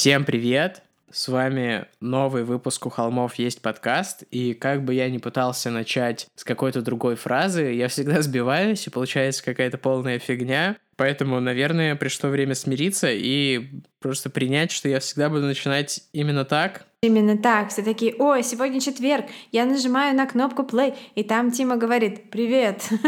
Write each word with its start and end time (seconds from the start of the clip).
Всем 0.00 0.24
привет! 0.24 0.82
С 1.10 1.28
вами 1.28 1.84
новый 2.00 2.42
выпуск 2.42 2.86
«У 2.86 2.88
холмов 2.88 3.34
есть 3.34 3.60
подкаст», 3.60 4.22
и 4.30 4.54
как 4.54 4.82
бы 4.82 4.94
я 4.94 5.10
ни 5.10 5.18
пытался 5.18 5.70
начать 5.70 6.26
с 6.36 6.42
какой-то 6.42 6.80
другой 6.80 7.16
фразы, 7.16 7.64
я 7.74 7.88
всегда 7.88 8.22
сбиваюсь, 8.22 8.86
и 8.86 8.90
получается 8.90 9.44
какая-то 9.44 9.76
полная 9.76 10.18
фигня. 10.18 10.78
Поэтому, 10.96 11.38
наверное, 11.38 11.96
пришло 11.96 12.30
время 12.30 12.54
смириться 12.54 13.08
и 13.10 13.82
просто 13.98 14.30
принять, 14.30 14.72
что 14.72 14.88
я 14.88 15.00
всегда 15.00 15.28
буду 15.28 15.42
начинать 15.42 16.00
именно 16.14 16.46
так. 16.46 16.86
Именно 17.02 17.38
так. 17.38 17.70
Все 17.70 17.82
такие, 17.82 18.14
ой, 18.18 18.42
сегодня 18.42 18.78
четверг, 18.78 19.24
я 19.52 19.64
нажимаю 19.64 20.14
на 20.14 20.26
кнопку 20.26 20.64
play, 20.64 20.94
и 21.14 21.24
там 21.24 21.50
Тима 21.50 21.76
говорит, 21.76 22.30
привет. 22.30 22.86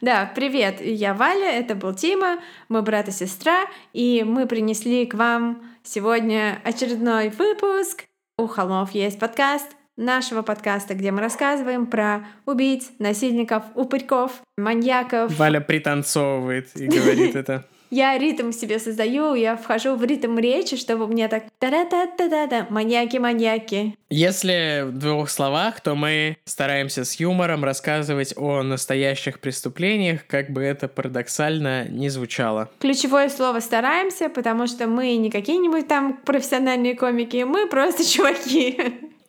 Да, 0.00 0.30
привет, 0.34 0.80
я 0.80 1.14
Валя, 1.14 1.50
это 1.52 1.74
был 1.74 1.94
Тима, 1.94 2.38
мы 2.68 2.82
брат 2.82 3.08
и 3.08 3.12
сестра, 3.12 3.66
и 3.92 4.24
мы 4.26 4.46
принесли 4.46 5.06
к 5.06 5.14
вам 5.14 5.62
сегодня 5.84 6.60
очередной 6.64 7.30
выпуск. 7.30 8.04
У 8.36 8.46
холмов 8.46 8.90
есть 8.90 9.18
подкаст, 9.18 9.68
нашего 9.96 10.42
подкаста, 10.42 10.94
где 10.94 11.12
мы 11.12 11.20
рассказываем 11.20 11.86
про 11.86 12.26
убийц, 12.44 12.90
насильников, 12.98 13.64
упырьков, 13.74 14.42
маньяков. 14.56 15.36
Валя 15.38 15.60
пританцовывает 15.60 16.68
и 16.76 16.86
говорит 16.86 17.36
это. 17.36 17.66
Я 17.90 18.18
ритм 18.18 18.52
себе 18.52 18.78
создаю, 18.78 19.34
я 19.34 19.56
вхожу 19.56 19.94
в 19.96 20.04
ритм 20.04 20.38
речи, 20.38 20.76
чтобы 20.76 21.06
мне 21.06 21.28
так 21.28 21.44
та 21.58 21.70
та 21.70 21.84
та 21.84 22.06
та 22.06 22.28
та 22.28 22.46
та 22.46 22.66
маньяки-маньяки. 22.70 23.94
Если 24.10 24.84
в 24.86 24.98
двух 24.98 25.30
словах, 25.30 25.80
то 25.80 25.94
мы 25.94 26.36
стараемся 26.44 27.04
с 27.04 27.20
юмором 27.20 27.64
рассказывать 27.64 28.34
о 28.36 28.62
настоящих 28.62 29.40
преступлениях, 29.40 30.26
как 30.26 30.50
бы 30.50 30.62
это 30.62 30.88
парадоксально 30.88 31.88
не 31.88 32.08
звучало. 32.08 32.68
Ключевое 32.80 33.28
слово 33.28 33.60
«стараемся», 33.60 34.28
потому 34.28 34.66
что 34.66 34.86
мы 34.86 35.16
не 35.16 35.30
какие-нибудь 35.30 35.88
там 35.88 36.16
профессиональные 36.24 36.94
комики, 36.94 37.44
мы 37.44 37.68
просто 37.68 38.04
чуваки. 38.08 38.78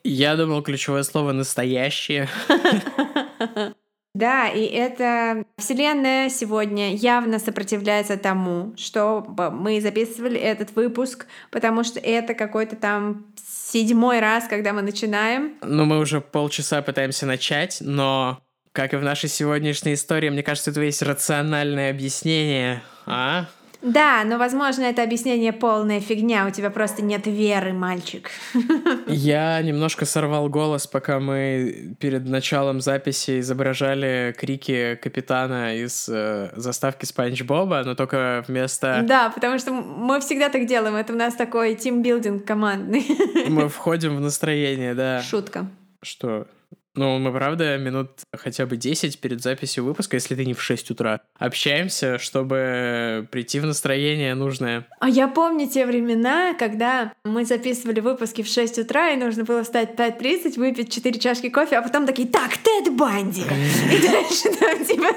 Я 0.04 0.36
думал, 0.36 0.62
ключевое 0.62 1.02
слово 1.02 1.32
«настоящее». 1.32 2.28
Да, 4.18 4.48
и 4.48 4.64
эта 4.64 5.44
вселенная 5.58 6.28
сегодня 6.28 6.96
явно 6.96 7.38
сопротивляется 7.38 8.16
тому, 8.16 8.74
что 8.76 9.24
мы 9.52 9.80
записывали 9.80 10.40
этот 10.40 10.74
выпуск, 10.74 11.26
потому 11.52 11.84
что 11.84 12.00
это 12.00 12.34
какой-то 12.34 12.74
там 12.74 13.26
седьмой 13.36 14.18
раз, 14.18 14.48
когда 14.48 14.72
мы 14.72 14.82
начинаем. 14.82 15.54
Ну, 15.62 15.84
мы 15.84 16.00
уже 16.00 16.20
полчаса 16.20 16.82
пытаемся 16.82 17.26
начать, 17.26 17.78
но 17.80 18.40
как 18.72 18.92
и 18.92 18.96
в 18.96 19.04
нашей 19.04 19.28
сегодняшней 19.28 19.94
истории, 19.94 20.30
мне 20.30 20.42
кажется, 20.42 20.72
это 20.72 20.80
есть 20.80 21.02
рациональное 21.02 21.90
объяснение, 21.90 22.82
а? 23.06 23.46
Да, 23.80 24.24
но, 24.24 24.38
возможно, 24.38 24.82
это 24.82 25.02
объяснение 25.02 25.52
полная 25.52 26.00
фигня. 26.00 26.46
У 26.46 26.50
тебя 26.50 26.70
просто 26.70 27.02
нет 27.02 27.26
веры, 27.26 27.72
мальчик. 27.72 28.30
Я 29.06 29.60
немножко 29.62 30.04
сорвал 30.04 30.48
голос, 30.48 30.86
пока 30.86 31.20
мы 31.20 31.94
перед 32.00 32.26
началом 32.26 32.80
записи 32.80 33.38
изображали 33.40 34.34
крики 34.36 34.98
капитана 35.00 35.76
из 35.76 36.08
э, 36.08 36.50
заставки 36.56 37.04
Спанч 37.04 37.42
Боба, 37.42 37.82
но 37.84 37.94
только 37.94 38.44
вместо... 38.48 39.04
Да, 39.06 39.30
потому 39.30 39.58
что 39.58 39.72
мы 39.72 40.20
всегда 40.20 40.48
так 40.48 40.66
делаем. 40.66 40.96
Это 40.96 41.12
у 41.12 41.16
нас 41.16 41.34
такой 41.34 41.76
тимбилдинг 41.76 42.44
командный. 42.44 43.06
Мы 43.48 43.68
входим 43.68 44.16
в 44.16 44.20
настроение, 44.20 44.94
да. 44.94 45.22
Шутка. 45.22 45.70
Что? 46.02 46.46
Ну, 46.94 47.18
мы, 47.18 47.32
правда, 47.32 47.78
минут 47.78 48.10
хотя 48.36 48.66
бы 48.66 48.76
10 48.76 49.20
перед 49.20 49.40
записью 49.40 49.84
выпуска, 49.84 50.16
если 50.16 50.34
ты 50.34 50.44
не 50.44 50.54
в 50.54 50.62
6 50.62 50.90
утра, 50.90 51.20
общаемся, 51.38 52.18
чтобы 52.18 53.28
прийти 53.30 53.60
в 53.60 53.66
настроение 53.66 54.34
нужное. 54.34 54.86
А 54.98 55.08
я 55.08 55.28
помню 55.28 55.68
те 55.68 55.86
времена, 55.86 56.54
когда 56.54 57.12
мы 57.24 57.44
записывали 57.44 58.00
выпуски 58.00 58.42
в 58.42 58.48
6 58.48 58.78
утра, 58.78 59.10
и 59.10 59.16
нужно 59.16 59.44
было 59.44 59.62
встать 59.62 59.94
в 59.94 59.94
5.30, 59.94 60.58
выпить 60.58 60.92
4 60.92 61.20
чашки 61.20 61.50
кофе, 61.50 61.76
а 61.76 61.82
потом 61.82 62.04
такие, 62.04 62.26
так, 62.26 62.56
Тед 62.56 62.92
Банди! 62.96 63.42
И 63.42 64.02
дальше 64.02 64.50
там 64.58 64.84
типа... 64.84 65.08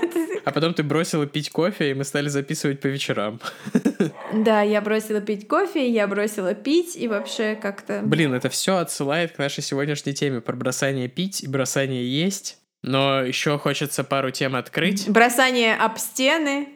А 0.45 0.51
потом 0.51 0.73
ты 0.73 0.83
бросила 0.83 1.25
пить 1.25 1.49
кофе, 1.49 1.91
и 1.91 1.93
мы 1.93 2.03
стали 2.03 2.29
записывать 2.29 2.79
по 2.79 2.87
вечерам. 2.87 3.39
Да, 4.33 4.61
я 4.61 4.81
бросила 4.81 5.21
пить 5.21 5.47
кофе, 5.47 5.89
я 5.89 6.07
бросила 6.07 6.53
пить, 6.53 6.95
и 6.95 7.07
вообще 7.07 7.55
как-то... 7.55 8.01
Блин, 8.03 8.33
это 8.33 8.49
все 8.49 8.77
отсылает 8.77 9.33
к 9.33 9.37
нашей 9.39 9.63
сегодняшней 9.63 10.13
теме 10.13 10.41
про 10.41 10.55
бросание 10.55 11.07
пить 11.07 11.43
и 11.43 11.47
бросание 11.47 11.60
бросание 11.61 12.03
есть, 12.09 12.57
но 12.81 13.21
еще 13.21 13.59
хочется 13.59 14.03
пару 14.03 14.31
тем 14.31 14.55
открыть. 14.55 15.07
Бросание 15.07 15.75
об 15.75 15.99
стены. 15.99 16.69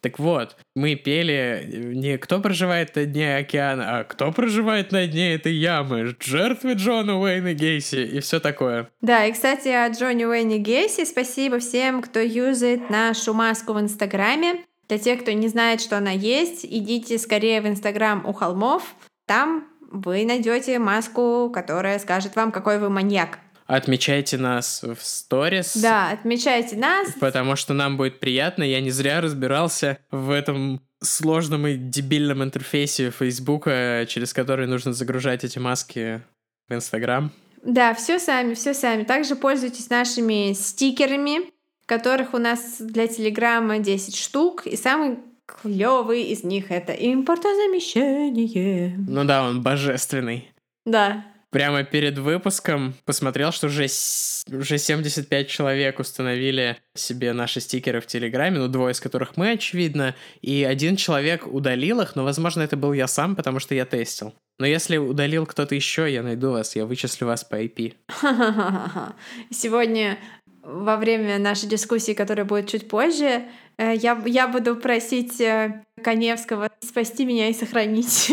Так 0.00 0.18
вот, 0.18 0.56
мы 0.74 0.96
пели 0.96 1.66
не 1.94 2.18
«Кто 2.18 2.38
проживает 2.40 2.94
на 2.94 3.06
дне 3.06 3.36
океана», 3.36 4.00
а 4.00 4.04
«Кто 4.04 4.32
проживает 4.32 4.92
на 4.92 5.06
дне 5.06 5.32
этой 5.34 5.54
ямы?» 5.54 6.14
Жертвы 6.20 6.72
Джона 6.72 7.18
Уэйна 7.18 7.54
Гейси 7.54 8.04
и 8.04 8.20
все 8.20 8.38
такое. 8.38 8.90
Да, 9.00 9.24
и, 9.24 9.32
кстати, 9.32 9.68
о 9.68 9.88
Джоне 9.88 10.26
Уэйне 10.26 10.58
Гейси 10.58 11.06
спасибо 11.06 11.58
всем, 11.58 12.02
кто 12.02 12.20
юзает 12.20 12.90
нашу 12.90 13.32
маску 13.32 13.72
в 13.72 13.80
Инстаграме. 13.80 14.64
Для 14.88 14.98
тех, 14.98 15.22
кто 15.22 15.30
не 15.30 15.48
знает, 15.48 15.80
что 15.80 15.96
она 15.96 16.10
есть, 16.10 16.66
идите 16.66 17.16
скорее 17.16 17.62
в 17.62 17.66
Инстаграм 17.66 18.26
у 18.26 18.34
холмов. 18.34 18.82
Там 19.26 19.68
вы 19.94 20.24
найдете 20.24 20.78
маску, 20.78 21.50
которая 21.54 21.98
скажет 21.98 22.36
вам, 22.36 22.52
какой 22.52 22.78
вы 22.78 22.90
маньяк. 22.90 23.38
Отмечайте 23.66 24.36
нас 24.36 24.82
в 24.82 25.02
сторис. 25.02 25.76
Да, 25.76 26.10
отмечайте 26.10 26.76
нас. 26.76 27.08
Потому 27.18 27.56
что 27.56 27.72
нам 27.72 27.96
будет 27.96 28.20
приятно. 28.20 28.62
Я 28.62 28.80
не 28.80 28.90
зря 28.90 29.22
разбирался 29.22 29.98
в 30.10 30.30
этом 30.30 30.82
сложном 31.02 31.66
и 31.66 31.76
дебильном 31.76 32.42
интерфейсе 32.42 33.10
Фейсбука, 33.10 34.04
через 34.08 34.34
который 34.34 34.66
нужно 34.66 34.92
загружать 34.92 35.44
эти 35.44 35.58
маски 35.58 36.22
в 36.68 36.74
Инстаграм. 36.74 37.30
Да, 37.62 37.94
все 37.94 38.18
сами, 38.18 38.52
все 38.52 38.74
сами. 38.74 39.04
Также 39.04 39.36
пользуйтесь 39.36 39.88
нашими 39.88 40.52
стикерами, 40.52 41.50
которых 41.86 42.34
у 42.34 42.38
нас 42.38 42.76
для 42.78 43.06
Телеграма 43.06 43.78
10 43.78 44.14
штук. 44.16 44.66
И 44.66 44.76
самый 44.76 45.18
клевый 45.46 46.24
из 46.24 46.44
них 46.44 46.70
это 46.70 46.92
импортозамещение. 46.92 48.94
Ну 49.08 49.24
да, 49.24 49.44
он 49.44 49.62
божественный. 49.62 50.50
Да. 50.84 51.24
Прямо 51.50 51.84
перед 51.84 52.18
выпуском 52.18 52.94
посмотрел, 53.04 53.52
что 53.52 53.68
уже, 53.68 53.84
уже 53.84 54.76
75 54.76 55.48
человек 55.48 56.00
установили 56.00 56.78
себе 56.94 57.32
наши 57.32 57.60
стикеры 57.60 58.00
в 58.00 58.08
Телеграме, 58.08 58.58
ну, 58.58 58.66
двое 58.66 58.90
из 58.90 59.00
которых 59.00 59.36
мы, 59.36 59.52
очевидно, 59.52 60.16
и 60.42 60.64
один 60.64 60.96
человек 60.96 61.46
удалил 61.46 62.00
их, 62.00 62.16
но, 62.16 62.24
возможно, 62.24 62.62
это 62.62 62.76
был 62.76 62.92
я 62.92 63.06
сам, 63.06 63.36
потому 63.36 63.60
что 63.60 63.76
я 63.76 63.84
тестил. 63.84 64.34
Но 64.58 64.66
если 64.66 64.96
удалил 64.96 65.46
кто-то 65.46 65.76
еще, 65.76 66.12
я 66.12 66.24
найду 66.24 66.50
вас, 66.50 66.74
я 66.74 66.86
вычислю 66.86 67.28
вас 67.28 67.44
по 67.44 67.62
IP. 67.62 67.94
Сегодня 69.50 70.18
во 70.64 70.96
время 70.96 71.38
нашей 71.38 71.68
дискуссии, 71.68 72.12
которая 72.12 72.44
будет 72.44 72.68
чуть 72.68 72.88
позже, 72.88 73.44
э, 73.76 73.94
я, 73.96 74.20
я 74.26 74.48
буду 74.48 74.76
просить 74.76 75.40
э, 75.40 75.84
Коневского 76.02 76.70
спасти 76.80 77.24
меня 77.24 77.48
и 77.48 77.54
сохранить. 77.54 78.32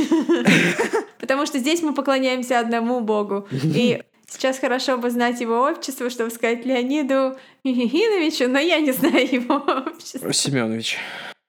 Потому 1.19 1.45
что 1.45 1.59
здесь 1.59 1.81
мы 1.81 1.93
поклоняемся 1.93 2.59
одному 2.59 3.01
Богу. 3.01 3.47
И 3.51 4.01
сейчас 4.27 4.59
хорошо 4.59 4.97
бы 4.97 5.09
знать 5.09 5.41
его 5.41 5.63
общество, 5.63 6.09
чтобы 6.09 6.31
сказать 6.31 6.65
Леониду 6.65 7.37
Михиновичу, 7.63 8.47
но 8.47 8.59
я 8.59 8.79
не 8.79 8.91
знаю 8.91 9.31
его 9.31 9.55
общество. 9.55 10.33
Семенович. 10.33 10.97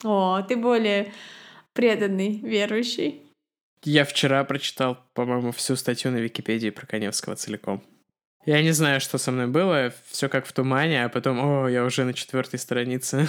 О, 0.05 0.43
ты 0.43 0.56
более 0.56 1.12
преданный, 1.73 2.40
верующий. 2.43 3.23
Я 3.84 4.05
вчера 4.05 4.44
прочитал, 4.44 4.99
по-моему, 5.14 5.50
всю 5.52 5.75
статью 5.75 6.12
на 6.12 6.19
Википедии 6.19 6.70
про 6.70 6.87
Коневского 6.87 7.34
целиком. 7.34 7.82
Я 8.44 8.62
не 8.62 8.73
знаю, 8.73 9.00
что 9.00 9.19
со 9.19 9.31
мной 9.31 9.47
было, 9.47 9.93
все 10.11 10.29
как 10.29 10.47
в 10.47 10.53
тумане, 10.53 11.05
а 11.05 11.09
потом, 11.09 11.39
о, 11.41 11.69
я 11.69 11.85
уже 11.85 12.05
на 12.05 12.12
четвертой 12.12 12.59
странице. 12.59 13.29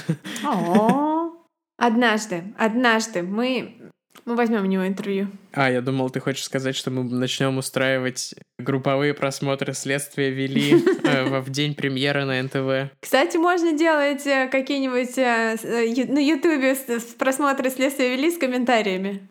Однажды, 1.77 2.43
однажды 2.57 3.23
мы 3.23 3.91
мы 4.25 4.35
возьмем 4.35 4.61
у 4.61 4.65
него 4.65 4.87
интервью. 4.87 5.27
А, 5.51 5.69
я 5.69 5.81
думал, 5.81 6.09
ты 6.09 6.19
хочешь 6.19 6.43
сказать, 6.43 6.75
что 6.75 6.91
мы 6.91 7.03
начнем 7.03 7.57
устраивать 7.57 8.35
групповые 8.57 9.13
просмотры 9.13 9.73
следствия 9.73 10.29
вели 10.29 10.81
э, 11.03 11.39
в 11.41 11.49
день 11.49 11.75
премьеры 11.75 12.23
на 12.23 12.41
НТВ. 12.41 12.93
Кстати, 13.01 13.37
можно 13.37 13.73
делать 13.73 14.25
э, 14.25 14.47
какие-нибудь 14.49 15.17
э, 15.17 16.05
на 16.09 16.19
Ютубе 16.19 16.75
просмотры 17.17 17.69
следствия 17.69 18.15
вели 18.15 18.31
с 18.31 18.37
комментариями. 18.37 19.27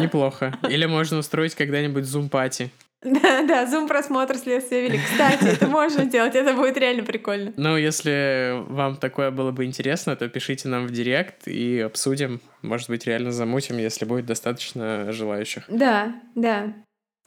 Неплохо. 0.00 0.56
Или 0.70 0.86
можно 0.86 1.18
устроить 1.18 1.54
когда-нибудь 1.54 2.04
зум-пати. 2.04 2.70
Да, 3.02 3.42
да, 3.42 3.66
зум 3.66 3.86
просмотр 3.86 4.36
следствия 4.36 4.82
вели. 4.82 4.98
Кстати, 4.98 5.44
это 5.44 5.68
можно 5.68 6.04
делать, 6.04 6.34
это 6.34 6.52
будет 6.54 6.76
реально 6.76 7.04
прикольно. 7.04 7.52
Ну, 7.56 7.76
если 7.76 8.64
вам 8.68 8.96
такое 8.96 9.30
было 9.30 9.52
бы 9.52 9.64
интересно, 9.64 10.16
то 10.16 10.28
пишите 10.28 10.68
нам 10.68 10.86
в 10.86 10.90
директ 10.90 11.46
и 11.46 11.80
обсудим. 11.80 12.40
Может 12.62 12.90
быть, 12.90 13.06
реально 13.06 13.30
замутим, 13.30 13.78
если 13.78 14.04
будет 14.04 14.26
достаточно 14.26 15.12
желающих. 15.12 15.64
Да, 15.68 16.14
да. 16.34 16.74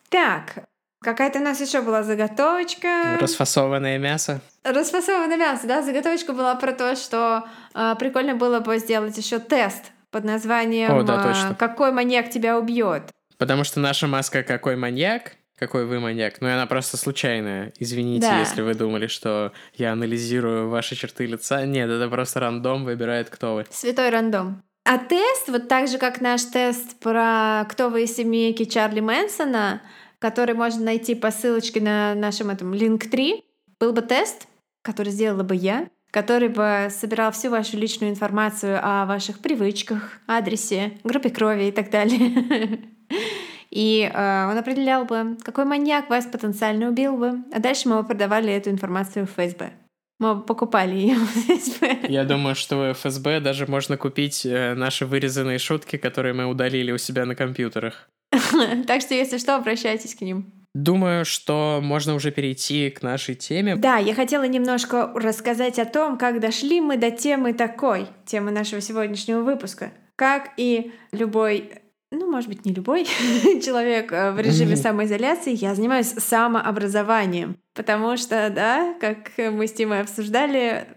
Так, 0.09 0.65
Какая-то 1.03 1.39
у 1.39 1.41
нас 1.41 1.59
еще 1.59 1.81
была 1.81 2.03
заготовочка. 2.03 3.17
Расфасованное 3.19 3.97
мясо. 3.97 4.39
Расфасованное 4.63 5.37
мясо, 5.37 5.65
да. 5.65 5.81
Заготовочка 5.81 6.31
была 6.31 6.53
про 6.53 6.73
то, 6.73 6.95
что 6.95 7.47
э, 7.73 7.95
прикольно 7.97 8.35
было 8.35 8.59
бы 8.59 8.77
сделать 8.77 9.17
еще 9.17 9.39
тест 9.39 9.93
под 10.11 10.25
названием 10.25 10.91
О, 10.91 11.01
да, 11.01 11.23
точно. 11.23 11.55
«Какой 11.55 11.91
маньяк 11.91 12.29
тебя 12.29 12.59
убьет?» 12.59 13.03
Потому 13.39 13.63
что 13.63 13.79
наша 13.79 14.05
маска 14.05 14.43
какой 14.43 14.75
маньяк, 14.75 15.37
какой 15.61 15.85
вы 15.85 15.99
маньяк, 15.99 16.41
ну 16.41 16.47
и 16.47 16.51
она 16.51 16.65
просто 16.65 16.97
случайная. 16.97 17.71
Извините, 17.77 18.25
Да. 18.27 18.39
если 18.39 18.63
вы 18.63 18.73
думали, 18.73 19.05
что 19.05 19.51
я 19.75 19.91
анализирую 19.91 20.69
ваши 20.69 20.95
черты 20.95 21.27
лица. 21.27 21.67
Нет, 21.67 21.87
это 21.87 22.09
просто 22.09 22.39
рандом 22.39 22.83
выбирает, 22.83 23.29
кто 23.29 23.53
вы. 23.53 23.65
Святой 23.69 24.09
рандом. 24.09 24.63
А 24.85 24.97
тест, 24.97 25.49
вот 25.49 25.67
так 25.67 25.87
же, 25.87 25.99
как 25.99 26.19
наш 26.19 26.41
тест 26.45 26.99
про 26.99 27.65
«Кто 27.69 27.89
вы 27.89 28.05
из 28.05 28.15
семейки 28.15 28.65
Чарли 28.65 29.01
Мэнсона», 29.01 29.83
который 30.17 30.55
можно 30.55 30.83
найти 30.83 31.13
по 31.13 31.29
ссылочке 31.29 31.79
на 31.79 32.15
нашем 32.15 32.49
этом 32.49 32.73
Link3, 32.73 33.43
был 33.79 33.93
бы 33.93 34.01
тест, 34.01 34.47
который 34.81 35.11
сделала 35.11 35.43
бы 35.43 35.53
я, 35.55 35.87
который 36.09 36.49
бы 36.49 36.87
собирал 36.89 37.31
всю 37.33 37.51
вашу 37.51 37.77
личную 37.77 38.09
информацию 38.11 38.79
о 38.81 39.05
ваших 39.05 39.37
привычках, 39.39 40.17
адресе, 40.25 40.93
группе 41.03 41.29
крови 41.29 41.65
и 41.67 41.71
так 41.71 41.91
далее. 41.91 42.79
И 43.71 44.11
э, 44.13 44.47
он 44.51 44.57
определял 44.57 45.05
бы, 45.05 45.37
какой 45.43 45.65
маньяк 45.65 46.09
вас 46.09 46.25
потенциально 46.25 46.89
убил 46.89 47.17
бы. 47.17 47.43
А 47.53 47.59
дальше 47.59 47.87
мы 47.87 48.01
бы 48.01 48.07
продавали 48.07 48.51
эту 48.53 48.69
информацию 48.69 49.25
в 49.25 49.31
ФСБ. 49.31 49.71
Мы 50.19 50.35
бы 50.35 50.41
покупали 50.43 50.93
ее 50.93 51.15
в 51.15 51.25
ФСБ. 51.25 52.07
Я 52.09 52.25
думаю, 52.25 52.53
что 52.55 52.77
в 52.77 52.93
ФСБ 52.93 53.39
даже 53.39 53.65
можно 53.65 53.97
купить 53.97 54.45
э, 54.45 54.75
наши 54.75 55.05
вырезанные 55.05 55.57
шутки, 55.57 55.97
которые 55.97 56.33
мы 56.33 56.45
удалили 56.45 56.91
у 56.91 56.97
себя 56.97 57.25
на 57.25 57.35
компьютерах. 57.35 58.09
Так 58.87 59.01
что, 59.01 59.15
если 59.15 59.37
что, 59.37 59.55
обращайтесь 59.55 60.15
к 60.15 60.21
ним. 60.21 60.53
Думаю, 60.73 61.25
что 61.25 61.79
можно 61.81 62.15
уже 62.15 62.31
перейти 62.31 62.89
к 62.89 63.01
нашей 63.01 63.35
теме. 63.35 63.75
Да, 63.75 63.97
я 63.97 64.13
хотела 64.13 64.47
немножко 64.47 65.11
рассказать 65.15 65.79
о 65.79 65.85
том, 65.85 66.17
как 66.17 66.39
дошли 66.39 66.79
мы 66.79 66.97
до 66.97 67.11
темы 67.11 67.53
такой, 67.53 68.07
темы 68.25 68.51
нашего 68.51 68.79
сегодняшнего 68.79 69.41
выпуска. 69.41 69.91
Как 70.15 70.51
и 70.55 70.93
любой, 71.11 71.81
ну, 72.11 72.29
может 72.29 72.49
быть, 72.49 72.65
не 72.65 72.73
любой 72.73 73.05
человек 73.65 74.11
э, 74.11 74.31
в 74.31 74.39
режиме 74.39 74.75
самоизоляции, 74.75 75.55
я 75.55 75.73
занимаюсь 75.75 76.07
самообразованием. 76.07 77.57
Потому 77.73 78.17
что, 78.17 78.49
да, 78.53 78.95
как 78.99 79.31
мы 79.37 79.67
с 79.67 79.73
Тимой 79.73 80.01
обсуждали, 80.01 80.87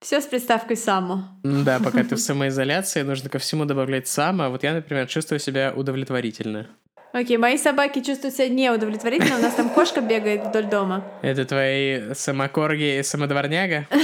все 0.00 0.20
с 0.20 0.26
приставкой 0.26 0.76
«само». 0.76 1.24
Да, 1.42 1.80
пока 1.80 2.04
ты 2.04 2.14
в 2.14 2.18
самоизоляции, 2.20 3.02
нужно 3.02 3.30
ко 3.30 3.38
всему 3.38 3.64
добавлять 3.64 4.06
сам. 4.06 4.42
А 4.42 4.50
вот 4.50 4.62
я, 4.62 4.74
например, 4.74 5.06
чувствую 5.06 5.38
себя 5.38 5.72
удовлетворительно. 5.74 6.68
Окей, 7.14 7.36
мои 7.36 7.56
собаки 7.56 8.00
чувствуют 8.00 8.34
себя 8.34 8.48
неудовлетворительно, 8.48 9.38
у 9.38 9.40
нас 9.40 9.54
там 9.54 9.70
кошка 9.70 10.00
бегает 10.00 10.46
вдоль 10.46 10.64
дома. 10.64 11.04
Это 11.22 11.44
твои 11.44 12.12
самокорги 12.12 12.98
и 12.98 13.02
самодворняга? 13.04 13.86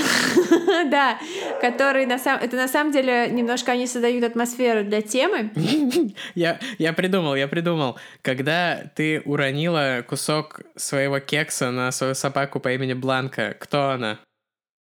Да, 0.90 1.18
которые 1.60 2.06
на 2.06 2.18
самом... 2.18 2.42
Это 2.42 2.56
на 2.56 2.68
самом 2.68 2.92
деле 2.92 3.28
немножко 3.28 3.72
они 3.72 3.86
создают 3.86 4.24
атмосферу 4.24 4.84
для 4.84 5.02
темы. 5.02 5.50
Я, 6.34 6.92
придумал, 6.92 7.34
я 7.34 7.48
придумал. 7.48 7.98
Когда 8.22 8.84
ты 8.94 9.20
уронила 9.24 10.04
кусок 10.08 10.62
своего 10.76 11.20
кекса 11.20 11.70
на 11.70 11.92
свою 11.92 12.14
собаку 12.14 12.60
по 12.60 12.72
имени 12.72 12.94
Бланка, 12.94 13.54
кто 13.58 13.90
она? 13.90 14.18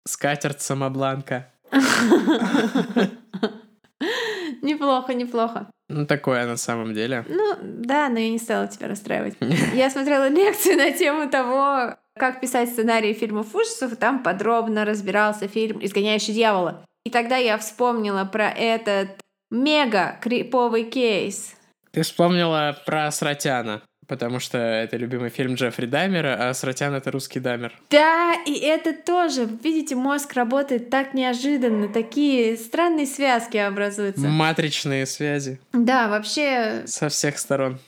Скатерть 0.06 0.62
самобланка. 0.62 1.52
Неплохо, 4.62 5.14
неплохо. 5.14 5.66
Ну, 5.88 6.06
такое 6.06 6.46
на 6.46 6.56
самом 6.56 6.94
деле. 6.94 7.24
Ну, 7.28 7.56
да, 7.62 8.08
но 8.08 8.18
я 8.18 8.30
не 8.30 8.38
стала 8.38 8.66
тебя 8.66 8.88
расстраивать. 8.88 9.36
Я 9.74 9.90
смотрела 9.90 10.28
лекцию 10.28 10.76
на 10.78 10.90
тему 10.92 11.28
того, 11.28 11.96
как 12.18 12.40
писать 12.40 12.70
сценарии 12.70 13.12
фильмов 13.12 13.54
ужасов, 13.54 13.92
и 13.92 13.96
там 13.96 14.22
подробно 14.22 14.84
разбирался 14.84 15.48
фильм 15.48 15.84
«Изгоняющий 15.84 16.32
дьявола». 16.32 16.84
И 17.04 17.10
тогда 17.10 17.36
я 17.36 17.58
вспомнила 17.58 18.24
про 18.24 18.48
этот 18.48 19.10
мега 19.50 20.18
криповый 20.22 20.84
кейс. 20.84 21.54
Ты 21.92 22.02
вспомнила 22.02 22.76
про 22.86 23.10
Сратяна, 23.10 23.82
потому 24.08 24.40
что 24.40 24.58
это 24.58 24.96
любимый 24.96 25.30
фильм 25.30 25.54
Джеффри 25.54 25.86
Даймера, 25.86 26.48
а 26.48 26.54
Сратян— 26.54 26.94
это 26.96 27.10
русский 27.10 27.40
Даймер. 27.40 27.72
Да, 27.90 28.34
и 28.46 28.54
это 28.58 28.92
тоже, 28.92 29.48
видите, 29.62 29.94
мозг 29.94 30.32
работает 30.34 30.90
так 30.90 31.14
неожиданно, 31.14 31.88
такие 31.88 32.56
странные 32.56 33.06
связки 33.06 33.56
образуются. 33.56 34.22
Матричные 34.26 35.06
связи 35.06 35.60
Да, 35.72 36.08
вообще, 36.08 36.82
со 36.86 37.08
всех 37.08 37.38
сторон. 37.38 37.78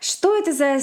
что 0.00 0.36
это 0.38 0.52
за 0.52 0.78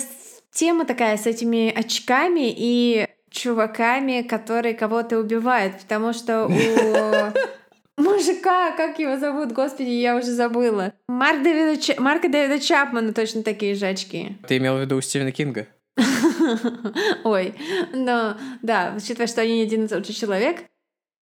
тема 0.51 0.85
такая 0.85 1.17
с 1.17 1.25
этими 1.25 1.71
очками 1.71 2.53
и 2.55 3.07
чуваками, 3.29 4.23
которые 4.23 4.73
кого-то 4.73 5.19
убивают? 5.19 5.79
Потому 5.79 6.13
что 6.13 6.45
у 6.47 6.49
мужика, 7.99 8.71
как 8.71 8.99
его 8.99 9.17
зовут, 9.17 9.51
господи, 9.51 9.89
я 9.89 10.15
уже 10.15 10.27
забыла. 10.27 10.93
Марк 11.07 11.43
Дэвида 11.43 11.81
Ча- 11.81 11.99
Марка 11.99 12.29
Дэвида 12.29 12.59
Чапмана 12.59 13.13
точно 13.13 13.43
такие 13.43 13.75
же 13.75 13.85
очки. 13.87 14.37
Ты 14.47 14.57
имел 14.57 14.77
в 14.77 14.81
виду 14.81 14.97
у 14.97 15.01
Стивена 15.01 15.31
Кинга? 15.31 15.67
Ой, 17.23 17.53
но 17.93 18.37
да, 18.61 18.93
учитывая, 18.95 19.27
что 19.27 19.41
они 19.41 19.57
не 19.57 19.63
один 19.63 19.85
и 19.85 19.87
тот 19.87 20.07
же 20.07 20.13
человек. 20.13 20.63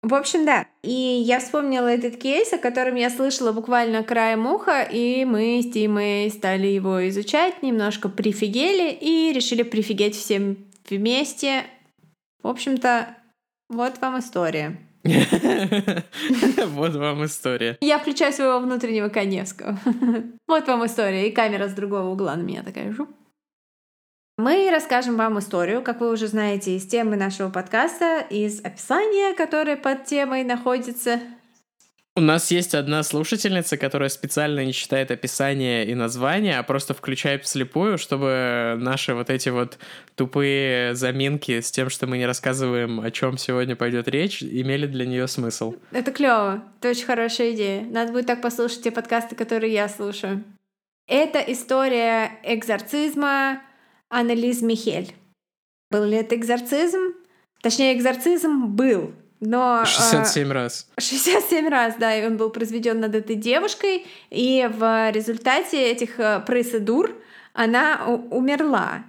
В 0.03 0.15
общем, 0.15 0.47
да. 0.47 0.67
И 0.83 0.91
я 0.91 1.41
вспомнила 1.41 1.87
этот 1.87 2.17
кейс, 2.17 2.53
о 2.53 2.59
котором 2.59 2.95
я 2.95 3.11
слышала 3.11 3.53
буквально 3.53 4.03
краем 4.03 4.47
уха, 4.47 4.83
и 4.83 5.27
мы 5.27 5.61
с 5.63 5.71
Тимой 5.71 6.31
стали 6.31 6.69
его 6.69 7.07
изучать, 7.11 7.63
немножко 7.63 8.09
прифигели 8.09 8.93
и 8.93 9.33
решили 9.33 9.63
прифигеть 9.63 10.17
всем 10.17 10.57
вместе. 10.89 11.65
В 12.43 12.49
общем-то, 12.49 13.15
вот 13.69 13.99
вам 14.01 14.19
история. 14.21 14.79
Вот 16.67 16.95
вам 16.95 17.25
история. 17.25 17.79
Я 17.81 17.99
включаю 17.99 18.33
своего 18.33 18.59
внутреннего 18.61 19.09
Коневского. 19.09 19.79
Вот 20.47 20.67
вам 20.67 20.85
история. 20.87 21.29
И 21.29 21.33
камера 21.33 21.69
с 21.69 21.73
другого 21.73 22.09
угла 22.11 22.37
на 22.37 22.43
меня 22.43 22.63
такая. 22.63 22.93
жуп. 22.93 23.09
Мы 24.37 24.71
расскажем 24.71 25.17
вам 25.17 25.39
историю, 25.39 25.83
как 25.83 26.01
вы 26.01 26.11
уже 26.11 26.27
знаете, 26.27 26.75
из 26.75 26.87
темы 26.87 27.17
нашего 27.17 27.51
подкаста, 27.51 28.21
из 28.21 28.61
описания, 28.65 29.35
которое 29.35 29.77
под 29.77 30.07
темой 30.07 30.45
находится. 30.45 31.21
У 32.21 32.23
нас 32.23 32.51
есть 32.51 32.75
одна 32.75 33.03
слушательница, 33.03 33.79
которая 33.79 34.11
специально 34.11 34.63
не 34.63 34.75
читает 34.75 35.11
описание 35.11 35.87
и 35.87 35.95
название, 35.95 36.59
а 36.59 36.63
просто 36.63 36.93
включает 36.93 37.45
вслепую, 37.45 37.97
чтобы 37.97 38.77
наши 38.79 39.15
вот 39.15 39.31
эти 39.31 39.49
вот 39.49 39.79
тупые 40.17 40.95
заминки 40.95 41.63
с 41.63 41.71
тем, 41.71 41.89
что 41.89 42.07
мы 42.07 42.19
не 42.19 42.27
рассказываем, 42.27 43.01
о 43.01 43.11
чем 43.11 43.39
сегодня 43.39 43.75
пойдет 43.75 44.07
речь, 44.07 44.43
имели 44.43 44.87
для 44.87 45.07
нее 45.07 45.27
смысл. 45.29 45.77
Это 45.93 46.13
клево. 46.13 46.63
Это 46.79 46.91
очень 46.91 47.07
хорошая 47.07 47.53
идея. 47.53 47.87
Надо 47.87 48.13
будет 48.13 48.27
так 48.27 48.43
послушать 48.43 48.83
те 48.83 48.91
подкасты, 48.91 49.35
которые 49.35 49.73
я 49.73 49.89
слушаю. 49.89 50.45
Это 51.09 51.39
история 51.39 52.33
экзорцизма 52.43 53.63
Аннелиз 54.11 54.61
Михель. 54.61 55.15
Был 55.91 56.05
ли 56.05 56.19
это 56.19 56.37
экзорцизм? 56.37 57.15
Точнее, 57.63 57.97
экзорцизм 57.97 58.67
был. 58.67 59.15
Но... 59.41 59.81
а, 59.81 59.87
67 59.87 60.53
раз. 60.53 60.87
67 60.99 61.69
раз, 61.69 61.95
да, 61.99 62.15
и 62.15 62.27
он 62.27 62.37
был 62.37 62.51
произведен 62.51 63.01
над 63.01 63.15
этой 63.15 63.37
девушкой, 63.37 64.07
и 64.29 64.69
в 64.71 65.11
результате 65.11 65.91
этих 65.91 66.21
э, 66.21 66.41
процедур 66.41 67.11
она 67.55 68.05
умерла. 68.07 69.05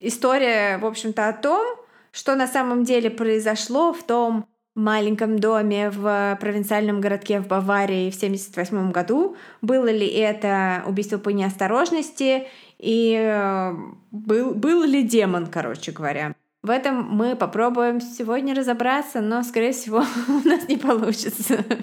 История, 0.00 0.78
в 0.78 0.86
общем-то, 0.86 1.28
о 1.28 1.32
том, 1.32 1.64
что 2.10 2.34
на 2.34 2.48
самом 2.48 2.84
деле 2.84 3.08
произошло 3.08 3.92
в 3.92 4.02
том 4.02 4.46
маленьком 4.74 5.38
доме 5.38 5.90
в 5.90 6.36
провинциальном 6.40 7.00
городке 7.00 7.40
в 7.40 7.46
Баварии 7.46 8.10
в 8.10 8.16
1978 8.16 8.90
году. 8.90 9.36
Было 9.60 9.88
ли 9.90 10.06
это 10.06 10.82
убийство 10.86 11.18
по 11.18 11.28
неосторожности 11.28 12.48
и 12.78 13.14
э, 13.14 13.72
был, 14.10 14.54
был 14.54 14.82
ли 14.82 15.02
демон, 15.02 15.46
короче 15.46 15.92
говоря. 15.92 16.34
В 16.62 16.70
этом 16.70 17.02
мы 17.02 17.34
попробуем 17.34 18.00
сегодня 18.00 18.54
разобраться, 18.54 19.20
но, 19.20 19.42
скорее 19.42 19.72
всего, 19.72 20.04
у 20.28 20.48
нас 20.48 20.68
не 20.68 20.76
получится. 20.76 21.64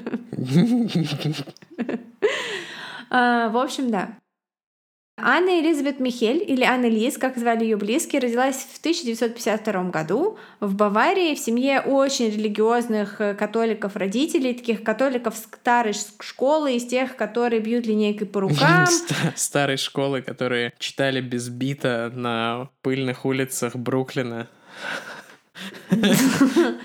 А, 3.12 3.50
В 3.50 3.58
общем, 3.58 3.90
да. 3.90 4.10
Анна 5.22 5.60
Элизабет 5.60 6.00
Михель, 6.00 6.44
или 6.48 6.64
Анна 6.64 6.86
Лиз, 6.86 7.18
как 7.18 7.38
звали 7.38 7.64
ее 7.64 7.76
близкие, 7.76 8.22
родилась 8.22 8.56
в 8.58 8.80
1952 8.80 9.84
году 9.86 10.38
в 10.60 10.76
Баварии 10.76 11.34
в 11.36 11.40
семье 11.40 11.82
очень 11.82 12.28
религиозных 12.30 13.20
э, 13.20 13.34
католиков-родителей, 13.34 14.54
таких 14.54 14.84
католиков 14.84 15.36
старой 15.36 15.94
школы, 16.22 16.76
из 16.76 16.86
тех, 16.86 17.16
которые 17.18 17.60
бьют 17.62 17.86
линейкой 17.86 18.28
по 18.28 18.42
рукам. 18.42 18.86
Ста- 18.86 19.34
Старой 19.36 19.78
школы, 19.78 20.22
которые 20.22 20.72
читали 20.78 21.20
без 21.20 21.50
бита 21.50 22.12
на 22.16 22.70
пыльных 22.82 23.26
улицах 23.26 23.76
Бруклина. 23.76 24.48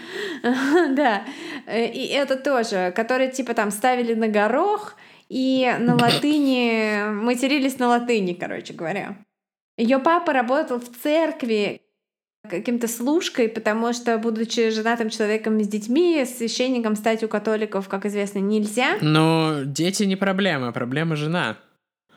Да, 0.97 1.25
Э, 1.67 1.87
и 1.87 2.07
это 2.07 2.37
тоже, 2.37 2.93
которые 2.95 3.31
типа 3.31 3.55
там 3.55 3.71
ставили 3.71 4.15
на 4.15 4.29
горох 4.29 4.97
и 5.29 5.73
на 5.79 5.95
латыни, 6.01 7.11
матерились 7.11 7.79
на 7.79 7.89
латыни, 7.89 8.35
короче 8.35 8.75
говоря. 8.75 9.17
Ее 9.77 9.99
папа 9.99 10.33
работал 10.33 10.79
в 10.79 10.89
церкви, 11.03 11.81
каким-то 12.49 12.87
служкой, 12.89 13.49
потому 13.49 13.93
что, 13.93 14.19
будучи 14.19 14.71
женатым 14.71 15.09
человеком 15.09 15.61
с 15.61 15.67
детьми, 15.67 16.25
священником 16.27 16.95
стать 16.95 17.25
у 17.25 17.29
католиков, 17.29 17.89
как 17.89 18.05
известно, 18.07 18.39
нельзя. 18.39 18.99
Но 19.01 19.63
дети 19.65 20.05
не 20.05 20.15
проблема, 20.15 20.71
проблема 20.71 21.17
жена. 21.17 21.57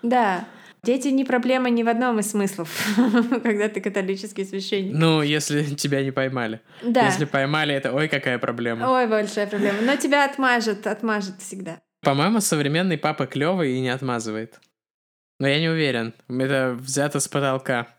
Да. 0.03 0.45
Дети 0.87 1.09
не 1.09 1.25
проблема 1.25 1.69
ни 1.69 1.83
в 1.83 1.89
одном 1.89 2.19
из 2.19 2.31
смыслов, 2.31 2.69
когда 3.43 3.67
ты 3.67 3.81
католический 3.81 4.45
священник. 4.45 4.93
Ну, 4.95 5.21
если 5.21 5.63
тебя 5.75 6.01
не 6.01 6.11
поймали. 6.11 6.61
Да. 6.81 7.07
Если 7.07 7.25
поймали, 7.25 7.75
это 7.75 7.91
ой, 7.91 8.07
какая 8.07 8.39
проблема. 8.39 8.89
Ой, 8.89 9.05
большая 9.05 9.47
проблема. 9.47 9.81
Но 9.81 9.97
тебя 9.97 10.23
отмажет, 10.23 10.87
отмажет 10.87 11.41
всегда. 11.41 11.81
По-моему, 12.03 12.39
современный 12.39 12.97
папа 12.97 13.25
клевый 13.25 13.73
и 13.73 13.81
не 13.81 13.89
отмазывает. 13.89 14.61
Но 15.41 15.47
я 15.49 15.59
не 15.59 15.67
уверен. 15.67 16.13
Это 16.29 16.77
взято 16.79 17.19
с 17.19 17.27
потолка. 17.27 17.89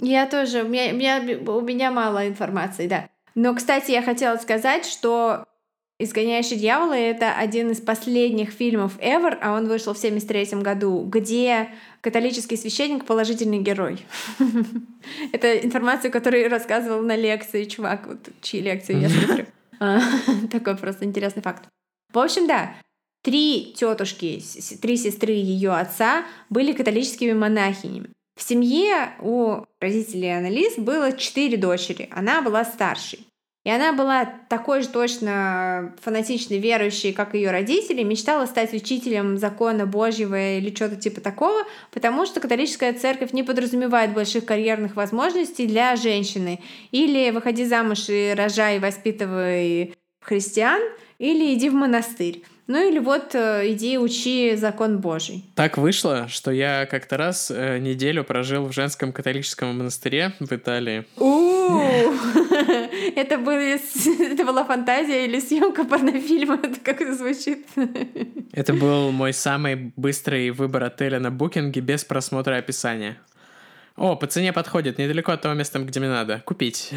Я 0.00 0.26
тоже. 0.26 0.62
У 0.62 0.68
меня, 0.68 0.94
у 0.94 0.96
меня, 0.96 1.20
у 1.46 1.60
меня 1.60 1.90
мало 1.90 2.26
информации, 2.26 2.88
да. 2.88 3.10
Но, 3.34 3.54
кстати, 3.54 3.90
я 3.90 4.00
хотела 4.00 4.38
сказать, 4.38 4.86
что 4.86 5.44
«Изгоняющий 6.00 6.56
дьявола»— 6.56 6.94
это 6.96 7.34
один 7.36 7.72
из 7.72 7.82
последних 7.82 8.52
фильмов 8.52 8.96
ever, 9.00 9.36
а 9.42 9.52
он 9.52 9.68
вышел 9.68 9.92
в 9.92 9.98
73 9.98 10.62
году, 10.62 11.04
где 11.04 11.68
католический 12.00 12.56
священник— 12.56 13.04
положительный 13.06 13.58
герой. 13.58 14.04
Это 15.32 15.58
информация, 15.58 16.10
которую 16.10 16.48
рассказывал 16.48 17.02
на 17.02 17.16
лекции 17.16 17.64
чувак, 17.64 18.06
вот 18.06 18.28
чьи 18.40 18.60
лекции 18.60 18.96
я 18.96 19.08
смотрю. 19.08 19.46
А, 19.82 19.98
такой 20.52 20.76
просто 20.76 21.06
интересный 21.06 21.40
факт. 21.40 21.64
В 22.12 22.18
общем, 22.18 22.46
да, 22.46 22.74
три 23.22 23.74
тетушки, 23.74 24.42
три 24.82 24.98
сестры 24.98 25.32
ее 25.32 25.72
отца 25.72 26.26
были 26.50 26.74
католическими 26.74 27.32
монахинями. 27.32 28.10
В 28.36 28.42
семье 28.42 29.14
у 29.20 29.64
родителей 29.80 30.36
Анализ 30.36 30.76
было 30.76 31.12
четыре 31.12 31.56
дочери, 31.56 32.10
она 32.10 32.42
была 32.42 32.64
старшей. 32.64 33.26
И 33.64 33.70
она 33.70 33.92
была 33.92 34.24
такой 34.48 34.80
же 34.80 34.88
точно 34.88 35.94
фанатичной 36.00 36.58
верующей, 36.58 37.12
как 37.12 37.34
ее 37.34 37.50
родители, 37.50 38.02
мечтала 38.02 38.46
стать 38.46 38.72
учителем 38.72 39.36
закона 39.36 39.84
Божьего 39.84 40.56
или 40.56 40.74
что-то 40.74 40.96
типа 40.96 41.20
такого, 41.20 41.64
потому 41.90 42.24
что 42.24 42.40
католическая 42.40 42.94
церковь 42.94 43.32
не 43.32 43.42
подразумевает 43.42 44.14
больших 44.14 44.46
карьерных 44.46 44.96
возможностей 44.96 45.66
для 45.66 45.94
женщины. 45.96 46.60
Или 46.90 47.30
выходи 47.30 47.66
замуж 47.66 48.08
и 48.08 48.32
рожай, 48.34 48.78
воспитывай 48.78 49.94
христиан, 50.22 50.80
или 51.18 51.52
иди 51.52 51.68
в 51.68 51.74
монастырь. 51.74 52.42
Ну 52.70 52.88
или 52.88 53.00
вот 53.00 53.34
э, 53.34 53.72
иди 53.72 53.98
учи 53.98 54.54
закон 54.54 55.00
Божий. 55.00 55.44
Так 55.56 55.76
вышло, 55.76 56.28
что 56.28 56.52
я 56.52 56.86
как-то 56.86 57.16
раз 57.16 57.50
э, 57.50 57.78
неделю 57.78 58.22
прожил 58.22 58.66
в 58.66 58.72
женском 58.72 59.12
католическом 59.12 59.76
монастыре 59.76 60.34
в 60.38 60.52
Италии. 60.52 61.04
Это 63.16 63.34
это 63.34 64.44
была 64.44 64.64
фантазия 64.64 65.24
или 65.24 65.40
съемка 65.40 65.84
порнофильма? 65.84 66.60
Это 66.62 66.78
как 66.78 67.00
это 67.00 67.16
звучит? 67.16 67.66
Это 68.52 68.72
был 68.72 69.10
мой 69.10 69.32
самый 69.32 69.92
быстрый 69.96 70.50
выбор 70.50 70.84
отеля 70.84 71.18
на 71.18 71.32
букинге 71.32 71.80
без 71.80 72.04
просмотра 72.04 72.54
описания. 72.54 73.18
О, 73.96 74.14
по 74.14 74.28
цене 74.28 74.52
подходит, 74.52 74.96
недалеко 74.96 75.32
от 75.32 75.42
того 75.42 75.54
места, 75.54 75.80
где 75.80 75.98
мне 75.98 76.08
надо. 76.08 76.40
Купить. 76.46 76.92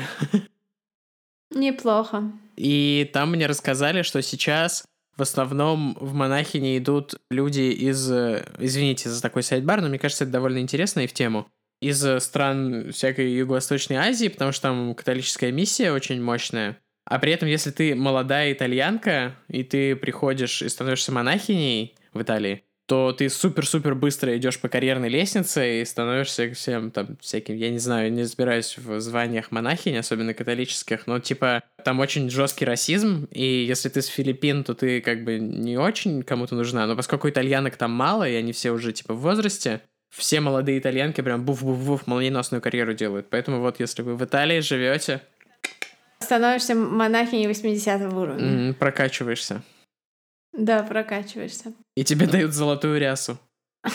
Неплохо. 1.50 2.32
И 2.58 3.10
там 3.12 3.32
мне 3.32 3.48
рассказали, 3.48 4.04
что 4.04 4.22
сейчас 4.22 4.84
в 5.16 5.22
основном 5.22 5.96
в 6.00 6.14
монахини 6.14 6.78
идут 6.78 7.16
люди 7.30 7.62
из... 7.62 8.12
Э, 8.12 8.46
извините 8.58 9.10
за 9.10 9.22
такой 9.22 9.44
сайт-бар, 9.44 9.82
но 9.82 9.90
мне 9.90 10.00
кажется, 10.00 10.24
это 10.24 10.34
довольно 10.34 10.60
интересно 10.60 11.02
и 11.02 11.08
в 11.08 11.14
тему. 11.14 11.48
Из 11.82 12.04
э, 12.06 12.20
стран 12.20 12.92
всякой 12.92 13.32
Юго-Восточной 13.34 13.98
Азии, 13.98 14.28
потому 14.28 14.52
что 14.52 14.64
там 14.64 14.96
католическая 14.96 15.52
миссия 15.52 15.92
очень 15.92 16.22
мощная. 16.22 16.80
А 17.06 17.20
при 17.20 17.34
этом, 17.34 17.48
если 17.48 17.72
ты 17.72 17.96
молодая 17.96 18.54
итальянка, 18.54 19.36
и 19.50 19.64
ты 19.64 19.96
приходишь 19.96 20.62
и 20.62 20.70
становишься 20.70 21.12
монахиней 21.12 21.96
в 22.14 22.22
Италии, 22.22 22.64
то 22.86 23.14
ты 23.14 23.30
супер-супер 23.30 23.96
быстро 23.96 24.36
идешь 24.38 24.60
по 24.60 24.68
карьерной 24.68 25.10
лестнице 25.10 25.82
и 25.82 25.86
становишься 25.86 26.52
всем 26.54 26.92
там 26.92 27.18
всяким, 27.22 27.56
я 27.56 27.70
не 27.70 27.80
знаю, 27.80 28.12
не 28.12 28.24
разбираюсь 28.24 28.78
в 28.78 29.00
званиях 29.00 29.52
монахинь, 29.52 29.98
особенно 29.98 30.34
католических, 30.34 31.08
но 31.08 31.20
типа 31.20 31.64
там 31.86 32.00
очень 32.00 32.30
жесткий 32.30 32.66
расизм, 32.66 33.28
и 33.32 33.64
если 33.64 33.90
ты 33.90 34.02
с 34.02 34.08
Филиппин, 34.08 34.64
то 34.64 34.74
ты 34.74 35.02
как 35.02 35.24
бы 35.24 35.40
не 35.40 35.78
очень 35.78 36.24
кому-то 36.24 36.56
нужна, 36.56 36.86
но 36.86 36.96
поскольку 36.96 37.30
итальянок 37.30 37.78
там 37.78 37.92
мало, 37.92 38.28
и 38.28 38.36
они 38.36 38.52
все 38.52 38.72
уже 38.72 38.92
типа 38.92 39.14
в 39.14 39.22
возрасте, 39.22 39.82
все 40.14 40.42
молодые 40.42 40.78
итальянки 40.78 41.22
прям 41.22 41.44
буф-буф-буф 41.44 42.02
молниеносную 42.06 42.62
карьеру 42.62 42.94
делают. 42.94 43.28
Поэтому 43.30 43.62
вот 43.62 43.80
если 43.80 44.04
вы 44.04 44.16
в 44.16 44.24
Италии 44.24 44.60
живете... 44.60 45.22
Становишься 46.20 46.76
монахиней 46.76 47.48
80 47.48 48.14
уровня. 48.14 48.74
Прокачиваешься. 48.74 49.64
Да, 50.54 50.84
прокачиваешься. 50.84 51.74
И 51.96 52.04
тебе 52.04 52.28
дают 52.28 52.54
золотую 52.54 53.00
рясу. 53.00 53.38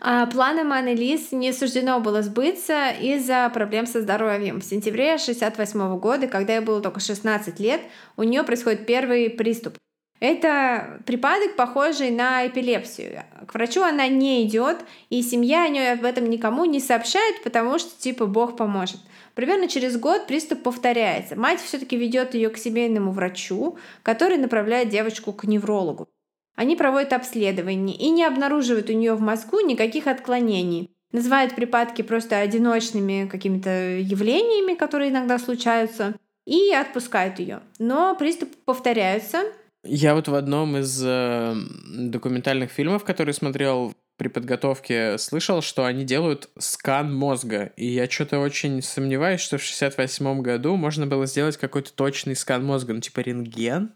А 0.00 0.26
планам 0.26 0.72
Анны 0.72 0.94
Лис 0.94 1.32
не 1.32 1.52
суждено 1.52 1.98
было 1.98 2.22
сбыться 2.22 2.90
из-за 2.90 3.50
проблем 3.52 3.86
со 3.86 4.00
здоровьем. 4.00 4.60
В 4.60 4.64
сентябре 4.64 5.18
68 5.18 5.98
года, 5.98 6.28
когда 6.28 6.54
ей 6.54 6.60
было 6.60 6.80
только 6.80 7.00
16 7.00 7.58
лет, 7.58 7.80
у 8.16 8.22
нее 8.22 8.44
происходит 8.44 8.86
первый 8.86 9.30
приступ. 9.30 9.74
Это 10.20 11.00
припадок, 11.06 11.56
похожий 11.56 12.10
на 12.10 12.46
эпилепсию. 12.46 13.22
К 13.46 13.54
врачу 13.54 13.82
она 13.82 14.08
не 14.08 14.46
идет, 14.46 14.78
и 15.10 15.22
семья 15.22 15.64
о 15.64 15.68
ней 15.68 15.92
об 15.92 16.04
этом 16.04 16.28
никому 16.28 16.64
не 16.64 16.80
сообщает, 16.80 17.42
потому 17.44 17.78
что 17.78 17.90
типа 18.00 18.26
Бог 18.26 18.56
поможет. 18.56 19.00
Примерно 19.38 19.68
через 19.68 19.96
год 19.96 20.26
приступ 20.26 20.64
повторяется. 20.64 21.36
Мать 21.36 21.60
все-таки 21.60 21.96
ведет 21.96 22.34
ее 22.34 22.48
к 22.48 22.58
семейному 22.58 23.12
врачу, 23.12 23.78
который 24.02 24.36
направляет 24.36 24.88
девочку 24.88 25.32
к 25.32 25.44
неврологу. 25.44 26.08
Они 26.56 26.74
проводят 26.74 27.12
обследование 27.12 27.96
и 27.96 28.10
не 28.10 28.24
обнаруживают 28.24 28.90
у 28.90 28.94
нее 28.94 29.14
в 29.14 29.20
мозгу 29.20 29.60
никаких 29.60 30.08
отклонений. 30.08 30.90
Называют 31.12 31.54
припадки 31.54 32.02
просто 32.02 32.40
одиночными 32.40 33.28
какими-то 33.30 33.98
явлениями, 33.98 34.74
которые 34.74 35.12
иногда 35.12 35.38
случаются, 35.38 36.16
и 36.44 36.72
отпускают 36.74 37.38
ее. 37.38 37.60
Но 37.78 38.16
приступы 38.16 38.56
повторяются. 38.64 39.44
Я 39.84 40.16
вот 40.16 40.26
в 40.26 40.34
одном 40.34 40.78
из 40.78 41.00
э, 41.06 41.54
документальных 41.86 42.72
фильмов, 42.72 43.04
который 43.04 43.34
смотрел 43.34 43.94
при 44.18 44.28
подготовке 44.28 45.16
слышал, 45.16 45.62
что 45.62 45.86
они 45.86 46.04
делают 46.04 46.50
скан 46.58 47.14
мозга. 47.14 47.72
И 47.76 47.86
я 47.86 48.10
что-то 48.10 48.40
очень 48.40 48.82
сомневаюсь, 48.82 49.40
что 49.40 49.58
в 49.58 49.62
68 49.62 50.42
году 50.42 50.76
можно 50.76 51.06
было 51.06 51.26
сделать 51.26 51.56
какой-то 51.56 51.92
точный 51.92 52.36
скан 52.36 52.64
мозга, 52.64 52.92
ну 52.92 53.00
типа 53.00 53.20
рентген. 53.20 53.92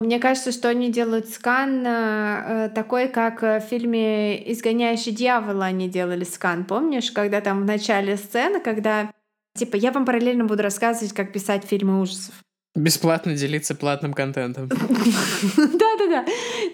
Мне 0.00 0.18
кажется, 0.20 0.52
что 0.52 0.68
они 0.68 0.90
делают 0.90 1.28
скан 1.28 1.84
э, 1.84 2.70
такой, 2.74 3.08
как 3.08 3.42
в 3.42 3.60
фильме 3.60 4.50
«Изгоняющий 4.52 5.12
дьявола» 5.12 5.66
они 5.66 5.88
делали 5.88 6.24
скан. 6.24 6.64
Помнишь, 6.64 7.10
когда 7.10 7.40
там 7.40 7.62
в 7.62 7.64
начале 7.64 8.16
сцены, 8.16 8.60
когда 8.60 9.10
типа 9.56 9.76
я 9.76 9.92
вам 9.92 10.06
параллельно 10.06 10.44
буду 10.44 10.62
рассказывать, 10.62 11.12
как 11.12 11.32
писать 11.32 11.64
фильмы 11.64 12.00
ужасов. 12.00 12.34
Бесплатно 12.78 13.34
делиться 13.34 13.74
платным 13.74 14.14
контентом. 14.14 14.68
Да-да-да. 15.56 16.24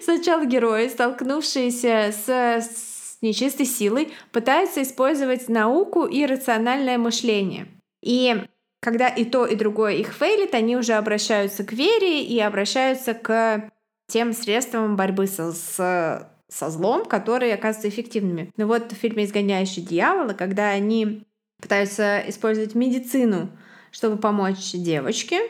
Сначала 0.03 0.45
герои, 0.45 0.87
столкнувшиеся 0.87 2.13
с, 2.13 3.17
нечистой 3.23 3.65
силой, 3.65 4.13
пытаются 4.31 4.83
использовать 4.83 5.49
науку 5.49 6.05
и 6.05 6.27
рациональное 6.27 6.99
мышление. 6.99 7.67
И 8.03 8.35
когда 8.81 9.07
и 9.07 9.25
то, 9.25 9.47
и 9.47 9.55
другое 9.55 9.93
их 9.93 10.13
фейлит, 10.13 10.53
они 10.53 10.77
уже 10.77 10.93
обращаются 10.93 11.63
к 11.63 11.73
вере 11.73 12.23
и 12.23 12.39
обращаются 12.39 13.15
к 13.15 13.71
тем 14.07 14.33
средствам 14.33 14.95
борьбы 14.95 15.25
со, 15.25 15.51
с, 15.53 16.29
со 16.47 16.69
злом, 16.69 17.05
которые 17.05 17.55
оказываются 17.55 17.89
эффективными. 17.89 18.51
Но 18.57 18.67
вот 18.67 18.91
в 18.91 18.95
фильме 18.95 19.25
«Изгоняющий 19.25 19.81
дьявола», 19.81 20.33
когда 20.33 20.69
они 20.69 21.23
пытаются 21.59 22.21
использовать 22.27 22.75
медицину, 22.75 23.49
чтобы 23.89 24.17
помочь 24.17 24.71
девочке, 24.73 25.41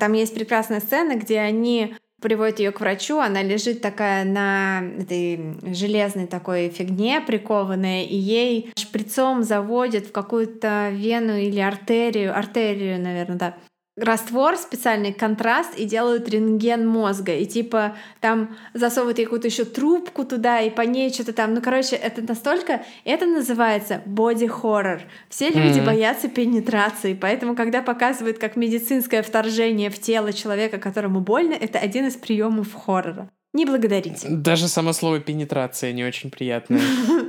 там 0.00 0.14
есть 0.14 0.34
прекрасная 0.34 0.80
сцена, 0.80 1.16
где 1.16 1.38
они 1.38 1.94
приводят 2.20 2.58
ее 2.58 2.70
к 2.70 2.80
врачу, 2.80 3.18
она 3.18 3.42
лежит 3.42 3.80
такая 3.80 4.24
на 4.24 4.82
этой 4.98 5.56
железной 5.74 6.26
такой 6.26 6.68
фигне 6.68 7.20
прикованная, 7.20 8.04
и 8.04 8.16
ей 8.16 8.72
шприцом 8.76 9.42
заводят 9.42 10.06
в 10.06 10.12
какую-то 10.12 10.90
вену 10.90 11.36
или 11.36 11.60
артерию, 11.60 12.36
артерию, 12.36 13.00
наверное, 13.00 13.36
да, 13.36 13.54
раствор, 14.00 14.56
специальный 14.56 15.12
контраст 15.12 15.78
и 15.78 15.84
делают 15.84 16.28
рентген 16.28 16.86
мозга. 16.86 17.34
И 17.34 17.46
типа 17.46 17.96
там 18.20 18.56
засовывают 18.74 19.18
какую-то 19.18 19.48
еще 19.48 19.64
трубку 19.64 20.24
туда, 20.24 20.60
и 20.60 20.70
по 20.70 20.82
ней 20.82 21.12
что-то 21.12 21.32
там. 21.32 21.54
Ну, 21.54 21.62
короче, 21.62 21.96
это 21.96 22.22
настолько... 22.22 22.82
Это 23.04 23.26
называется 23.26 24.02
боди-хоррор. 24.06 25.02
Все 25.28 25.50
люди 25.50 25.78
mm-hmm. 25.78 25.86
боятся 25.86 26.28
пенетрации, 26.28 27.14
поэтому, 27.14 27.54
когда 27.54 27.82
показывают 27.82 28.38
как 28.38 28.56
медицинское 28.56 29.22
вторжение 29.22 29.90
в 29.90 29.98
тело 30.00 30.32
человека, 30.32 30.78
которому 30.78 31.20
больно, 31.20 31.54
это 31.54 31.78
один 31.78 32.06
из 32.06 32.16
приемов 32.16 32.72
хоррора. 32.74 33.30
Не 33.52 33.66
благодарите. 33.66 34.28
Даже 34.30 34.68
само 34.68 34.92
слово 34.92 35.18
пенетрация 35.18 35.92
не 35.92 36.04
очень 36.04 36.30
приятное. 36.30 36.80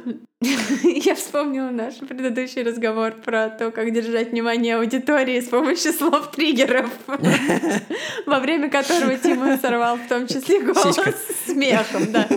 Я 0.41 1.15
вспомнила 1.15 1.69
наш 1.69 1.95
предыдущий 1.97 2.63
разговор 2.63 3.13
про 3.13 3.49
то, 3.49 3.71
как 3.71 3.91
держать 3.93 4.31
внимание 4.31 4.77
аудитории 4.77 5.39
с 5.39 5.49
помощью 5.49 5.93
слов-триггеров, 5.93 6.89
во 8.25 8.39
время 8.39 8.69
которого 8.69 9.15
Тима 9.17 9.57
сорвал 9.57 9.97
в 9.97 10.07
том 10.07 10.27
числе 10.27 10.61
голос 10.61 10.99
смехом, 11.45 12.11
да. 12.11 12.27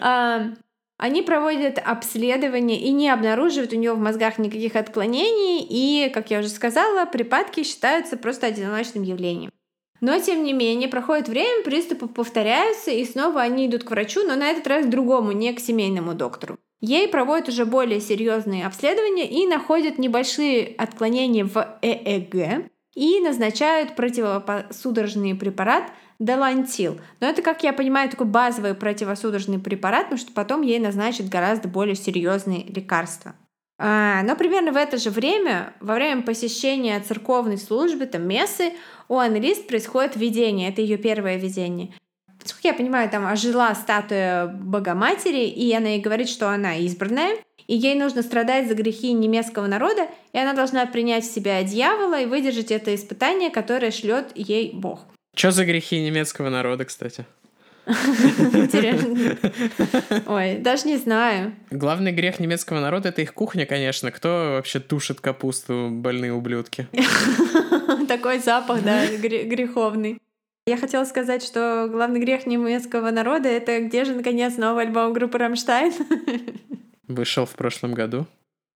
А, 0.00 0.50
они 0.98 1.22
проводят 1.22 1.78
обследование 1.82 2.78
и 2.78 2.90
не 2.90 3.08
обнаруживают 3.08 3.72
у 3.72 3.76
него 3.76 3.96
в 3.96 4.00
мозгах 4.00 4.38
никаких 4.38 4.76
отклонений, 4.76 5.66
и, 5.66 6.10
как 6.10 6.30
я 6.30 6.40
уже 6.40 6.50
сказала, 6.50 7.06
припадки 7.06 7.62
считаются 7.62 8.18
просто 8.18 8.48
одиночным 8.48 9.02
явлением. 9.02 9.50
Но, 10.02 10.18
тем 10.18 10.44
не 10.44 10.52
менее, 10.52 10.88
проходит 10.88 11.28
время, 11.28 11.62
приступы 11.62 12.06
повторяются, 12.06 12.90
и 12.90 13.04
снова 13.04 13.40
они 13.40 13.66
идут 13.66 13.84
к 13.84 13.90
врачу, 13.90 14.26
но 14.26 14.34
на 14.34 14.50
этот 14.50 14.66
раз 14.66 14.86
к 14.86 14.90
другому, 14.90 15.32
не 15.32 15.52
к 15.52 15.60
семейному 15.60 16.14
доктору. 16.14 16.58
Ей 16.80 17.08
проводят 17.08 17.48
уже 17.48 17.66
более 17.66 18.00
серьезные 18.00 18.66
обследования 18.66 19.28
и 19.28 19.46
находят 19.46 19.98
небольшие 19.98 20.74
отклонения 20.78 21.44
в 21.44 21.78
ЭЭГ 21.82 22.70
и 22.94 23.20
назначают 23.20 23.94
противосудорожный 23.94 25.34
препарат 25.34 25.84
Делантил. 26.18 27.00
Но 27.20 27.28
это, 27.28 27.40
как 27.40 27.62
я 27.62 27.72
понимаю, 27.72 28.10
такой 28.10 28.26
базовый 28.26 28.74
противосудорожный 28.74 29.58
препарат, 29.58 30.04
потому 30.04 30.18
что 30.18 30.32
потом 30.32 30.62
ей 30.62 30.78
назначат 30.78 31.28
гораздо 31.28 31.68
более 31.68 31.94
серьезные 31.94 32.64
лекарства. 32.64 33.34
А, 33.78 34.22
но 34.24 34.36
примерно 34.36 34.72
в 34.72 34.76
это 34.76 34.98
же 34.98 35.08
время, 35.08 35.72
во 35.80 35.94
время 35.94 36.20
посещения 36.22 37.00
церковной 37.00 37.56
службы, 37.56 38.04
там, 38.04 38.28
мессы, 38.28 38.74
у 39.08 39.16
Аннелист 39.16 39.66
происходит 39.66 40.16
видение. 40.16 40.68
Это 40.68 40.82
ее 40.82 40.98
первое 40.98 41.36
видение. 41.36 41.94
Насколько 42.42 42.68
я 42.68 42.74
понимаю, 42.74 43.10
там 43.10 43.26
ожила 43.26 43.74
статуя 43.74 44.46
Богоматери, 44.46 45.46
и 45.46 45.72
она 45.74 45.90
ей 45.90 46.00
говорит, 46.00 46.28
что 46.28 46.48
она 46.48 46.76
избранная, 46.76 47.36
и 47.66 47.76
ей 47.76 47.94
нужно 47.94 48.22
страдать 48.22 48.68
за 48.68 48.74
грехи 48.74 49.12
немецкого 49.12 49.66
народа, 49.66 50.08
и 50.32 50.38
она 50.38 50.54
должна 50.54 50.86
принять 50.86 51.24
в 51.24 51.32
себя 51.32 51.62
дьявола 51.62 52.20
и 52.20 52.26
выдержать 52.26 52.70
это 52.70 52.94
испытание, 52.94 53.50
которое 53.50 53.90
шлет 53.90 54.32
ей 54.34 54.72
Бог. 54.72 55.00
Что 55.36 55.50
за 55.50 55.64
грехи 55.64 56.00
немецкого 56.00 56.48
народа, 56.48 56.84
кстати? 56.84 57.26
Интересно. 57.86 59.36
Ой, 60.26 60.56
даже 60.56 60.86
не 60.86 60.96
знаю. 60.96 61.54
Главный 61.70 62.12
грех 62.12 62.40
немецкого 62.40 62.80
народа— 62.80 63.08
это 63.10 63.22
их 63.22 63.34
кухня, 63.34 63.66
конечно. 63.66 64.10
Кто 64.10 64.54
вообще 64.56 64.80
тушит 64.80 65.20
капусту, 65.20 65.88
больные 65.90 66.32
ублюдки? 66.32 66.88
Такой 68.08 68.38
запах, 68.38 68.82
да, 68.82 69.06
греховный. 69.06 70.18
Я 70.70 70.76
хотела 70.76 71.04
сказать, 71.04 71.42
что 71.42 71.88
главный 71.90 72.20
грех 72.20 72.46
немецкого 72.46 73.10
народа— 73.10 73.48
это 73.50 73.80
где 73.80 74.04
же, 74.04 74.14
наконец, 74.14 74.56
новый 74.56 74.84
альбом 74.84 75.12
группы 75.12 75.36
«Рамштайн»? 75.36 75.92
Вышел 77.08 77.44
в 77.44 77.56
прошлом 77.56 77.92
году. 77.92 78.28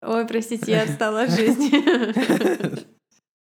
Ой, 0.03 0.27
простите, 0.27 0.73
я 0.73 0.83
отстала 0.83 1.23
от 1.23 1.31
жизни 1.31 1.71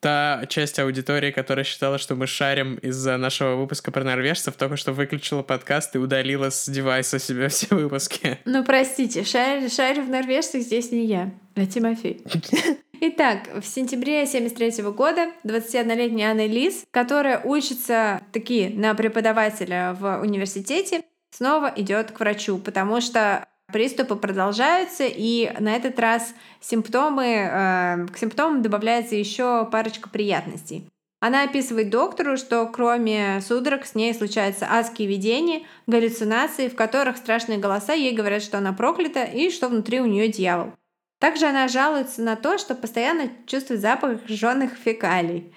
та 0.01 0.47
часть 0.49 0.79
аудитории, 0.79 1.33
которая 1.33 1.67
считала, 1.67 1.99
что 1.99 2.15
мы 2.15 2.27
шарим 2.27 2.77
из-за 2.77 3.19
нашего 3.19 3.57
выпуска 3.57 3.91
про 3.91 4.05
норвежцев, 4.05 4.55
только 4.55 4.79
что 4.79 4.95
выключила 4.95 5.43
подкаст 5.43 5.95
и 5.97 5.99
удалила 5.99 6.49
с 6.49 6.67
девайса 6.67 7.19
себе 7.19 7.49
все 7.49 7.75
выпуски. 7.75 8.39
Ну, 8.47 8.65
простите, 8.65 9.23
шарю 9.23 10.03
в 10.03 10.09
норвежцах 10.09 10.63
здесь 10.63 10.91
не 10.93 11.05
я, 11.05 11.31
а 11.57 11.67
Тимофей. 11.67 12.23
Итак, 13.03 13.49
в 13.61 13.65
сентябре 13.65 14.27
73 14.27 14.83
года 14.91 15.31
21-летняя 15.45 16.33
Анна 16.33 16.47
Лиз, 16.47 16.85
которая 16.91 17.41
учится 17.43 18.21
таки 18.31 18.69
на 18.69 18.95
преподавателя 18.95 19.97
в 19.99 20.21
университете, 20.21 21.03
снова 21.31 21.73
идет 21.77 22.11
к 22.11 22.21
врачу, 22.21 22.59
потому 22.59 23.01
что 23.01 23.47
Приступы 23.73 24.17
продолжаются, 24.17 25.05
и 25.07 25.51
на 25.59 25.77
этот 25.77 25.99
раз 25.99 26.35
симптомы, 26.61 27.27
э, 27.27 28.07
к 28.13 28.19
симптомам 28.19 28.63
добавляется 28.63 29.15
еще 29.15 29.69
парочка 29.71 30.09
приятностей. 30.09 30.89
Она 31.21 31.45
описывает 31.45 31.91
доктору, 31.91 32.37
что 32.37 32.67
кроме 32.67 33.41
судорог 33.47 33.85
с 33.85 33.95
ней 33.95 34.15
случаются 34.15 34.67
адские 34.71 35.07
видения, 35.07 35.63
галлюцинации, 35.87 36.69
в 36.69 36.75
которых 36.75 37.19
страшные 37.19 37.59
голоса 37.59 37.93
ей 37.93 38.15
говорят, 38.15 38.43
что 38.43 38.59
она 38.59 38.73
проклята 38.73 39.25
и 39.25 39.51
что 39.51 39.69
внутри 39.69 40.01
у 40.01 40.07
нее 40.07 40.29
дьявол. 40.29 40.73
Также 41.21 41.47
она 41.47 41.69
жалуется 41.69 42.23
на 42.23 42.35
то, 42.35 42.57
что 42.59 42.75
постоянно 42.75 43.31
чувствует 43.47 43.83
запах 43.83 44.27
жженых 44.27 44.73
фекалий. 44.73 45.55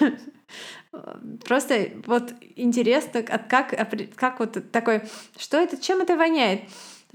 Просто 1.44 1.90
вот 2.06 2.32
интересно, 2.54 3.24
как, 3.24 3.74
как 4.14 4.38
вот 4.38 4.70
такой, 4.70 5.02
что 5.36 5.56
это, 5.58 5.76
чем 5.76 6.00
это 6.00 6.16
воняет? 6.16 6.60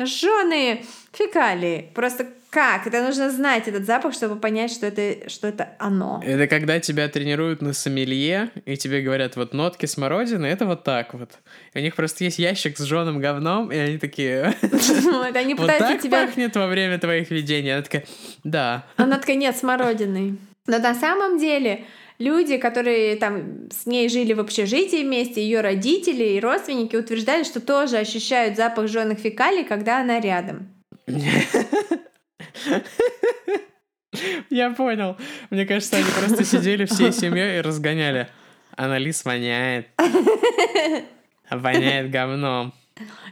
Жженые 0.06 0.84
фекалии. 1.12 1.92
Просто 1.94 2.28
как? 2.50 2.88
Это 2.88 3.04
нужно 3.04 3.30
знать 3.30 3.68
этот 3.68 3.86
запах, 3.86 4.14
чтобы 4.14 4.36
понять, 4.36 4.72
что 4.72 4.88
это, 4.88 5.30
что 5.30 5.48
это 5.48 5.76
оно. 5.78 6.22
Это 6.26 6.48
когда 6.48 6.80
тебя 6.80 7.08
тренируют 7.08 7.62
на 7.62 7.74
сомелье, 7.74 8.50
и 8.66 8.76
тебе 8.76 9.02
говорят, 9.02 9.36
вот 9.36 9.54
нотки 9.54 9.86
смородины, 9.86 10.48
это 10.48 10.66
вот 10.66 10.84
так 10.84 11.14
вот. 11.14 11.32
И 11.74 11.80
у 11.80 11.82
них 11.82 11.96
просто 11.96 12.24
есть 12.24 12.40
ящик 12.40 12.78
с 12.78 12.86
жженым 12.86 13.20
говном, 13.20 13.72
и 13.72 13.78
они 13.78 13.98
такие... 13.98 14.56
Вот 15.60 15.68
так 15.68 16.02
пахнет 16.10 16.56
во 16.56 16.68
время 16.68 16.98
твоих 16.98 17.30
видений. 17.30 17.74
Она 17.74 17.84
такая, 17.84 18.06
да. 18.44 18.86
Она 18.96 19.18
такая, 19.20 19.36
нет, 19.36 19.56
смородиной. 19.56 20.38
Но 20.70 20.78
на 20.78 20.94
самом 20.94 21.40
деле 21.40 21.86
люди, 22.20 22.58
которые 22.58 23.16
там 23.16 23.72
с 23.72 23.88
ней 23.88 24.08
жили 24.08 24.34
в 24.34 24.40
общежитии 24.40 25.04
вместе, 25.04 25.42
ее 25.42 25.62
родители 25.62 26.24
и 26.24 26.40
родственники 26.40 26.96
утверждали, 26.96 27.44
что 27.44 27.60
тоже 27.60 27.98
ощущают 27.98 28.56
запах 28.56 28.88
жженых 28.88 29.18
фекалий, 29.18 29.64
когда 29.64 30.02
она 30.02 30.20
рядом. 30.20 30.72
Я 34.52 34.70
понял. 34.72 35.18
Мне 35.50 35.66
кажется, 35.66 35.96
они 35.98 36.06
просто 36.20 36.46
сидели 36.46 36.86
всей 36.86 37.12
семьей 37.12 37.58
и 37.58 37.62
разгоняли. 37.62 38.28
Анализ 38.78 39.26
воняет. 39.26 39.88
Воняет 41.50 42.12
говном. 42.12 42.76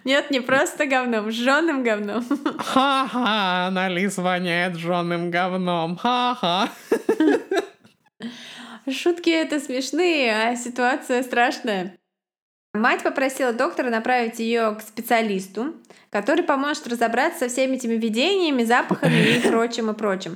Нет, 0.03 0.31
не 0.31 0.39
просто 0.39 0.85
говном, 0.85 1.31
жженым 1.31 1.83
говном. 1.83 2.25
Ха-ха, 2.57 3.67
анализ 3.67 4.17
воняет 4.17 4.75
жженым 4.75 5.31
говном. 5.31 5.97
Ха-ха. 5.97 6.69
Шутки 8.89 9.29
это 9.29 9.59
смешные, 9.59 10.33
а 10.33 10.55
ситуация 10.55 11.23
страшная. 11.23 11.97
Мать 12.73 13.03
попросила 13.03 13.53
доктора 13.53 13.89
направить 13.89 14.39
ее 14.39 14.75
к 14.75 14.81
специалисту, 14.81 15.73
который 16.09 16.43
поможет 16.43 16.87
разобраться 16.87 17.39
со 17.39 17.47
всеми 17.49 17.75
этими 17.75 17.95
видениями, 17.95 18.63
запахами 18.63 19.37
и 19.37 19.39
прочим, 19.39 19.89
и 19.89 19.93
прочим. 19.93 20.35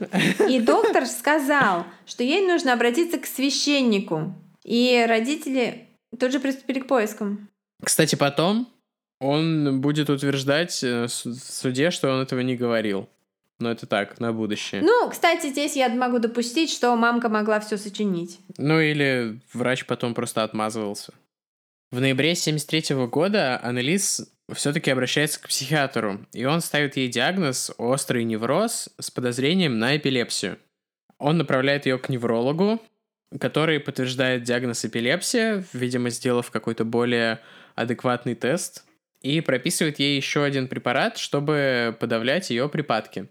И 0.50 0.60
доктор 0.60 1.06
сказал, 1.06 1.86
что 2.06 2.24
ей 2.24 2.46
нужно 2.46 2.74
обратиться 2.74 3.20
к 3.20 3.26
священнику. 3.26 4.34
И 4.64 5.06
родители 5.08 5.88
тут 6.20 6.32
же 6.32 6.40
приступили 6.40 6.80
к 6.80 6.88
поискам. 6.88 7.48
Кстати, 7.84 8.16
потом 8.16 8.68
он 9.22 9.82
будет 9.82 10.10
утверждать 10.10 10.84
э, 10.84 11.06
в 11.06 11.10
суде, 11.10 11.92
что 11.92 12.12
он 12.12 12.22
этого 12.22 12.40
не 12.42 12.56
говорил. 12.56 13.08
Но 13.60 13.70
это 13.72 13.86
так, 13.86 14.20
на 14.20 14.34
будущее. 14.34 14.82
Ну, 14.82 15.08
кстати, 15.10 15.48
здесь 15.48 15.76
я 15.76 15.88
могу 15.90 16.18
допустить, 16.18 16.72
что 16.72 16.96
мамка 16.96 17.30
могла 17.30 17.60
все 17.60 17.78
сочинить. 17.78 18.40
Ну, 18.58 18.80
или 18.80 19.40
врач 19.54 19.86
потом 19.86 20.16
просто 20.16 20.44
отмазывался. 20.44 21.14
В 21.92 22.02
ноябре 22.02 22.34
73 22.34 22.96
года 23.06 23.60
Аннелис 23.62 24.28
все-таки 24.52 24.90
обращается 24.90 25.40
к 25.40 25.48
психиатру, 25.48 26.26
и 26.34 26.46
он 26.46 26.62
ставит 26.62 26.98
ей 26.98 27.08
диагноз 27.08 27.72
острый 27.78 28.24
невроз 28.24 28.90
с 29.00 29.12
подозрением 29.12 29.78
на 29.78 29.98
эпилепсию. 29.98 30.58
Он 31.20 31.38
направляет 31.38 31.86
ее 31.86 32.00
к 32.00 32.10
неврологу, 32.10 32.82
который 33.40 33.80
подтверждает 33.80 34.42
диагноз 34.42 34.84
эпилепсия, 34.84 35.64
видимо, 35.74 36.10
сделав 36.10 36.50
какой-то 36.50 36.86
более 36.86 37.40
адекватный 37.76 38.34
тест, 38.34 38.84
и 39.22 39.42
прописывает 39.42 40.00
ей 40.00 40.16
еще 40.18 40.44
один 40.44 40.68
препарат, 40.68 41.18
чтобы 41.18 41.96
подавлять 42.00 42.50
ее 42.50 42.68
припадки. 42.70 43.28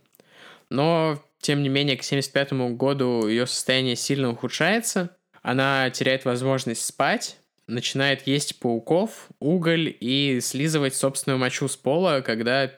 Но, 0.69 1.23
тем 1.41 1.63
не 1.63 1.69
менее, 1.69 1.97
к 1.97 2.03
75 2.03 2.53
году 2.77 3.27
ее 3.27 3.47
состояние 3.47 3.97
сильно 3.97 4.31
ухудшается, 4.31 5.17
она 5.43 5.91
теряет 5.91 6.25
возможность 6.25 6.85
спать, 6.85 7.39
начинает 7.67 8.27
есть 8.27 8.61
пауков, 8.61 9.29
уголь 9.39 9.95
и 9.99 10.41
слизывать 10.41 10.95
собственную 10.95 11.39
мочу 11.39 11.67
с 11.67 11.77
пола, 11.77 12.21
когда 12.21 12.71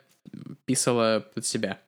писала 0.65 1.27
под 1.35 1.45
себя. 1.45 1.81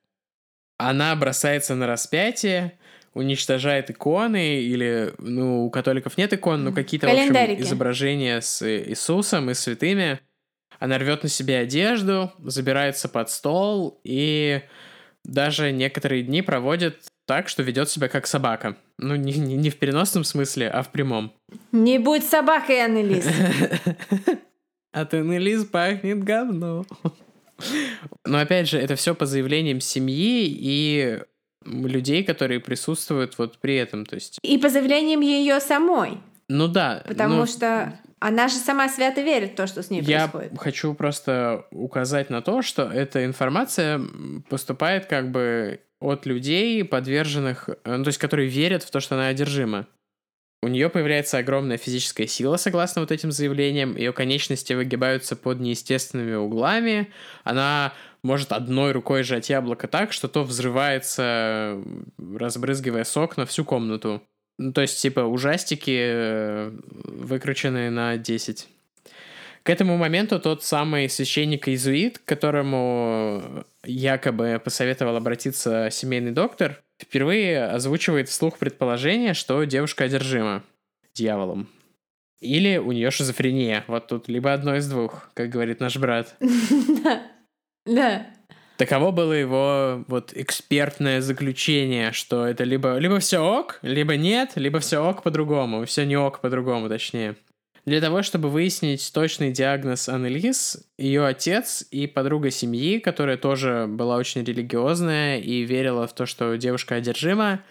Она 0.77 1.15
бросается 1.15 1.75
на 1.75 1.87
распятие, 1.87 2.77
уничтожает 3.15 3.91
иконы, 3.91 4.61
или, 4.61 5.15
ну, 5.19 5.65
у 5.65 5.71
католиков 5.71 6.19
нет 6.19 6.33
икон, 6.33 6.65
но 6.65 6.73
какие-то, 6.73 7.07
в 7.07 7.11
общем, 7.11 7.63
изображения 7.63 8.41
с 8.41 8.67
Иисусом 8.69 9.51
и 9.51 9.55
святыми. 9.55 10.19
Она 10.79 10.99
рвет 10.99 11.23
на 11.23 11.29
себе 11.29 11.59
одежду, 11.59 12.33
забирается 12.39 13.09
под 13.09 13.31
стол 13.31 14.01
и 14.05 14.63
даже 15.25 15.73
некоторые 15.73 16.23
дни 16.23 16.43
проводит 16.43 17.05
так, 17.27 17.49
что 17.49 17.63
ведет 17.63 17.89
себя 17.89 18.09
как 18.09 18.27
собака. 18.27 18.77
Ну, 18.99 19.17
не, 19.17 19.33
не, 19.35 19.57
не 19.57 19.71
в 19.71 19.77
переносном 19.77 20.25
смысле, 20.25 20.69
а 20.69 20.83
в 20.83 20.91
прямом. 20.91 21.33
Не 21.73 21.99
будь 21.99 22.25
собакой, 22.25 22.85
Аннелис. 22.85 23.27
От 24.93 25.15
Аннелис 25.15 25.65
пахнет 25.65 26.23
говно. 26.23 26.85
Но 28.27 28.39
опять 28.39 28.69
же, 28.69 28.79
это 28.79 28.97
все 28.97 29.15
по 29.15 29.27
заявлениям 29.27 29.81
семьи 29.81 30.47
и 30.47 31.21
людей, 31.65 32.25
которые 32.25 32.61
присутствуют 32.61 33.39
вот 33.39 33.59
при 33.59 33.77
этом, 33.77 34.05
то 34.05 34.15
есть. 34.17 34.39
И 34.43 34.59
по 34.59 34.69
заявлениям 34.69 35.21
ее 35.21 35.61
самой. 35.61 36.19
Ну 36.49 36.69
да. 36.69 37.03
Потому 37.07 37.37
ну, 37.37 37.47
что 37.47 37.99
она 38.27 38.49
же 38.49 38.55
сама 38.55 38.89
свято 38.89 39.21
верит 39.21 39.53
в 39.53 39.55
то, 39.55 39.67
что 39.67 39.83
с 39.83 39.91
ней 39.91 40.01
я 40.01 40.29
происходит. 40.29 40.59
хочу 40.59 40.95
просто 40.95 41.67
указать 41.71 42.31
на 42.31 42.41
то, 42.41 42.63
что 42.63 42.85
эта 42.85 43.27
информация 43.27 44.01
поступает 44.49 45.05
как 45.05 45.31
бы 45.31 45.83
от 46.01 46.25
людей, 46.25 46.83
подверженных, 46.85 47.69
э, 47.69 47.97
ну, 47.97 48.03
то 48.03 48.09
есть 48.09 48.19
которые 48.19 48.49
верят 48.49 48.83
в 48.83 48.91
то, 48.91 49.01
что 49.01 49.17
она 49.17 49.27
одержима. 49.27 49.87
У 50.63 50.69
нее 50.69 50.89
появляется 50.89 51.37
огромная 51.37 51.77
физическая 51.77 52.27
сила, 52.27 52.57
согласно 52.57 53.03
вот 53.03 53.13
этим 53.13 53.31
заявлениям. 53.31 53.95
Ее 53.95 54.15
конечности 54.15 54.73
выгибаются 54.73 55.37
под 55.37 55.61
неестественными 55.61 56.35
углами. 56.35 57.13
Она 57.43 57.93
может 58.23 58.53
одной 58.53 58.93
рукой 58.93 59.23
сжать 59.23 59.51
яблоко 59.51 59.87
так, 59.87 60.15
что 60.15 60.29
то 60.29 60.45
взрывается, 60.45 61.79
разбрызгивая 62.17 63.05
сок 63.05 63.37
на 63.37 63.45
всю 63.45 63.67
комнату. 63.67 64.23
Ну, 64.59 64.73
то 64.73 64.83
есть, 64.83 65.01
типа, 65.01 65.21
ужастики 65.21 65.99
э, 65.99 66.73
выкрученные 67.05 67.91
на 67.91 68.17
10. 68.17 68.69
К 69.65 69.71
этому 69.71 69.97
моменту 69.97 70.39
тот 70.39 70.63
самый 70.63 71.09
священник-иезуит, 71.09 72.19
которому 72.19 73.65
якобы 73.83 74.61
посоветовал 74.63 75.17
обратиться 75.17 75.89
семейный 75.91 76.33
доктор, 76.33 76.83
впервые 77.01 77.65
озвучивает 77.65 78.29
вслух 78.29 78.59
предположение, 78.59 79.33
что 79.33 79.65
девушка 79.65 80.05
одержима 80.05 80.63
дьяволом. 81.15 81.69
Или 82.41 82.77
у 82.77 82.93
нее 82.93 83.11
шизофрения. 83.11 83.85
Вот 83.87 84.07
тут 84.07 84.29
либо 84.29 84.53
одно 84.53 84.77
из 84.77 84.87
двух, 84.87 85.31
как 85.33 85.49
говорит 85.49 85.81
наш 85.81 85.97
брат. 85.97 86.37
Да. 87.03 87.23
Да. 87.87 88.27
Таково 88.77 89.13
было 89.13 89.33
его 89.33 90.05
вот 90.09 90.33
экспертное 90.35 91.21
заключение, 91.21 92.11
что 92.11 92.45
это 92.45 92.65
либо, 92.65 92.99
либо 92.99 93.21
все 93.21 93.39
ок, 93.39 93.79
либо 93.83 94.17
нет, 94.17 94.53
либо 94.57 94.81
все 94.81 94.99
ок 94.99 95.23
по-другому, 95.23 95.85
все 95.85 96.05
не 96.05 96.17
ок 96.17 96.41
по-другому, 96.41 96.89
точнее. 96.89 97.37
Для 97.87 98.01
того, 98.01 98.23
чтобы 98.23 98.49
выяснить 98.49 99.13
точный 99.13 99.53
диагноз 99.53 100.09
Аннелис, 100.09 100.83
ее 100.99 101.27
отец 101.27 101.87
и 101.91 102.07
подруга 102.07 102.51
семьи, 102.51 102.99
которая 102.99 103.37
тоже 103.37 103.87
была 103.89 104.17
очень 104.17 104.43
религиозная 104.43 105.39
и 105.39 105.63
верила 105.63 106.07
в 106.09 106.15
то, 106.15 106.25
что 106.25 106.57
девушка 106.57 106.97
одержима, 106.97 107.63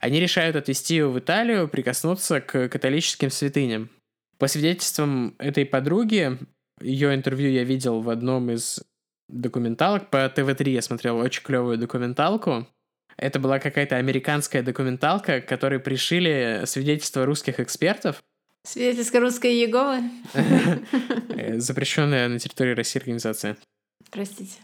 они 0.00 0.20
решают 0.20 0.56
отвезти 0.56 0.94
ее 0.94 1.08
в 1.08 1.18
Италию, 1.18 1.68
прикоснуться 1.68 2.40
к 2.40 2.68
католическим 2.68 3.30
святыням. 3.30 3.90
По 4.38 4.46
свидетельствам 4.46 5.34
этой 5.38 5.66
подруги, 5.66 6.38
ее 6.80 7.14
интервью 7.14 7.50
я 7.50 7.64
видел 7.64 8.00
в 8.00 8.08
одном 8.08 8.50
из 8.50 8.82
документалок. 9.28 10.10
По 10.10 10.28
ТВ-3 10.28 10.70
я 10.70 10.82
смотрел 10.82 11.18
очень 11.18 11.42
клевую 11.42 11.78
документалку. 11.78 12.66
Это 13.16 13.38
была 13.38 13.58
какая-то 13.58 13.96
американская 13.96 14.62
документалка, 14.62 15.40
к 15.40 15.48
которой 15.48 15.80
пришили 15.80 16.62
свидетельства 16.66 17.24
русских 17.24 17.60
экспертов. 17.60 18.22
Свидетельство 18.64 19.20
русской 19.20 19.54
Еговы? 19.54 20.02
Э, 20.34 21.58
Запрещенная 21.58 22.28
на 22.28 22.38
территории 22.38 22.74
России 22.74 22.98
организация. 22.98 23.56
Простите. 24.10 24.58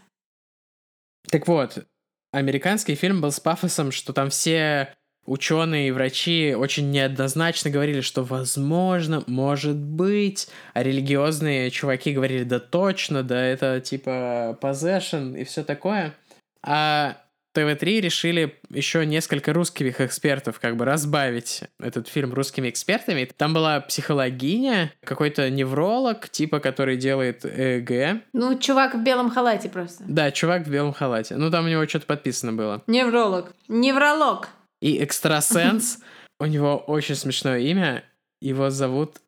Так 1.29 1.47
вот, 1.47 1.87
американский 2.33 2.95
фильм 2.95 3.21
был 3.21 3.31
с 3.31 3.41
пафосом, 3.41 3.93
что 3.93 4.13
там 4.13 4.31
все 4.31 4.95
ученые 5.27 5.89
и 5.89 5.91
врачи 5.91 6.55
очень 6.57 6.91
неоднозначно 6.91 7.71
говорили, 7.71 8.01
что 8.01 8.23
возможно, 8.23 9.23
может 9.27 9.77
быть, 9.77 10.49
а 10.75 10.83
религиозные 10.83 11.71
чуваки 11.71 12.13
говорили, 12.13 12.45
да 12.45 12.59
точно, 12.59 13.23
да 13.23 13.43
это 13.43 13.81
типа 13.81 14.59
possession 14.61 15.39
и 15.39 15.45
все 15.45 15.63
такое. 15.65 16.15
А 16.63 17.17
ТВ-3 17.55 18.01
решили 18.01 18.59
еще 18.71 19.05
несколько 19.05 19.53
русских 19.53 20.01
экспертов 20.01 20.59
как 20.59 20.77
бы 20.77 20.85
разбавить 20.85 21.63
этот 21.79 22.09
фильм 22.09 22.33
русскими 22.33 22.71
экспертами. 22.71 23.29
Там 23.37 23.53
была 23.53 23.81
психологиня, 23.81 24.93
какой-то 25.05 25.51
невролог, 25.51 26.29
типа, 26.31 26.61
который 26.61 26.97
делает 26.97 27.45
ЭЭГ. 27.45 28.23
Ну, 28.33 28.59
чувак 28.59 28.95
в 28.95 29.03
белом 29.03 29.31
халате 29.31 29.69
просто. 29.69 30.05
Да, 30.07 30.31
чувак 30.31 30.67
в 30.67 30.71
белом 30.71 30.95
халате. 30.95 31.37
Ну, 31.37 31.51
там 31.51 31.67
у 31.67 31.69
него 31.69 31.87
что-то 31.87 32.07
подписано 32.07 32.55
было. 32.55 32.83
Невролог. 32.87 33.53
Невролог. 33.69 34.49
И 34.83 35.03
экстрасенс, 35.03 36.01
у 36.41 36.47
него 36.47 36.77
очень 36.77 37.15
смешное 37.15 37.61
имя. 37.61 38.03
Его 38.41 38.69
зовут 38.71 39.19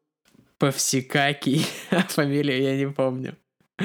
Повсикакий, 0.58 1.64
а 1.90 2.02
фамилию 2.02 2.60
я 2.60 2.76
не 2.76 2.90
помню. 2.90 3.36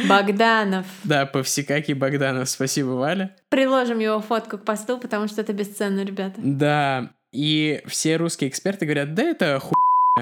Богданов. 0.07 0.87
Да, 1.03 1.27
Повсикакий 1.27 1.93
Богданов. 1.93 2.49
Спасибо, 2.49 2.89
Валя. 2.89 3.35
Приложим 3.49 3.99
его 3.99 4.19
фотку 4.19 4.57
к 4.57 4.65
посту, 4.65 4.97
потому 4.97 5.27
что 5.27 5.41
это 5.41 5.53
бесценно, 5.53 6.03
ребята. 6.03 6.35
Да, 6.37 7.11
и 7.31 7.83
все 7.85 8.17
русские 8.17 8.49
эксперты 8.49 8.85
говорят, 8.85 9.13
да 9.13 9.23
это 9.23 9.59
ху... 9.59 9.75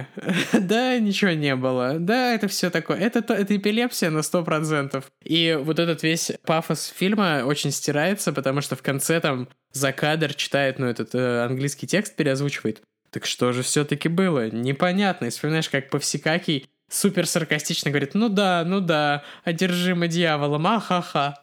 Да, 0.54 1.00
ничего 1.00 1.32
не 1.32 1.56
было. 1.56 1.96
Да, 1.98 2.34
это 2.34 2.50
все 2.50 2.70
такое. 2.70 2.98
Это, 2.98 3.22
то, 3.22 3.34
это 3.34 3.56
эпилепсия 3.56 4.10
на 4.10 4.22
сто 4.22 4.44
процентов. 4.44 5.12
И 5.24 5.58
вот 5.62 5.80
этот 5.80 6.04
весь 6.04 6.34
пафос 6.46 6.88
фильма 6.88 7.44
очень 7.46 7.72
стирается, 7.72 8.34
потому 8.34 8.60
что 8.60 8.76
в 8.76 8.82
конце 8.82 9.22
там 9.22 9.48
за 9.78 9.92
кадр 9.92 10.34
читает, 10.34 10.80
ну, 10.80 10.88
этот 10.88 11.16
э, 11.16 11.44
английский 11.46 11.88
текст 11.88 12.16
переозвучивает. 12.16 12.82
Так 13.12 13.26
что 13.26 13.54
же 13.54 13.64
все-таки 13.64 14.10
было? 14.10 14.50
Непонятно. 14.50 15.26
И 15.26 15.30
вспоминаешь, 15.30 15.70
как 15.70 15.90
Повсикакий 15.90 16.70
супер 16.90 17.26
саркастично 17.26 17.92
говорит, 17.92 18.14
ну 18.14 18.30
да, 18.30 18.64
ну 18.66 18.82
да, 18.82 19.24
одержима 19.44 20.08
дьяволом, 20.08 20.68
ахаха. 20.68 21.36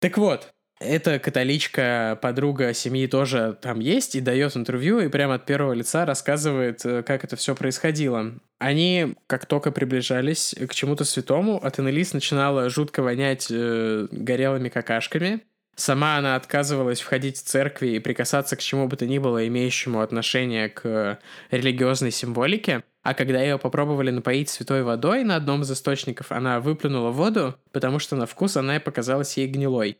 Так 0.00 0.18
вот, 0.18 0.50
эта 0.80 1.18
католичка, 1.18 2.18
подруга 2.22 2.72
семьи 2.72 3.06
тоже 3.06 3.58
там 3.60 3.80
есть 3.80 4.14
и 4.14 4.20
дает 4.20 4.56
интервью, 4.56 5.00
и 5.00 5.08
прямо 5.08 5.34
от 5.34 5.44
первого 5.44 5.74
лица 5.74 6.06
рассказывает, 6.06 6.84
э, 6.86 7.02
как 7.02 7.22
это 7.22 7.36
все 7.36 7.54
происходило. 7.54 8.32
Они, 8.58 9.14
как 9.26 9.44
только 9.44 9.72
приближались 9.72 10.54
к 10.68 10.74
чему-то 10.74 11.04
святому, 11.04 11.62
от 11.62 11.78
начинала 11.78 12.70
жутко 12.70 13.02
вонять 13.02 13.48
э, 13.50 14.06
горелыми 14.10 14.70
какашками. 14.70 15.42
Сама 15.80 16.18
она 16.18 16.36
отказывалась 16.36 17.00
входить 17.00 17.38
в 17.38 17.42
церкви 17.42 17.92
и 17.92 18.00
прикасаться 18.00 18.54
к 18.54 18.60
чему 18.60 18.86
бы 18.86 18.98
то 18.98 19.06
ни 19.06 19.16
было, 19.16 19.48
имеющему 19.48 20.02
отношение 20.02 20.68
к 20.68 21.18
религиозной 21.50 22.10
символике. 22.10 22.84
А 23.02 23.14
когда 23.14 23.40
ее 23.40 23.58
попробовали 23.58 24.10
напоить 24.10 24.50
святой 24.50 24.82
водой 24.82 25.24
на 25.24 25.36
одном 25.36 25.62
из 25.62 25.72
источников, 25.72 26.32
она 26.32 26.60
выплюнула 26.60 27.10
воду, 27.10 27.54
потому 27.72 27.98
что 27.98 28.14
на 28.14 28.26
вкус 28.26 28.58
она 28.58 28.78
показалась 28.78 29.38
ей 29.38 29.46
гнилой 29.46 29.96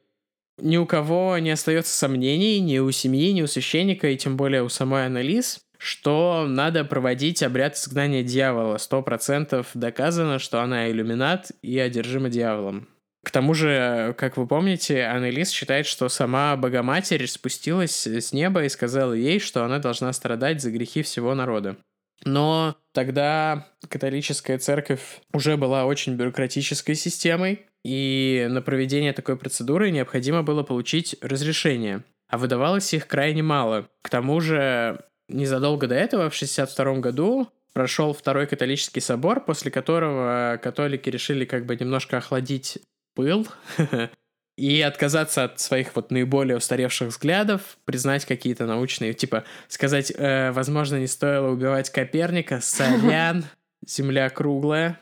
ни 0.58 0.76
у 0.76 0.84
кого 0.84 1.38
не 1.38 1.52
остается 1.52 1.94
сомнений, 1.94 2.60
ни 2.60 2.78
у 2.80 2.90
семьи, 2.90 3.32
ни 3.32 3.40
у 3.40 3.46
священника, 3.46 4.10
и 4.10 4.18
тем 4.18 4.36
более 4.36 4.62
у 4.62 4.68
самой 4.68 5.06
Анализ, 5.06 5.60
что 5.78 6.44
надо 6.46 6.84
проводить 6.84 7.42
обряд 7.42 7.76
изгнания 7.76 8.22
дьявола. 8.22 8.76
Сто 8.76 9.00
процентов 9.00 9.68
доказано, 9.72 10.38
что 10.38 10.60
она 10.60 10.90
иллюминат 10.90 11.50
и 11.62 11.78
одержима 11.78 12.28
дьяволом. 12.28 12.88
К 13.22 13.30
тому 13.30 13.52
же, 13.52 14.14
как 14.16 14.36
вы 14.36 14.46
помните, 14.46 15.04
Аннелис 15.04 15.50
считает, 15.50 15.86
что 15.86 16.08
сама 16.08 16.56
Богоматерь 16.56 17.26
спустилась 17.26 18.06
с 18.06 18.32
неба 18.32 18.64
и 18.64 18.68
сказала 18.70 19.12
ей, 19.12 19.40
что 19.40 19.64
она 19.64 19.78
должна 19.78 20.12
страдать 20.12 20.62
за 20.62 20.70
грехи 20.70 21.02
всего 21.02 21.34
народа. 21.34 21.76
Но 22.24 22.76
тогда 22.92 23.66
католическая 23.88 24.58
церковь 24.58 25.20
уже 25.32 25.56
была 25.56 25.84
очень 25.84 26.16
бюрократической 26.16 26.94
системой, 26.94 27.66
и 27.84 28.46
на 28.50 28.62
проведение 28.62 29.12
такой 29.12 29.36
процедуры 29.36 29.90
необходимо 29.90 30.42
было 30.42 30.62
получить 30.62 31.16
разрешение, 31.22 32.04
а 32.28 32.38
выдавалось 32.38 32.92
их 32.92 33.06
крайне 33.06 33.42
мало. 33.42 33.88
К 34.02 34.10
тому 34.10 34.40
же, 34.40 35.02
незадолго 35.28 35.86
до 35.86 35.94
этого, 35.94 36.28
в 36.30 36.34
1962 36.34 37.00
году, 37.00 37.48
прошел 37.72 38.12
Второй 38.12 38.46
католический 38.46 39.00
собор, 39.00 39.44
после 39.44 39.70
которого 39.70 40.58
католики 40.62 41.08
решили 41.08 41.44
как 41.44 41.64
бы 41.66 41.76
немножко 41.76 42.18
охладить 42.18 42.78
пыл 43.14 43.46
и 44.56 44.80
отказаться 44.80 45.44
от 45.44 45.60
своих 45.60 45.94
вот 45.94 46.10
наиболее 46.10 46.56
устаревших 46.56 47.08
взглядов, 47.08 47.78
признать 47.84 48.24
какие-то 48.24 48.66
научные, 48.66 49.14
типа 49.14 49.44
сказать, 49.68 50.12
э, 50.16 50.52
возможно, 50.52 50.96
не 50.96 51.06
стоило 51.06 51.48
убивать 51.48 51.90
Коперника, 51.90 52.60
сорян, 52.60 53.44
Земля 53.86 54.28
круглая, 54.28 55.00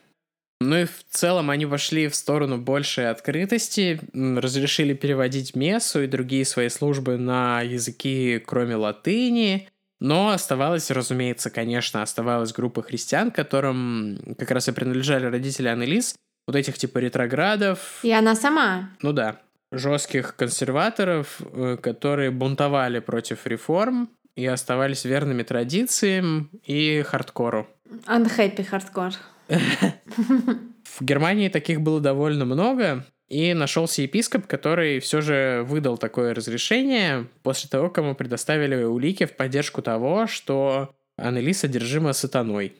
ну 0.60 0.76
и 0.76 0.84
в 0.84 1.04
целом 1.08 1.50
они 1.50 1.66
вошли 1.66 2.08
в 2.08 2.16
сторону 2.16 2.58
большей 2.58 3.10
открытости, 3.10 4.00
разрешили 4.12 4.92
переводить 4.92 5.54
мессу 5.54 6.02
и 6.02 6.08
другие 6.08 6.44
свои 6.44 6.68
службы 6.68 7.16
на 7.16 7.62
языки, 7.62 8.42
кроме 8.44 8.74
латыни. 8.74 9.68
Но 10.00 10.30
оставалась, 10.30 10.90
разумеется, 10.90 11.50
конечно, 11.50 12.02
оставалась 12.02 12.52
группа 12.52 12.82
христиан, 12.82 13.30
которым 13.30 14.36
как 14.38 14.50
раз 14.50 14.68
и 14.68 14.72
принадлежали 14.72 15.26
родители 15.26 15.68
Аннелис, 15.68 16.16
вот 16.48 16.56
этих 16.56 16.78
типа 16.78 16.98
ретроградов. 16.98 18.00
И 18.02 18.10
она 18.10 18.34
сама. 18.34 18.88
Ну 19.02 19.12
да. 19.12 19.36
Жестких 19.70 20.34
консерваторов, 20.34 21.42
э, 21.42 21.76
которые 21.76 22.30
бунтовали 22.30 23.00
против 23.00 23.46
реформ 23.46 24.08
и 24.34 24.46
оставались 24.46 25.04
верными 25.04 25.42
традициям 25.42 26.48
и 26.64 27.02
хардкору. 27.02 27.68
Unhappy 28.06 28.64
hardcore. 28.64 29.12
В 29.48 31.02
Германии 31.02 31.50
таких 31.50 31.82
было 31.82 32.00
довольно 32.00 32.46
много, 32.46 33.04
и 33.28 33.52
нашелся 33.52 34.00
епископ, 34.00 34.46
который 34.46 35.00
все 35.00 35.20
же 35.20 35.66
выдал 35.68 35.98
такое 35.98 36.32
разрешение 36.32 37.28
после 37.42 37.68
того, 37.68 37.90
кому 37.90 38.14
предоставили 38.14 38.84
улики 38.84 39.26
в 39.26 39.36
поддержку 39.36 39.82
того, 39.82 40.26
что 40.26 40.94
Аннелис 41.18 41.62
одержима 41.62 42.14
сатаной. 42.14 42.72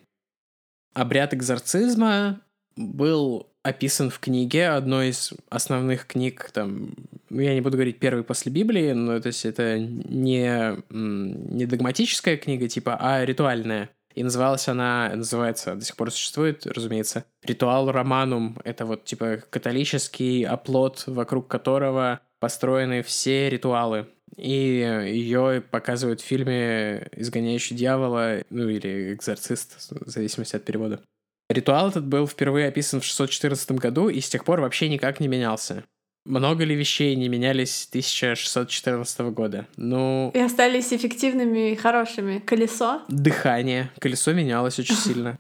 Обряд 0.95 1.35
экзорцизма 1.35 2.41
был 2.79 3.49
описан 3.63 4.09
в 4.11 4.19
книге, 4.19 4.69
одной 4.69 5.11
из 5.11 5.35
основных 5.51 6.07
книг, 6.07 6.51
там, 6.53 6.95
ну, 7.29 7.41
я 7.41 7.55
не 7.55 7.61
буду 7.61 7.77
говорить 7.77 7.99
первой 7.99 8.23
после 8.25 8.51
Библии, 8.51 8.93
но 8.93 9.21
то 9.21 9.27
есть 9.27 9.45
это 9.45 9.79
не, 9.79 10.77
не 10.91 11.67
догматическая 11.67 12.37
книга 12.37 12.69
типа, 12.69 12.97
а 12.99 13.25
ритуальная. 13.25 13.91
И 14.15 14.25
называлась 14.25 14.67
она, 14.67 15.13
называется, 15.15 15.75
до 15.75 15.85
сих 15.85 15.95
пор 15.95 16.11
существует, 16.11 16.67
разумеется, 16.67 17.25
«Ритуал 17.45 17.93
Романум». 17.93 18.59
Это 18.65 18.85
вот 18.85 19.05
типа 19.05 19.43
католический 19.49 20.45
оплот, 20.45 21.05
вокруг 21.07 21.47
которого 21.47 22.21
построены 22.41 23.03
все 23.03 23.49
ритуалы. 23.49 24.09
И 24.37 24.51
ее 24.51 25.63
показывают 25.71 26.21
в 26.21 26.25
фильме 26.25 27.09
«Изгоняющий 27.13 27.77
дьявола», 27.77 28.43
ну 28.51 28.69
или 28.69 29.13
«Экзорцист», 29.15 29.91
в 29.91 30.09
зависимости 30.09 30.57
от 30.57 30.65
перевода. 30.65 31.01
Ритуал 31.49 31.89
этот 31.89 32.07
был 32.07 32.27
впервые 32.27 32.69
описан 32.69 33.01
в 33.01 33.05
614 33.05 33.73
году 33.73 34.09
и 34.09 34.21
с 34.21 34.29
тех 34.29 34.45
пор 34.45 34.61
вообще 34.61 34.89
никак 34.89 35.19
не 35.19 35.29
менялся. 35.29 35.85
Много 36.27 36.65
ли 36.65 36.75
вещей 36.75 37.17
не 37.17 37.29
менялись 37.29 37.75
с 37.75 37.89
1614 37.89 39.21
года? 39.33 39.67
Ну... 39.77 40.31
И 40.35 40.39
остались 40.39 40.93
эффективными 40.93 41.73
и 41.73 41.75
хорошими. 41.77 42.39
Колесо? 42.41 43.01
Дыхание. 43.09 43.91
Колесо 43.99 44.35
менялось 44.35 44.79
очень 44.79 44.95
сильно. 44.95 45.39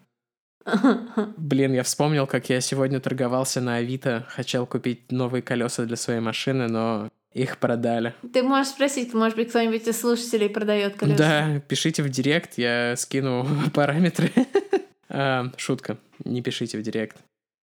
Блин, 1.36 1.74
я 1.74 1.82
вспомнил, 1.82 2.26
как 2.26 2.48
я 2.48 2.60
сегодня 2.62 3.00
торговался 3.00 3.60
на 3.60 3.76
Авито, 3.76 4.26
хотел 4.28 4.66
купить 4.66 5.12
новые 5.12 5.42
колеса 5.42 5.84
для 5.84 5.96
своей 5.96 6.20
машины, 6.20 6.68
но 6.68 7.10
их 7.32 7.58
продали. 7.58 8.14
Ты 8.32 8.42
можешь 8.42 8.72
спросить, 8.72 9.12
может 9.12 9.36
быть, 9.36 9.50
кто-нибудь 9.50 9.86
из 9.86 10.00
слушателей 10.00 10.48
продает 10.48 10.96
колеса? 10.96 11.18
Да, 11.18 11.60
пишите 11.68 12.02
в 12.02 12.08
директ, 12.08 12.56
я 12.56 12.94
скину 12.96 13.46
параметры. 13.74 14.32
А, 15.08 15.50
шутка, 15.56 15.98
не 16.24 16.42
пишите 16.42 16.78
в 16.78 16.82
директ. 16.82 17.16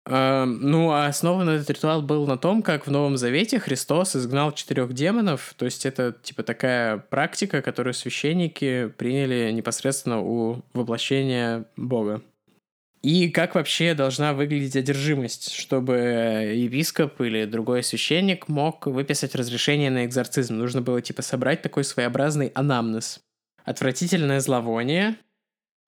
А, 0.05 0.47
ну, 0.47 0.91
а 0.91 1.07
основан 1.07 1.49
этот 1.49 1.71
ритуал 1.71 2.03
был 2.03 2.27
на 2.27 2.37
том, 2.37 2.63
как 2.63 2.87
в 2.87 2.91
Новом 2.91 3.17
Завете 3.17 3.61
Христос 3.61 4.17
изгнал 4.17 4.53
четырех 4.53 4.93
демонов. 4.93 5.55
То 5.57 5.65
есть 5.65 5.87
это 5.87 6.17
типа 6.23 6.43
такая 6.43 6.99
практика, 6.99 7.63
которую 7.63 7.95
священники 7.95 8.93
приняли 8.99 9.53
непосредственно 9.53 10.21
у 10.21 10.63
воплощения 10.73 11.67
Бога. 11.77 12.23
И 13.03 13.31
как 13.31 13.57
вообще 13.57 13.95
должна 13.95 14.33
выглядеть 14.33 14.77
одержимость, 14.77 15.53
чтобы 15.53 16.53
епископ 16.55 17.21
или 17.21 17.47
другой 17.47 17.83
священник 17.83 18.47
мог 18.47 18.87
выписать 18.87 19.35
разрешение 19.35 19.91
на 19.91 20.05
экзорцизм? 20.05 20.57
Нужно 20.57 20.83
было 20.83 21.03
типа 21.03 21.23
собрать 21.23 21.63
такой 21.63 21.83
своеобразный 21.83 22.53
анамнез. 22.55 23.21
Отвратительное 23.65 24.39
зловоние, 24.39 25.17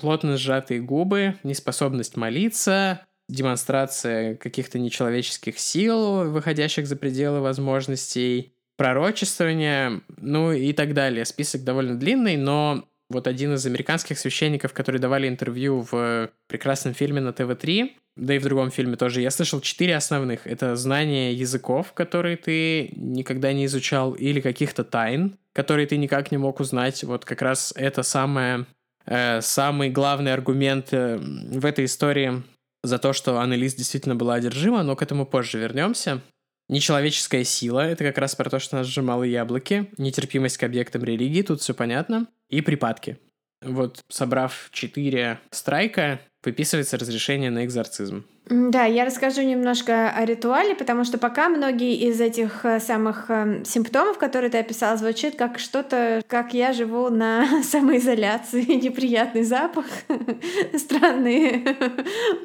плотно 0.05 0.37
сжатые 0.37 0.83
губы, 0.83 1.37
неспособность 1.45 2.19
молиться, 2.19 3.01
демонстрация 3.31 4.35
каких-то 4.35 4.79
нечеловеческих 4.79 5.59
сил, 5.59 6.31
выходящих 6.31 6.87
за 6.87 6.97
пределы 6.97 7.41
возможностей, 7.41 8.53
пророчествование, 8.77 10.03
ну 10.19 10.53
и 10.53 10.75
так 10.75 10.93
далее. 10.93 11.25
Список 11.25 11.65
довольно 11.65 11.99
длинный, 11.99 12.37
но 12.37 12.85
вот 13.09 13.27
один 13.27 13.55
из 13.55 13.65
американских 13.65 14.19
священников, 14.19 14.75
которые 14.75 15.01
давали 15.01 15.27
интервью 15.27 15.87
в 15.91 16.29
прекрасном 16.49 16.93
фильме 16.93 17.23
на 17.23 17.33
ТВ-3, 17.33 17.93
да 18.17 18.35
и 18.35 18.39
в 18.39 18.45
другом 18.45 18.71
фильме 18.71 18.97
тоже, 18.97 19.23
я 19.23 19.31
слышал 19.31 19.63
четыре 19.63 19.97
основных. 19.97 20.47
Это 20.47 20.77
знание 20.77 21.33
языков, 21.33 21.95
которые 21.95 22.37
ты 22.37 22.91
никогда 22.95 23.55
не 23.55 23.65
изучал, 23.65 24.13
или 24.13 24.43
каких-то 24.43 24.85
тайн, 24.85 25.39
которые 25.55 25.87
ты 25.87 25.97
никак 25.97 26.31
не 26.31 26.37
мог 26.37 26.61
узнать. 26.61 27.05
Вот 27.05 27.25
как 27.25 27.41
раз 27.41 27.73
это 27.75 28.03
самое, 28.03 28.67
самый 29.07 29.91
главный 29.91 30.33
аргумент 30.33 30.89
э, 30.93 31.19
в 31.19 31.65
этой 31.65 31.85
истории 31.85 32.43
за 32.83 32.99
то, 32.99 33.13
что 33.13 33.41
Аннелис 33.41 33.75
действительно 33.75 34.15
была 34.15 34.35
одержима, 34.35 34.83
но 34.83 34.97
к 34.97 35.03
этому 35.03 35.27
позже 35.27 35.59
вернемся. 35.59 36.21
Нечеловеческая 36.69 37.45
сила— 37.45 37.81
это 37.87 38.05
как 38.05 38.19
раз 38.19 38.35
про 38.35 38.49
то, 38.49 38.59
что 38.59 38.77
нас 38.77 38.87
сжимало 38.87 39.25
яблоки. 39.25 39.91
Нетерпимость 39.99 40.57
к 40.57 40.63
объектам 40.63 41.05
религии, 41.05 41.43
тут 41.43 41.61
все 41.61 41.75
понятно. 41.75 42.27
И 42.49 42.63
припадки. 42.63 43.19
Вот, 43.63 44.03
собрав 44.09 44.69
четыре 44.73 45.41
страйка, 45.51 46.21
выписывается 46.47 46.99
разрешение 46.99 47.51
на 47.51 47.65
экзорцизм. 47.65 48.25
Да, 48.47 48.85
я 48.85 49.07
расскажу 49.07 49.41
немножко 49.41 50.11
о 50.11 50.25
ритуале, 50.27 50.75
потому 50.75 51.05
что 51.05 51.17
пока 51.17 51.49
многие 51.49 51.97
из 51.97 52.21
этих 52.21 52.65
э, 52.65 52.79
самых 52.79 53.31
э, 53.31 53.63
симптомов, 53.65 54.19
которые 54.19 54.51
ты 54.51 54.59
описал, 54.59 54.99
звучит 54.99 55.37
как 55.37 55.59
что-то, 55.59 56.23
как 56.27 56.53
я 56.53 56.75
живу 56.75 57.09
на 57.09 57.63
самоизоляции, 57.63 58.65
неприятный 58.85 59.45
запах, 59.45 59.87
странные 60.77 61.77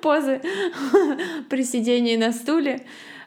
позы 0.01 0.41
при 1.49 1.63
сидении 1.63 2.15
на 2.15 2.31
стуле. 2.31 2.81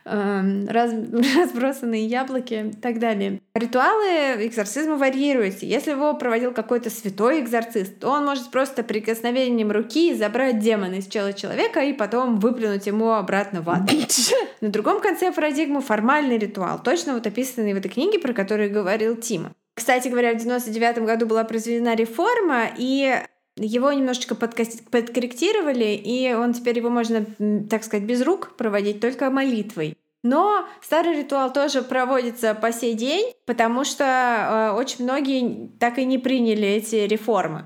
Эм, 0.05 0.67
раз, 0.69 0.93
разбросанные 1.37 2.07
яблоки 2.07 2.73
и 2.73 2.81
так 2.81 2.99
далее. 2.99 3.41
Ритуалы 3.55 4.47
экзорцизма 4.47 4.97
варьируются. 4.97 5.65
Если 5.65 5.93
его 5.93 6.15
проводил 6.15 6.53
какой-то 6.53 6.91
святой 6.91 7.41
экзорцист, 7.41 8.01
то 8.01 8.09
он 8.09 8.25
может 8.25 8.51
просто 8.51 8.83
прикосновением 8.83 9.71
руки 9.71 10.15
забрать 10.15 10.59
демона 10.59 10.97
из 10.97 11.07
тела 11.07 11.33
человека 11.33 11.81
и 11.81 11.93
потом 11.93 12.41
выплюнуть 12.41 12.87
ему 12.87 13.13
обратно 13.13 13.63
в 13.63 13.71
ад. 13.71 13.91
На 14.61 14.69
другом 14.69 15.01
конце 15.01 15.31
парадигмы 15.31 15.81
формальный 15.81 16.39
ритуал, 16.39 16.83
точно 16.83 17.15
вот 17.15 17.27
описанный 17.27 17.75
в 17.75 17.77
этой 17.77 17.89
книге, 17.89 18.19
про 18.19 18.33
которую 18.33 18.73
говорил 18.73 19.17
Тима. 19.17 19.53
Кстати 19.75 20.09
говоря, 20.09 20.35
в 20.35 20.37
99 20.37 20.99
году 20.99 21.27
была 21.27 21.45
произведена 21.45 21.95
реформа, 21.95 22.67
и 22.77 23.23
его 23.57 23.93
немножечко 23.93 24.35
подкорректировали, 24.35 25.95
и 25.95 26.33
он 26.33 26.55
теперь 26.55 26.79
его 26.79 26.91
можно, 26.91 27.27
так 27.69 27.85
сказать, 27.85 28.07
без 28.07 28.23
рук 28.23 28.57
проводить 28.57 29.01
только 29.01 29.31
молитвой. 29.31 29.97
Но 30.23 30.67
старый 30.81 31.19
ритуал 31.19 31.53
тоже 31.53 31.83
проводится 31.83 32.55
по 32.55 32.73
сей 32.73 32.95
день, 32.95 33.35
потому 33.45 33.85
что 33.85 34.05
э, 34.05 34.79
очень 34.79 35.05
многие 35.05 35.69
так 35.81 35.99
и 35.99 36.05
не 36.05 36.19
приняли 36.19 36.69
эти 36.69 36.95
реформы. 36.95 37.65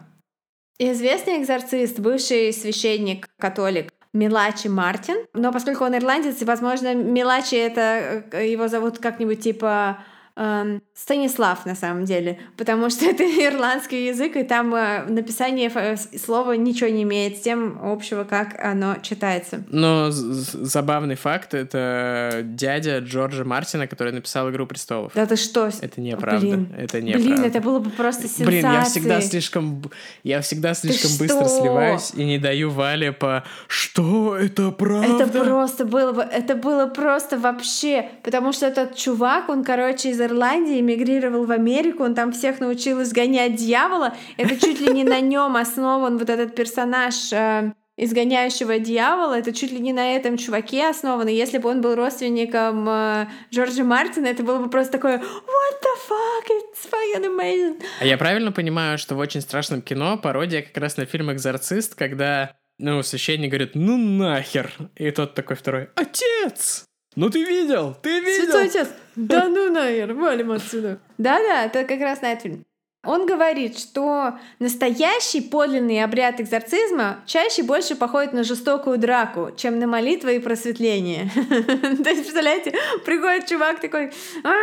Известный 0.78 1.42
экзорцист, 1.42 1.98
бывший 1.98 2.52
священник, 2.52 3.28
католик 3.38 3.92
Милачи 4.14 4.68
Мартин, 4.68 5.26
но 5.34 5.52
поскольку 5.52 5.84
он 5.84 5.96
ирландец, 5.96 6.42
возможно, 6.42 6.94
Милачи 6.94 7.56
это 7.56 8.24
э, 8.32 8.50
его 8.50 8.68
зовут 8.68 8.98
как-нибудь 8.98 9.40
типа 9.40 9.98
эм, 10.36 10.82
Станислав 10.94 11.66
на 11.66 11.74
самом 11.74 12.04
деле, 12.04 12.38
потому 12.56 12.90
что 12.90 13.04
это 13.10 13.24
ирландский 13.24 14.06
язык, 14.06 14.36
и 14.36 14.44
там 14.44 14.74
э, 14.74 15.04
написание 15.08 15.70
э, 15.74 15.96
слова 15.96 16.52
ничего 16.52 16.88
не 16.90 17.02
имеет 17.02 17.38
с 17.38 17.40
тем 17.40 17.78
общего, 17.82 18.24
как 18.24 18.58
оно 18.62 18.96
читается. 19.02 19.64
Но 19.68 20.08
забавный 20.10 21.16
факт— 21.16 21.54
это 21.54 22.40
дядя 22.44 22.98
Джорджа 22.98 23.44
Мартина, 23.44 23.86
который 23.86 24.12
написал 24.12 24.50
«Игру 24.50 24.66
престолов». 24.66 25.12
Да 25.14 25.26
ты 25.26 25.36
что? 25.36 25.70
Это 25.80 26.00
неправда. 26.00 26.46
Блин, 26.46 26.74
это 26.76 27.00
неправда. 27.00 27.28
Блин, 27.28 27.44
это 27.44 27.60
было 27.60 27.78
бы 27.78 27.90
просто 27.90 28.22
сенсацией. 28.22 28.62
Блин, 28.62 28.72
я 28.72 28.84
всегда 28.84 29.20
слишком... 29.20 29.82
Я 30.22 30.40
всегда 30.40 30.74
слишком 30.74 31.10
ты 31.10 31.18
быстро 31.18 31.48
что? 31.48 31.60
сливаюсь 31.60 32.12
и 32.14 32.24
не 32.24 32.38
даю 32.38 32.70
Вале 32.70 33.12
по 33.12 33.44
«Что? 33.68 34.36
Это 34.36 34.70
правда?» 34.70 35.24
Это 35.24 35.44
просто 35.44 35.84
было 35.84 36.12
бы... 36.12 36.22
Это 36.22 36.54
было 36.54 36.86
просто 36.86 37.38
вообще... 37.38 38.08
Потому 38.22 38.52
что 38.52 38.66
этот 38.66 38.96
чувак, 38.96 39.48
он, 39.48 39.64
короче, 39.64 40.10
из 40.10 40.20
Ирландии 40.26 40.80
эмигрировал 40.80 41.46
в 41.46 41.50
Америку, 41.50 42.04
он 42.04 42.14
там 42.14 42.32
всех 42.32 42.60
научил 42.60 43.02
изгонять 43.02 43.56
дьявола. 43.56 44.14
Это 44.36 44.60
чуть 44.60 44.80
ли 44.80 44.92
не 44.92 45.04
на 45.04 45.20
нем 45.20 45.56
основан 45.56 46.18
вот 46.18 46.28
этот 46.28 46.54
персонаж 46.54 47.32
э, 47.32 47.72
изгоняющего 47.96 48.78
дьявола, 48.78 49.38
это 49.38 49.52
чуть 49.52 49.72
ли 49.72 49.80
не 49.80 49.92
на 49.92 50.14
этом 50.14 50.36
чуваке 50.36 50.88
основано. 50.88 51.28
Если 51.28 51.58
бы 51.58 51.70
он 51.70 51.80
был 51.80 51.94
родственником 51.94 52.86
э, 52.88 53.26
Джорджа 53.50 53.84
Мартина, 53.84 54.26
это 54.26 54.42
было 54.42 54.58
бы 54.58 54.68
просто 54.68 54.92
такое 54.92 55.18
What 55.18 55.76
the 55.82 55.96
fuck? 56.08 56.46
It's 56.50 56.90
fucking 56.90 57.26
amazing. 57.26 57.82
А 58.00 58.04
я 58.04 58.18
правильно 58.18 58.52
понимаю, 58.52 58.98
что 58.98 59.14
в 59.14 59.18
очень 59.18 59.40
страшном 59.40 59.80
кино 59.80 60.18
пародия 60.18 60.62
как 60.62 60.76
раз 60.76 60.96
на 60.96 61.06
фильм 61.06 61.32
«Экзорцист», 61.32 61.94
когда 61.94 62.52
ну, 62.78 63.02
священник 63.02 63.50
говорит, 63.50 63.74
ну 63.74 63.96
нахер. 63.96 64.70
И 64.96 65.10
тот 65.10 65.34
такой 65.34 65.56
второй, 65.56 65.88
отец! 65.94 66.84
Ну 67.16 67.30
ты 67.30 67.44
видел, 67.44 67.96
ты 68.02 68.20
видел! 68.20 68.44
Святой 68.44 68.66
отец, 68.66 68.88
да 69.16 69.48
ну 69.48 69.70
нахер, 69.72 70.12
валим 70.12 70.52
отсюда. 70.52 71.00
Да-да, 71.16 71.64
это 71.64 71.84
как 71.84 72.00
раз 72.00 72.20
на 72.20 72.32
этот 72.32 72.42
фильм. 72.42 72.64
Он 73.06 73.24
говорит, 73.24 73.78
что 73.78 74.38
настоящий 74.58 75.40
подлинный 75.40 76.02
обряд 76.02 76.40
экзорцизма 76.40 77.22
чаще 77.24 77.62
больше 77.62 77.94
походит 77.94 78.32
на 78.32 78.42
жестокую 78.42 78.98
драку, 78.98 79.50
чем 79.56 79.78
на 79.78 79.86
молитву 79.86 80.28
и 80.28 80.40
просветление. 80.40 81.30
То 81.34 82.10
есть, 82.10 82.22
представляете, 82.22 82.74
приходит 83.04 83.46
чувак 83.46 83.80
такой, 83.80 84.12
а, 84.42 84.54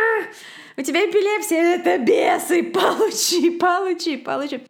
у 0.76 0.82
тебя 0.82 1.06
эпилепсия, 1.06 1.76
это 1.76 1.98
бесы, 1.98 2.62
получи, 2.62 3.50
получи, 3.50 4.16
получи. 4.18 4.60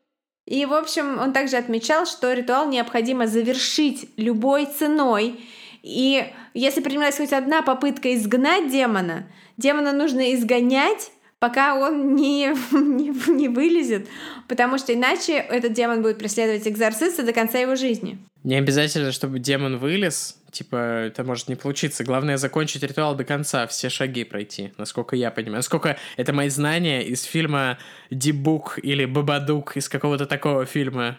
И, 0.47 0.65
в 0.67 0.73
общем, 0.73 1.19
он 1.19 1.33
также 1.33 1.57
отмечал, 1.57 2.07
что 2.07 2.33
ритуал 2.33 2.69
необходимо 2.69 3.27
завершить 3.27 4.09
любой 4.17 4.67
ценой, 4.67 5.41
И 5.85 6.33
если 6.55 6.81
принималась 6.81 7.19
хоть 7.19 7.35
одна 7.35 7.61
попытка 7.61 8.15
изгнать 8.15 8.73
демона, 8.73 9.27
демона 9.59 9.93
нужно 9.93 10.35
изгонять, 10.35 11.11
пока 11.39 11.75
он 11.75 12.15
не, 12.15 12.47
не, 12.73 13.11
не 13.31 13.49
вылезет, 13.49 14.09
потому 14.49 14.79
что 14.79 14.95
иначе 14.95 15.35
этот 15.35 15.75
демон 15.75 16.01
будет 16.01 16.19
преследовать 16.19 16.67
экзорциста 16.67 17.23
до 17.23 17.35
конца 17.35 17.59
его 17.59 17.77
жизни. 17.77 18.17
Не 18.45 18.57
обязательно, 18.57 19.13
чтобы 19.13 19.39
демон 19.41 19.77
вылез, 19.77 20.39
типа, 20.51 20.77
это 20.77 21.23
может 21.23 21.49
не 21.49 21.55
получиться. 21.55 22.03
Главное 22.03 22.39
закончить 22.39 22.83
ритуал 22.83 23.15
до 23.15 23.25
конца, 23.25 23.67
все 23.67 23.91
шаги 23.91 24.25
пройти, 24.25 24.73
насколько 24.79 25.17
я 25.17 25.31
понимаю. 25.31 25.57
Насколько 25.57 25.99
это 26.17 26.33
мои 26.33 26.49
знания 26.49 27.03
из 27.03 27.25
фильма 27.25 27.77
«Дибук» 28.11 28.79
или 28.83 29.05
«Бабадук» 29.05 29.77
из 29.77 29.91
какого-то 29.91 30.25
такого 30.25 30.65
фильма. 30.65 31.19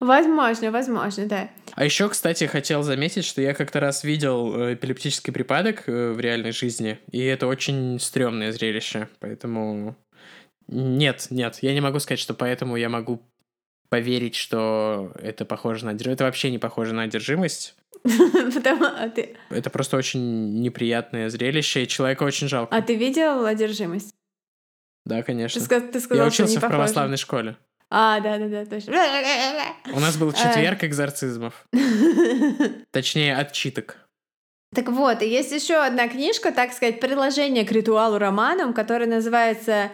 Возможно, 0.00 0.70
возможно, 0.70 1.26
да. 1.26 1.50
А 1.74 1.84
еще, 1.84 2.08
кстати, 2.08 2.44
хотел 2.44 2.82
заметить, 2.82 3.24
что 3.26 3.42
я 3.42 3.52
как-то 3.52 3.80
раз 3.80 4.02
видел 4.02 4.54
э, 4.54 4.74
эпилептический 4.74 5.30
припадок 5.30 5.84
э, 5.86 6.12
в 6.12 6.20
реальной 6.20 6.52
жизни, 6.52 6.98
и 7.12 7.22
это 7.22 7.46
очень 7.46 8.00
стрёмное 8.00 8.50
зрелище, 8.52 9.08
поэтому... 9.20 9.96
Нет, 10.68 11.26
нет, 11.30 11.58
я 11.60 11.74
не 11.74 11.80
могу 11.80 11.98
сказать, 11.98 12.18
что 12.18 12.32
поэтому 12.32 12.76
я 12.76 12.88
могу 12.88 13.20
поверить, 13.90 14.36
что 14.36 15.12
это 15.20 15.44
похоже 15.44 15.84
на 15.84 15.90
одержимость. 15.90 16.16
Это 16.16 16.24
вообще 16.24 16.50
не 16.50 16.58
похоже 16.58 16.94
на 16.94 17.02
одержимость. 17.02 17.74
Потому, 18.02 18.84
а 18.84 19.10
ты... 19.10 19.36
Это 19.50 19.68
просто 19.68 19.98
очень 19.98 20.60
неприятное 20.62 21.28
зрелище, 21.28 21.82
и 21.82 21.88
человека 21.88 22.22
очень 22.22 22.48
жалко. 22.48 22.74
А 22.74 22.80
ты 22.80 22.94
видел 22.94 23.44
одержимость? 23.44 24.14
Да, 25.04 25.22
конечно. 25.22 25.60
Ты, 25.60 25.80
ты 25.80 26.00
сказал, 26.00 26.24
я 26.24 26.28
учился 26.28 26.58
в 26.58 26.66
православной 26.66 27.16
школе. 27.16 27.56
А, 27.90 28.20
да-да-да, 28.20 28.64
точно. 28.66 28.92
У 29.92 30.00
нас 30.00 30.16
был 30.16 30.32
четверг 30.32 30.84
экзорцизмов. 30.84 31.66
Точнее, 32.92 33.36
отчиток. 33.36 34.08
Так 34.72 34.88
вот, 34.88 35.22
есть 35.22 35.50
еще 35.50 35.74
одна 35.74 36.06
книжка, 36.06 36.52
так 36.52 36.72
сказать, 36.72 37.00
приложение 37.00 37.64
к 37.64 37.72
ритуалу 37.72 38.18
романам, 38.18 38.72
которая 38.72 39.08
называется 39.08 39.90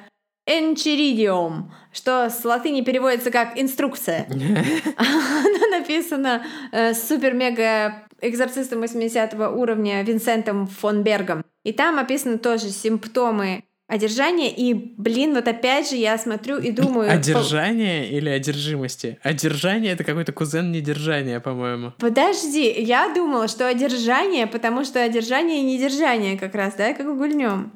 Enchiridium, 0.47 1.71
что 1.93 2.29
с 2.29 2.45
латыни 2.45 2.83
переводится 2.83 3.31
как 3.31 3.59
инструкция. 3.59 4.27
Она 4.31 5.79
написана 5.79 6.45
э, 6.73 6.93
супер-мега 6.93 8.07
экзорцистом 8.21 8.81
80 8.81 9.35
уровня 9.35 10.03
Винсентом 10.03 10.67
фон 10.67 11.03
Бергом. 11.03 11.45
И 11.65 11.73
там 11.73 11.99
описаны 11.99 12.39
тоже 12.39 12.69
симптомы 12.69 13.65
Одержание 13.89 14.53
и, 14.53 14.75
блин, 14.75 15.35
вот 15.35 15.47
опять 15.47 15.89
же 15.91 15.97
я 15.97 16.19
смотрю 16.19 16.59
и 16.59 16.73
думаю... 16.73 17.09
Одержание 17.09 18.11
или 18.11 18.29
одержимости? 18.29 19.19
Одержание— 19.23 19.93
это 19.95 20.03
какой-то 20.03 20.33
кузен 20.33 20.73
недержания, 20.73 21.39
по-моему. 21.39 21.93
Подожди, 21.99 22.69
я 22.69 23.13
думала, 23.15 23.47
что 23.47 23.69
одержание, 23.69 24.49
потому 24.49 24.85
что 24.85 25.01
одержание 25.01 25.61
и 25.61 25.65
недержание 25.65 26.37
как 26.37 26.57
раз, 26.57 26.75
да, 26.75 26.95
как 26.95 27.07
гульнем. 27.17 27.73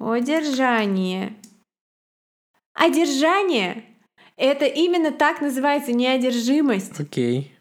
Одержание. 0.00 1.34
Одержание— 2.74 3.84
это 4.36 4.64
именно 4.64 5.12
так 5.12 5.40
называется 5.40 5.92
неодержимость. 5.92 6.98
Окей. 6.98 7.51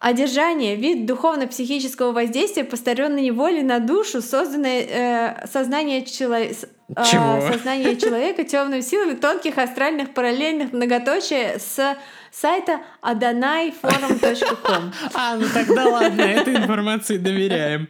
Одержание— 0.00 0.76
вид 0.76 1.06
духовно-психического 1.06 2.12
воздействия 2.12 2.62
постаренной 2.64 3.22
неволи 3.22 3.62
на 3.62 3.80
душу, 3.80 4.22
созданное 4.22 4.82
э, 4.82 5.46
сознание 5.48 6.04
человека 6.04 6.68
чего? 7.10 7.36
Э, 7.36 7.52
сознание 7.52 7.96
человека 7.96 8.44
темными 8.44 8.80
силами 8.80 9.14
тонких 9.14 9.58
астральных 9.58 10.14
параллельных 10.14 10.72
многоточия 10.72 11.58
с 11.58 11.96
сайта 12.30 12.80
adanaiforum.com. 13.02 14.92
А, 15.14 15.36
ну 15.36 15.46
тогда 15.52 15.86
ладно, 15.86 16.22
этой 16.22 16.56
информации 16.56 17.18
доверяем. 17.18 17.88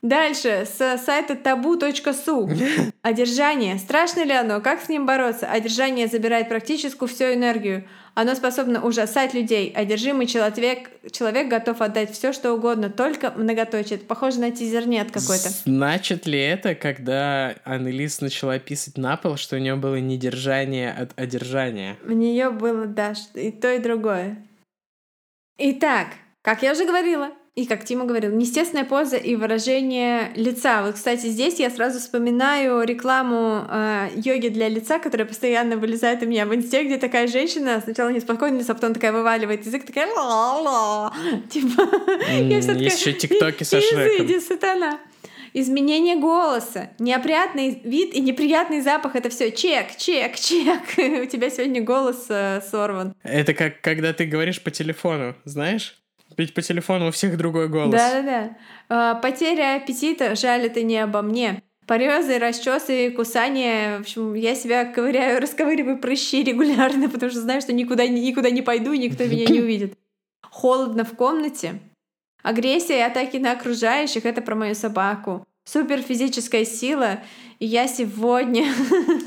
Дальше, 0.00 0.66
с 0.66 0.98
сайта 0.98 1.34
tabu.su. 1.34 2.92
Одержание. 3.02 3.78
Страшно 3.78 4.24
ли 4.24 4.32
оно? 4.32 4.60
Как 4.60 4.80
с 4.80 4.88
ним 4.88 5.06
бороться? 5.06 5.46
Одержание 5.46 6.08
забирает 6.08 6.48
практически 6.48 7.06
всю 7.06 7.34
энергию. 7.34 7.86
Оно 8.14 8.34
способно 8.34 8.84
ужасать 8.84 9.32
людей. 9.32 9.72
Одержимый 9.74 10.26
человек, 10.26 10.90
человек 11.10 11.48
готов 11.48 11.80
отдать 11.80 12.12
все, 12.12 12.32
что 12.32 12.52
угодно, 12.52 12.90
только 12.90 13.30
многоточие. 13.30 13.96
Это 13.96 14.04
похоже 14.04 14.40
на 14.40 14.50
тизернет 14.50 15.10
какой-то. 15.10 15.48
Значит 15.64 16.26
ли 16.26 16.38
это, 16.38 16.74
когда 16.74 17.54
Аннелис 17.64 18.20
начала 18.20 18.58
писать 18.58 18.98
на 18.98 19.16
пол, 19.16 19.36
что 19.36 19.56
у 19.56 19.58
нее 19.58 19.76
было 19.76 19.96
недержание 19.96 20.92
от 20.92 21.18
одержания? 21.18 21.96
У 22.04 22.12
нее 22.12 22.50
было, 22.50 22.84
да, 22.86 23.14
и 23.34 23.50
то, 23.50 23.72
и 23.72 23.78
другое. 23.78 24.36
Итак, 25.56 26.08
как 26.42 26.62
я 26.62 26.72
уже 26.72 26.84
говорила, 26.84 27.30
и 27.54 27.66
как 27.66 27.84
Тима 27.84 28.06
говорил, 28.06 28.32
неестественная 28.32 28.86
поза 28.86 29.16
и 29.18 29.36
выражение 29.36 30.32
лица. 30.36 30.82
Вот, 30.82 30.94
кстати, 30.94 31.26
здесь 31.26 31.60
я 31.60 31.68
сразу 31.68 31.98
вспоминаю 31.98 32.82
рекламу 32.82 33.66
э, 33.68 34.08
йоги 34.16 34.48
для 34.48 34.70
лица, 34.70 34.98
которая 34.98 35.26
постоянно 35.26 35.76
вылезает 35.76 36.22
у 36.22 36.26
меня 36.26 36.46
в 36.46 36.54
инсте, 36.54 36.82
где 36.84 36.96
такая 36.96 37.26
женщина 37.26 37.80
сначала 37.84 38.08
неспокойная, 38.08 38.64
а 38.66 38.74
потом 38.74 38.94
такая 38.94 39.12
вываливает 39.12 39.66
язык, 39.66 39.84
такая 39.84 40.06
ла-ла. 40.14 41.12
Типа, 41.50 41.82
я 42.30 42.60
вся 42.62 42.72
такая, 42.72 42.84
еще 42.86 43.12
тиктоки 43.12 43.64
со 43.64 43.82
Шреком. 43.82 44.26
Изыди, 44.26 44.40
сатана. 44.40 44.98
Изменение 45.52 46.16
голоса, 46.16 46.88
неопрятный 46.98 47.82
вид 47.84 48.14
и 48.14 48.20
неприятный 48.22 48.80
запах— 48.80 49.14
это 49.16 49.28
все 49.28 49.52
чек, 49.52 49.94
чек, 49.98 50.36
чек. 50.36 50.80
У 50.96 51.26
тебя 51.26 51.50
сегодня 51.50 51.82
голос 51.82 52.24
э, 52.30 52.62
сорван. 52.70 53.14
Это 53.22 53.52
как 53.52 53.82
когда 53.82 54.14
ты 54.14 54.24
говоришь 54.24 54.62
по 54.62 54.70
телефону, 54.70 55.36
знаешь? 55.44 56.01
Ведь 56.42 56.54
по 56.54 56.60
телефону 56.60 57.08
у 57.08 57.10
всех 57.12 57.36
другой 57.36 57.68
голос. 57.68 57.92
Да-да-да. 57.92 58.56
А, 58.88 59.14
потеря 59.14 59.76
аппетита, 59.76 60.34
жаль, 60.34 60.66
это 60.66 60.82
не 60.82 60.98
обо 60.98 61.22
мне. 61.22 61.62
Порезы, 61.86 62.40
расчесы, 62.40 63.12
кусания. 63.12 63.98
В 63.98 64.00
общем, 64.00 64.34
я 64.34 64.56
себя 64.56 64.84
ковыряю, 64.84 65.40
расковыриваю 65.42 65.98
прыщи 65.98 66.42
регулярно, 66.42 67.08
потому 67.08 67.30
что 67.30 67.40
знаю, 67.40 67.60
что 67.60 67.72
никуда, 67.72 68.08
никуда 68.08 68.50
не 68.50 68.60
пойду, 68.60 68.92
никто 68.92 69.24
меня 69.24 69.46
не 69.46 69.60
увидит. 69.62 69.96
Холодно 70.42 71.04
в 71.04 71.14
комнате. 71.14 71.78
Агрессия 72.42 72.98
и 72.98 73.02
атаки 73.02 73.36
на 73.36 73.52
окружающих— 73.52 74.24
это 74.26 74.42
про 74.42 74.56
мою 74.56 74.74
собаку. 74.74 75.46
Суперфизическая 75.64 76.64
сила 76.64 77.20
и 77.62 77.66
я 77.66 77.86
сегодня 77.86 78.64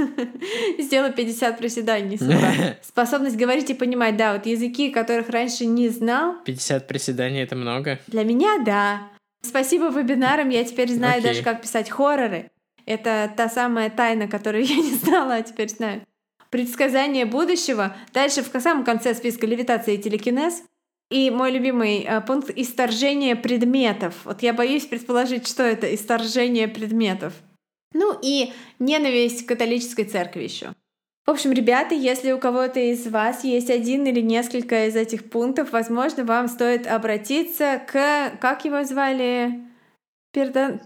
сделала 0.77 1.09
50 1.09 1.57
приседаний 1.57 2.19
Способность 2.81 3.37
говорить 3.37 3.69
и 3.69 3.73
понимать, 3.73 4.17
да, 4.17 4.33
вот 4.33 4.45
языки, 4.45 4.89
которых 4.89 5.29
раньше 5.29 5.65
не 5.65 5.87
знал. 5.87 6.35
50 6.43 6.85
приседаний— 6.85 7.39
это 7.43 7.55
много? 7.55 7.97
Для 8.07 8.25
меня— 8.25 8.57
да. 8.65 9.03
Спасибо 9.41 9.87
вебинарам, 9.87 10.49
я 10.49 10.65
теперь 10.65 10.91
знаю 10.91 11.21
okay. 11.21 11.23
даже, 11.23 11.43
как 11.43 11.61
писать 11.61 11.89
хорроры. 11.89 12.51
Это 12.85 13.31
та 13.37 13.47
самая 13.47 13.89
тайна, 13.89 14.27
которую 14.27 14.65
я 14.67 14.75
не 14.75 14.95
знала, 14.95 15.35
а 15.35 15.41
теперь 15.41 15.69
знаю. 15.69 16.01
Предсказание 16.49 17.23
будущего. 17.25 17.95
Дальше 18.11 18.43
в 18.43 18.59
самом 18.59 18.83
конце 18.83 19.15
списка 19.15 19.47
левитация 19.47 19.95
и 19.95 19.97
телекинез. 19.97 20.61
И 21.09 21.29
мой 21.29 21.51
любимый 21.51 22.03
э, 22.03 22.19
пункт— 22.19 22.51
исторжение 22.57 23.37
предметов. 23.37 24.13
Вот 24.25 24.41
я 24.41 24.51
боюсь 24.51 24.85
предположить, 24.87 25.47
что 25.47 25.63
это 25.63 25.95
исторжение 25.95 26.67
предметов. 26.67 27.33
Ну 27.95 28.19
и 28.21 28.51
ненависть 28.77 29.45
к 29.45 29.47
католической 29.47 30.03
церкви 30.03 30.43
еще. 30.43 30.73
В 31.25 31.31
общем, 31.31 31.53
ребята, 31.53 31.95
если 31.95 32.33
у 32.33 32.37
кого-то 32.37 32.79
из 32.79 33.07
вас 33.07 33.45
есть 33.45 33.71
один 33.71 34.05
или 34.05 34.19
несколько 34.19 34.85
из 34.87 34.95
этих 34.95 35.29
пунктов, 35.29 35.71
возможно, 35.71 36.25
вам 36.25 36.49
стоит 36.49 36.85
обратиться 36.85 37.81
к... 37.87 38.37
Как 38.39 38.65
его 38.65 38.83
звали? 38.83 39.61
Пердан... 40.33 40.81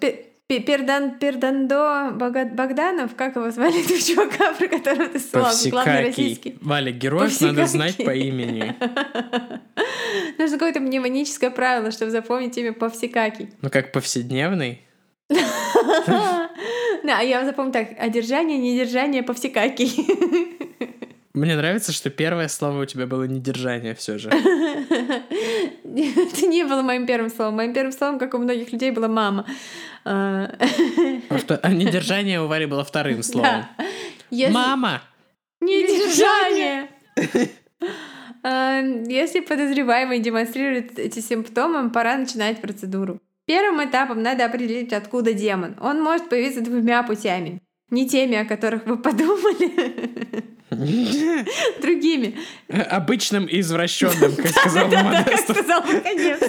Пердан, 0.47 1.19
Пердандо 1.19 2.11
Богданов, 2.11 3.15
как 3.15 3.35
его 3.35 3.51
звали 3.51 3.81
этого 3.85 3.99
чувака, 3.99 4.53
про 4.53 4.67
которого 4.67 5.09
ты 5.09 5.19
сказал, 5.19 5.53
главный 5.69 6.05
российский. 6.07 6.57
Валя, 6.61 6.91
героев 6.91 7.39
надо 7.41 7.65
знать 7.65 7.97
по 7.97 8.15
имени. 8.15 8.75
Нужно 10.39 10.57
какое-то 10.57 10.79
мнемоническое 10.79 11.51
правило, 11.51 11.91
чтобы 11.91 12.11
запомнить 12.11 12.57
имя 12.57 12.73
Повсекакий. 12.73 13.49
Ну, 13.61 13.69
как 13.69 13.91
повседневный? 13.91 14.81
Да, 17.03 17.19
я 17.21 17.45
запомню 17.45 17.71
так, 17.71 17.89
одержание, 17.97 18.57
недержание, 18.57 19.23
повсекакий. 19.23 20.07
Мне 21.33 21.55
нравится, 21.55 21.91
что 21.91 22.09
первое 22.09 22.47
слово 22.47 22.81
у 22.81 22.85
тебя 22.85 23.05
было 23.05 23.23
недержание 23.23 23.93
все 23.95 24.17
же. 24.17 24.29
Это 25.89 26.47
не 26.47 26.65
было 26.65 26.81
моим 26.81 27.05
первым 27.05 27.29
словом. 27.29 27.55
Моим 27.55 27.73
первым 27.73 27.91
словом, 27.91 28.19
как 28.19 28.33
у 28.33 28.39
многих 28.39 28.71
людей, 28.71 28.91
была 28.91 29.07
мама. 29.07 29.45
А, 30.05 30.51
а 31.61 31.71
недержание 31.71 32.41
у 32.41 32.47
Вари 32.47 32.65
было 32.65 32.83
вторым 32.83 33.23
словом. 33.23 33.65
Мама! 34.31 35.01
Недержание! 35.61 36.89
А, 38.41 38.79
если 39.07 39.41
подозреваемый 39.41 40.19
демонстрирует 40.19 40.97
эти 40.97 41.19
симптомы, 41.19 41.89
пора 41.89 42.17
начинать 42.17 42.61
процедуру. 42.61 43.19
Первым 43.49 43.83
этапом 43.83 44.21
надо 44.21 44.45
определить, 44.45 44.93
откуда 44.93 45.33
демон. 45.33 45.75
Он 45.81 45.99
может 46.03 46.29
появиться 46.29 46.61
двумя 46.61 47.01
путями. 47.01 47.63
Не 47.89 48.07
теми, 48.07 48.35
о 48.37 48.45
которых 48.45 48.85
вы 48.85 48.95
подумали. 48.95 50.45
Другими. 51.81 52.37
Обычным 52.69 53.47
и 53.47 53.61
извращенным, 53.61 54.35
как 54.35 54.49
сказал 54.49 54.87
Модестов. 54.87 55.57
сказал 55.57 55.81
наконец. 55.81 56.39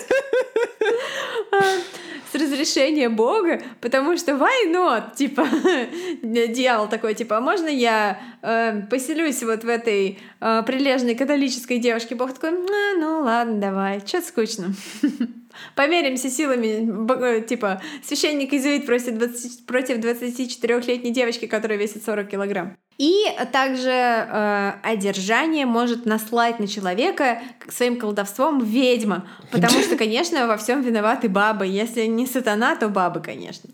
с 2.30 2.34
разрешения 2.34 3.09
Бога, 3.09 3.62
потому 3.80 4.18
что 4.18 4.32
why 4.32 4.70
not? 4.70 5.16
Типа, 5.16 5.48
дьявол 6.22 6.88
такой, 6.88 7.14
типа, 7.14 7.38
а 7.38 7.40
можно 7.40 7.68
я 7.68 8.20
э, 8.42 8.82
поселюсь 8.90 9.42
вот 9.42 9.64
в 9.64 9.68
этой 9.68 10.18
э, 10.40 10.62
прилежной 10.66 11.14
католической 11.14 11.78
девушке? 11.78 12.14
Бог 12.14 12.34
такой, 12.34 12.51
а, 12.51 12.98
ну 12.98 13.22
ладно, 13.22 13.59
давай, 13.59 14.03
что 14.07 14.20
скучно. 14.20 14.74
Померимся 15.75 16.31
силами, 16.31 16.89
э, 17.23 17.43
типа, 17.43 17.81
священник 18.03 18.53
изуит 18.53 18.87
против, 18.87 19.19
20, 19.19 19.67
против 19.67 19.99
24-летней 19.99 21.13
девочки, 21.13 21.47
которая 21.47 21.79
весит 21.79 22.05
40 22.05 22.29
килограмм. 22.29 22.77
И 22.99 23.25
также 23.53 23.91
э, 23.91 24.73
одержание 24.83 25.65
может 25.65 26.05
наслать 26.05 26.59
на 26.59 26.67
человека 26.67 27.41
своим 27.69 27.99
колдовством 27.99 28.63
ведьма, 28.63 29.27
потому 29.51 29.81
что, 29.81 29.97
конечно, 29.97 30.47
во 30.47 30.57
всем 30.59 30.83
виноваты 30.83 31.29
бабы. 31.29 31.67
Если 31.67 32.05
не 32.07 32.27
сатана, 32.27 32.77
то 32.77 32.89
бабы, 32.89 33.21
конечно. 33.21 33.71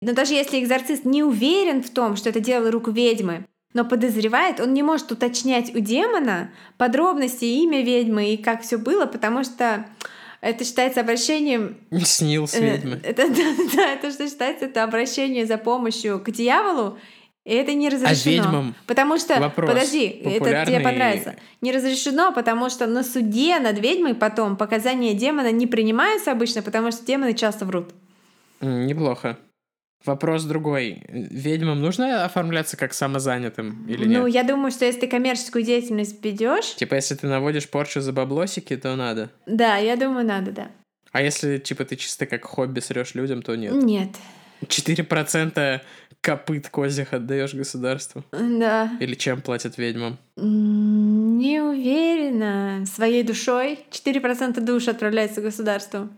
Но 0.00 0.12
даже 0.12 0.34
если 0.34 0.60
экзорцист 0.62 1.04
не 1.04 1.22
уверен 1.22 1.82
в 1.82 1.90
том, 1.90 2.16
что 2.16 2.30
это 2.30 2.40
дело 2.40 2.70
рук 2.70 2.88
ведьмы, 2.88 3.46
но 3.74 3.84
подозревает, 3.84 4.60
он 4.60 4.72
не 4.72 4.82
может 4.82 5.10
уточнять 5.12 5.74
у 5.74 5.80
демона 5.80 6.50
подробности 6.78 7.44
имя 7.44 7.82
ведьмы 7.82 8.32
и 8.32 8.36
как 8.36 8.62
все 8.62 8.78
было, 8.78 9.04
потому 9.04 9.44
что 9.44 9.84
это 10.44 10.64
считается 10.64 11.00
обращением... 11.00 11.76
Снился 12.04 12.58
э, 12.58 12.76
ведьмы. 12.76 13.00
Это, 13.02 13.28
да, 13.28 13.54
да, 13.74 13.92
это 13.92 14.10
что 14.10 14.28
считается, 14.28 14.66
это 14.66 14.84
обращение 14.84 15.46
за 15.46 15.58
помощью 15.58 16.20
к 16.20 16.30
дьяволу, 16.30 16.98
и 17.44 17.54
это 17.54 17.74
не 17.74 17.88
разрешено. 17.88 18.12
А 18.14 18.46
ведьмам 18.46 18.74
потому 18.86 19.18
что, 19.18 19.38
вопрос 19.40 19.70
подожди, 19.70 20.06
это 20.06 20.64
тебе 20.66 20.80
понравится. 20.80 21.36
Не 21.60 21.72
разрешено, 21.72 22.32
потому 22.32 22.70
что 22.70 22.86
на 22.86 23.02
суде 23.02 23.58
над 23.58 23.78
ведьмой 23.78 24.14
потом 24.14 24.56
показания 24.56 25.14
демона 25.14 25.50
не 25.50 25.66
принимаются 25.66 26.32
обычно, 26.32 26.62
потому 26.62 26.90
что 26.90 27.04
демоны 27.04 27.34
часто 27.34 27.64
врут. 27.64 27.90
Неплохо. 28.60 29.38
Вопрос 30.04 30.44
другой. 30.44 31.02
Ведьмам 31.08 31.80
нужно 31.80 32.24
оформляться 32.24 32.76
как 32.76 32.92
самозанятым 32.92 33.86
или 33.86 34.04
нет? 34.04 34.20
Ну, 34.20 34.26
я 34.26 34.42
думаю, 34.42 34.70
что 34.70 34.84
если 34.84 35.00
ты 35.00 35.06
коммерческую 35.08 35.64
деятельность 35.64 36.22
ведешь. 36.22 36.74
Типа, 36.74 36.94
если 36.94 37.14
ты 37.14 37.26
наводишь 37.26 37.68
порчу 37.68 38.00
за 38.00 38.12
баблосики, 38.12 38.76
то 38.76 38.94
надо. 38.96 39.30
Да, 39.46 39.76
я 39.76 39.96
думаю, 39.96 40.26
надо, 40.26 40.52
да. 40.52 40.70
А 41.12 41.22
если, 41.22 41.58
типа, 41.58 41.84
ты 41.84 41.96
чисто 41.96 42.26
как 42.26 42.44
хобби 42.44 42.80
срешь 42.80 43.14
людям, 43.14 43.40
то 43.40 43.54
нет? 43.54 43.72
Нет. 43.72 44.10
4% 44.62 45.80
копыт 46.20 46.68
козьих 46.68 47.12
отдаешь 47.12 47.54
государству? 47.54 48.24
Да. 48.32 48.90
Или 49.00 49.14
чем 49.14 49.40
платят 49.40 49.78
ведьмам? 49.78 50.18
Не 50.36 51.60
уверена. 51.60 52.84
Своей 52.86 53.22
душой. 53.22 53.78
4% 53.90 54.60
душ 54.60 54.88
отправляется 54.88 55.40
государству. 55.40 56.08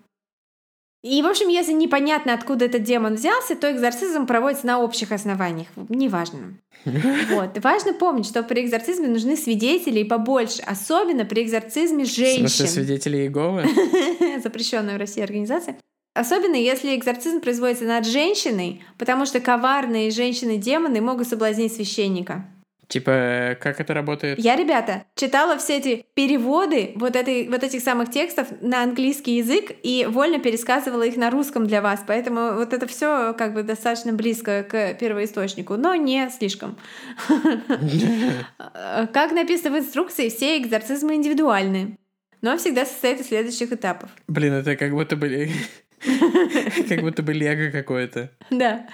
И, 1.07 1.23
в 1.23 1.27
общем, 1.27 1.47
если 1.47 1.73
непонятно, 1.73 2.35
откуда 2.35 2.65
этот 2.65 2.83
демон 2.83 3.15
взялся, 3.15 3.55
то 3.55 3.71
экзорцизм 3.71 4.27
проводится 4.27 4.67
на 4.67 4.81
общих 4.81 5.13
основаниях. 5.13 5.69
Неважно. 5.89 6.59
Вот. 7.31 7.59
Важно 7.63 7.95
помнить, 7.95 8.27
что 8.27 8.43
при 8.43 8.65
экзорцизме 8.65 9.09
нужны 9.09 9.37
свидетели 9.37 10.01
и 10.01 10.05
побольше, 10.05 10.63
особенно 10.63 11.25
при 11.25 11.43
экзорцизме 11.43 12.05
женщин. 12.05 12.47
В 12.47 12.51
смысле, 12.51 12.67
свидетели 12.67 13.17
Иеговы? 13.19 13.65
Запрещенная 14.43 14.95
в 14.95 14.99
России 14.99 15.23
организация. 15.23 15.79
Особенно 16.15 16.55
если 16.55 16.95
экзорцизм 16.95 17.41
производится 17.41 17.85
над 17.85 18.07
женщиной, 18.07 18.83
потому 18.99 19.27
что 19.27 19.41
коварные 19.41 20.11
женщины-демоны 20.11 21.01
могут 21.01 21.29
соблазнить 21.29 21.75
священника. 21.75 22.47
Типа, 22.89 23.57
как 23.61 23.81
это 23.81 23.95
работает? 23.95 24.39
Я, 24.39 24.55
ребята, 24.55 25.05
читала 25.17 25.59
все 25.59 25.79
эти 25.79 26.07
переводы 26.15 26.93
вот, 26.95 27.17
этой, 27.17 27.49
вот 27.49 27.65
этих 27.65 27.81
самых 27.83 28.11
текстов 28.11 28.47
на 28.61 28.85
английский 28.85 29.37
язык 29.37 29.73
и 29.83 30.07
вольно 30.09 30.39
пересказывала 30.39 31.03
их 31.03 31.17
на 31.17 31.31
русском 31.31 31.67
для 31.67 31.83
вас. 31.83 32.05
Поэтому 32.07 32.55
вот 32.55 32.73
это 32.73 32.87
все 32.87 33.35
как 33.35 33.55
бы 33.55 33.65
достаточно 33.65 34.13
близко 34.13 34.63
к 34.63 34.95
первоисточнику, 34.95 35.77
но 35.77 35.97
не 35.97 36.31
слишком. 36.31 36.77
Как 39.13 39.33
написано 39.33 39.77
в 39.77 39.81
инструкции, 39.81 40.29
все 40.29 40.59
экзорцизмы 40.59 41.17
индивидуальны, 41.17 41.99
но 42.41 42.57
всегда 42.57 42.85
состоят 42.85 43.21
из 43.21 43.27
следующих 43.29 43.73
этапов. 43.73 44.11
Блин, 44.29 44.53
это 44.53 44.77
как 44.77 44.93
будто 44.93 45.17
бы... 45.17 45.51
Как 46.89 47.01
будто 47.01 47.23
бы 47.23 47.33
лего 47.33 47.73
какое-то. 47.73 48.31
Да. 48.51 48.87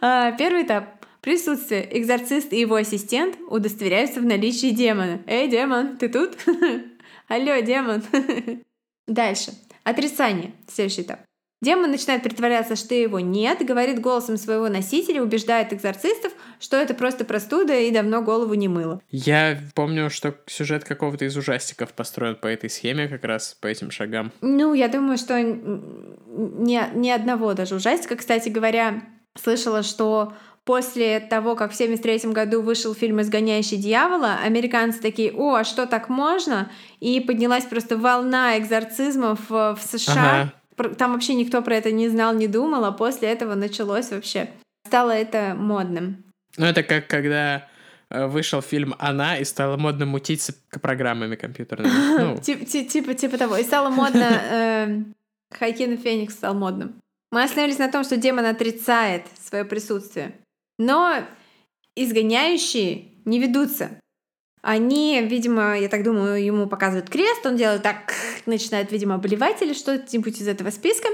А, 0.00 0.32
первый 0.32 0.64
этап 0.64 1.05
Присутствие. 1.26 1.88
Экзорцист 1.98 2.52
и 2.52 2.60
его 2.60 2.76
ассистент 2.76 3.36
удостоверяются 3.48 4.20
в 4.20 4.24
наличии 4.24 4.70
демона. 4.70 5.18
Эй, 5.26 5.48
демон, 5.48 5.96
ты 5.96 6.08
тут? 6.08 6.36
Алло, 7.28 7.58
демон. 7.62 8.04
Дальше. 9.08 9.50
Отрицание. 9.82 10.52
Следующий 10.68 11.02
этап. 11.02 11.18
Демон 11.60 11.90
начинает 11.90 12.22
притворяться, 12.22 12.76
что 12.76 12.94
его 12.94 13.18
нет, 13.18 13.66
говорит 13.66 14.00
голосом 14.00 14.36
своего 14.36 14.68
носителя, 14.68 15.20
убеждает 15.20 15.72
экзорцистов, 15.72 16.32
что 16.60 16.76
это 16.76 16.94
просто 16.94 17.24
простуда 17.24 17.76
и 17.76 17.90
давно 17.90 18.22
голову 18.22 18.54
не 18.54 18.68
мыло. 18.68 19.02
Я 19.10 19.58
помню, 19.74 20.10
что 20.10 20.32
сюжет 20.46 20.84
какого-то 20.84 21.24
из 21.24 21.36
ужастиков 21.36 21.92
построен 21.92 22.36
по 22.36 22.46
этой 22.46 22.70
схеме, 22.70 23.08
как 23.08 23.24
раз 23.24 23.58
по 23.60 23.66
этим 23.66 23.90
шагам. 23.90 24.30
Ну, 24.42 24.74
я 24.74 24.86
думаю, 24.86 25.18
что 25.18 25.42
ни, 25.42 26.96
ни 26.96 27.10
одного 27.10 27.52
даже 27.54 27.74
ужастика. 27.74 28.14
Кстати 28.14 28.48
говоря, 28.48 29.02
слышала, 29.34 29.82
что 29.82 30.32
после 30.66 31.20
того, 31.20 31.54
как 31.54 31.70
в 31.70 31.74
1973 31.74 32.32
году 32.32 32.60
вышел 32.60 32.92
фильм 32.92 33.20
«Изгоняющий 33.22 33.76
дьявола», 33.78 34.38
американцы 34.44 35.00
такие, 35.00 35.32
о, 35.32 35.54
а 35.54 35.64
что 35.64 35.86
так 35.86 36.08
можно? 36.08 36.70
И 36.98 37.20
поднялась 37.20 37.64
просто 37.64 37.96
волна 37.96 38.58
экзорцизмов 38.58 39.48
в 39.48 39.78
США. 39.80 40.52
Ага. 40.76 40.94
Там 40.96 41.12
вообще 41.12 41.34
никто 41.34 41.62
про 41.62 41.76
это 41.76 41.92
не 41.92 42.08
знал, 42.08 42.34
не 42.34 42.48
думал, 42.48 42.84
а 42.84 42.92
после 42.92 43.28
этого 43.28 43.54
началось 43.54 44.10
вообще. 44.10 44.50
Стало 44.86 45.12
это 45.12 45.54
модным. 45.56 46.24
Ну, 46.56 46.66
это 46.66 46.82
как 46.82 47.06
когда 47.06 47.68
э, 48.10 48.26
вышел 48.26 48.60
фильм 48.60 48.94
«Она» 48.98 49.38
и 49.38 49.44
стало 49.44 49.76
модно 49.76 50.04
мутить 50.04 50.42
с 50.42 50.52
программами 50.82 51.36
компьютерными. 51.36 51.92
Ну. 52.34 52.38
Типа 52.40 53.14
типа 53.14 53.38
того. 53.38 53.56
И 53.56 53.62
стало 53.62 53.88
модно... 53.88 54.24
Э, 54.50 55.02
Хайкин 55.52 55.96
Феникс 55.98 56.34
стал 56.34 56.54
модным. 56.54 57.00
Мы 57.30 57.44
остановились 57.44 57.78
на 57.78 57.90
том, 57.90 58.02
что 58.02 58.16
демон 58.16 58.46
отрицает 58.46 59.26
свое 59.38 59.64
присутствие. 59.64 60.34
Но 60.78 61.24
изгоняющие 61.94 63.12
не 63.24 63.40
ведутся. 63.40 64.00
Они, 64.62 65.20
видимо, 65.22 65.78
я 65.78 65.88
так 65.88 66.02
думаю, 66.02 66.44
ему 66.44 66.66
показывают 66.66 67.08
крест, 67.08 67.46
он 67.46 67.56
делает 67.56 67.82
так, 67.82 68.12
начинает, 68.46 68.90
видимо, 68.90 69.14
обливать 69.14 69.62
или 69.62 69.72
что-нибудь 69.72 70.40
из 70.40 70.48
этого 70.48 70.70
списка, 70.70 71.08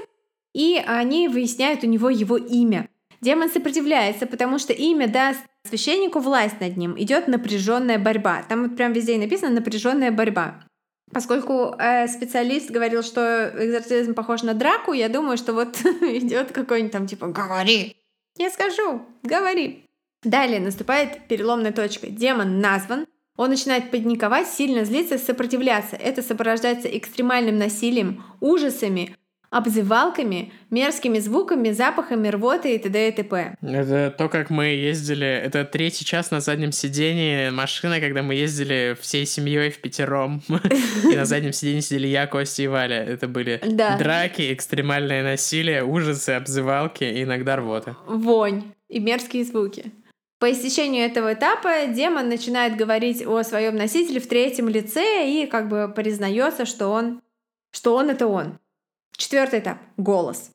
и 0.55 0.83
они 0.87 1.29
выясняют 1.29 1.85
у 1.85 1.87
него 1.87 2.09
его 2.09 2.37
имя. 2.37 2.89
Демон 3.21 3.51
сопротивляется, 3.51 4.27
потому 4.27 4.59
что 4.59 4.73
имя 4.73 5.07
даст 5.07 5.41
священнику 5.69 6.19
власть 6.19 6.61
над 6.61 6.77
ним. 6.77 6.99
Идет 6.99 7.29
напряженная 7.29 7.99
борьба. 7.99 8.43
Там 8.49 8.63
вот 8.63 8.77
прям 8.77 8.93
везде 8.93 9.17
написано 9.19 9.51
напряженная 9.51 10.11
борьба. 10.11 10.65
Поскольку 11.13 11.75
э, 11.79 12.09
специалист 12.09 12.71
говорил, 12.71 13.03
что 13.03 13.53
экзорцизм 13.55 14.15
похож 14.15 14.43
на 14.43 14.55
драку, 14.55 14.93
я 14.93 15.09
думаю, 15.09 15.37
что 15.37 15.53
вот 15.53 15.79
идет 15.85 16.53
какой-нибудь 16.53 16.93
там 16.93 17.07
типа 17.07 17.29
«говори», 17.29 17.97
я 18.37 18.51
скажу, 18.51 19.03
говори. 19.23 19.87
Далее 20.23 20.61
наступает 20.61 21.27
переломная 21.29 21.73
точка. 21.73 22.09
Демон 22.09 22.61
назван, 22.61 23.07
он 23.37 23.51
начинает 23.51 23.91
паниковать, 23.91 24.47
сильно 24.47 24.85
злиться, 24.85 25.19
сопротивляться. 25.19 25.97
Это 25.97 26.23
сопровождается 26.23 26.89
экстремальным 26.89 27.59
насилием, 27.59 28.23
ужасами, 28.41 29.17
обзывалками, 29.53 30.51
мерзкими 30.71 31.19
звуками, 31.19 31.73
запахами, 31.73 32.29
рвоты 32.29 32.75
и 32.75 32.79
т.д. 32.79 33.09
и 33.09 33.13
т.п. 33.13 33.55
Это 33.61 34.15
то, 34.17 34.29
как 34.31 34.49
мы 34.49 34.69
ездили... 34.69 35.27
Это 35.27 35.67
третий 35.67 36.07
час 36.07 36.31
на 36.31 36.41
заднем 36.41 36.73
сидении 36.73 37.51
машины, 37.51 38.01
когда 38.01 38.23
мы 38.23 38.35
ездили 38.35 38.97
всей 38.99 39.27
семьей 39.27 39.71
в 39.71 39.79
пятером. 39.79 40.43
И 41.05 41.15
на 41.15 41.27
заднем 41.27 41.53
сидении 41.53 41.81
сидели 41.81 42.07
я, 42.07 42.27
Костя 42.27 42.63
и 42.63 42.67
Валя. 42.67 43.05
Это 43.05 43.29
были 43.29 43.61
драки, 43.99 44.55
экстремальное 44.55 45.23
насилие, 45.23 45.85
ужасы, 45.85 46.31
обзывалки 46.31 47.05
и 47.05 47.23
иногда 47.23 47.57
рвота. 47.57 47.97
Вонь 48.07 48.73
и 48.89 49.01
мерзкие 49.01 49.45
звуки. 49.45 49.93
По 50.39 50.51
истечению 50.51 51.05
этого 51.05 51.35
этапа 51.35 51.87
демон 51.89 52.31
начинает 52.31 52.77
говорить 52.77 53.25
о 53.25 53.43
своем 53.43 53.77
носителе 53.77 54.19
в 54.19 54.27
третьем 54.27 54.71
лице 54.71 55.29
и 55.29 55.47
как 55.47 55.69
бы 55.69 55.93
признается, 55.95 56.65
что 56.65 56.89
он, 56.89 57.21
что 57.71 57.95
он 57.95 58.09
это 58.09 58.27
он. 58.27 58.59
Четвертый 59.17 59.61
этап— 59.61 59.79
голос. 59.97 60.51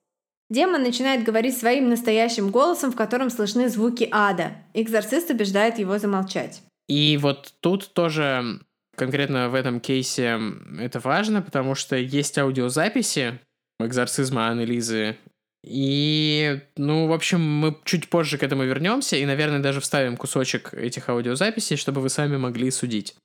Демон 0.49 0.81
начинает 0.83 1.23
говорить 1.23 1.57
своим 1.57 1.89
настоящим 1.89 2.51
голосом, 2.51 2.91
в 2.91 2.95
котором 2.95 3.29
слышны 3.29 3.69
звуки 3.69 4.07
ада. 4.11 4.53
Экзорцист 4.73 5.29
убеждает 5.29 5.77
его 5.77 5.99
замолчать. 5.99 6.61
И 6.87 7.17
вот 7.17 7.53
тут 7.59 7.93
тоже 7.93 8.61
конкретно 8.95 9.49
в 9.49 9.55
этом 9.55 9.79
кейсе 9.81 10.39
это 10.79 10.99
важно, 10.99 11.41
потому 11.41 11.75
что 11.75 11.97
есть 11.97 12.37
аудиозаписи 12.37 13.39
экзорцизма 13.79 14.47
Анны 14.47 14.61
Лизы. 14.61 15.17
И, 15.63 16.61
ну, 16.77 17.07
в 17.07 17.13
общем, 17.13 17.41
мы 17.41 17.77
чуть 17.83 18.09
позже 18.09 18.37
к 18.37 18.43
этому 18.43 18.63
вернемся 18.63 19.17
и, 19.17 19.25
наверное, 19.25 19.59
даже 19.59 19.81
вставим 19.81 20.15
кусочек 20.15 20.73
этих 20.73 21.09
аудиозаписей, 21.09 21.75
чтобы 21.75 21.99
вы 21.99 22.09
сами 22.09 22.37
могли 22.37 22.71
судить. 22.71 23.15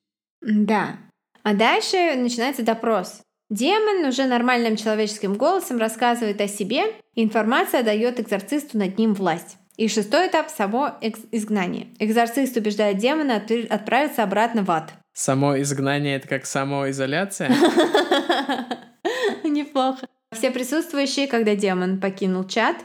Да. 0.41 0.99
А 1.45 1.55
дальше 1.55 2.17
начинается 2.17 2.65
допрос. 2.65 3.23
Демон 3.53 4.07
уже 4.07 4.25
нормальным 4.25 4.77
человеческим 4.77 5.35
голосом 5.35 5.77
рассказывает 5.77 6.41
о 6.41 6.49
себе, 6.49 6.85
информация 7.15 7.83
дает 7.83 8.19
экзорцисту 8.19 8.79
над 8.79 8.97
ним 8.97 9.13
власть. 9.13 9.59
И 9.77 9.89
шестой 9.89 10.29
этап— 10.29 10.49
само 10.57 10.93
изгнание. 11.03 11.89
Экзорцист 11.99 12.57
убеждает 12.57 12.97
демона 12.97 13.43
отправиться 13.69 14.23
обратно 14.23 14.63
в 14.63 14.71
ад. 14.71 14.95
Само 15.13 15.61
изгнание— 15.61 16.17
это 16.17 16.29
как 16.29 16.47
самоизоляция? 16.47 17.51
Неплохо. 19.45 20.07
Все 20.35 20.51
присутствующие, 20.51 21.27
когда 21.27 21.55
демон 21.55 22.01
покинул 22.01 22.45
чат, 22.45 22.77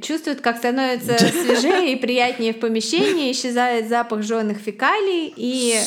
чувствуют, 0.00 0.40
как 0.40 0.58
становится 0.58 1.18
свежее 1.18 1.94
и 1.94 1.96
приятнее 1.96 2.52
в 2.52 2.60
помещении, 2.60 3.32
исчезает 3.32 3.88
запах 3.88 4.22
жженых 4.22 4.58
фекалий 4.58 5.34
и... 5.36 5.80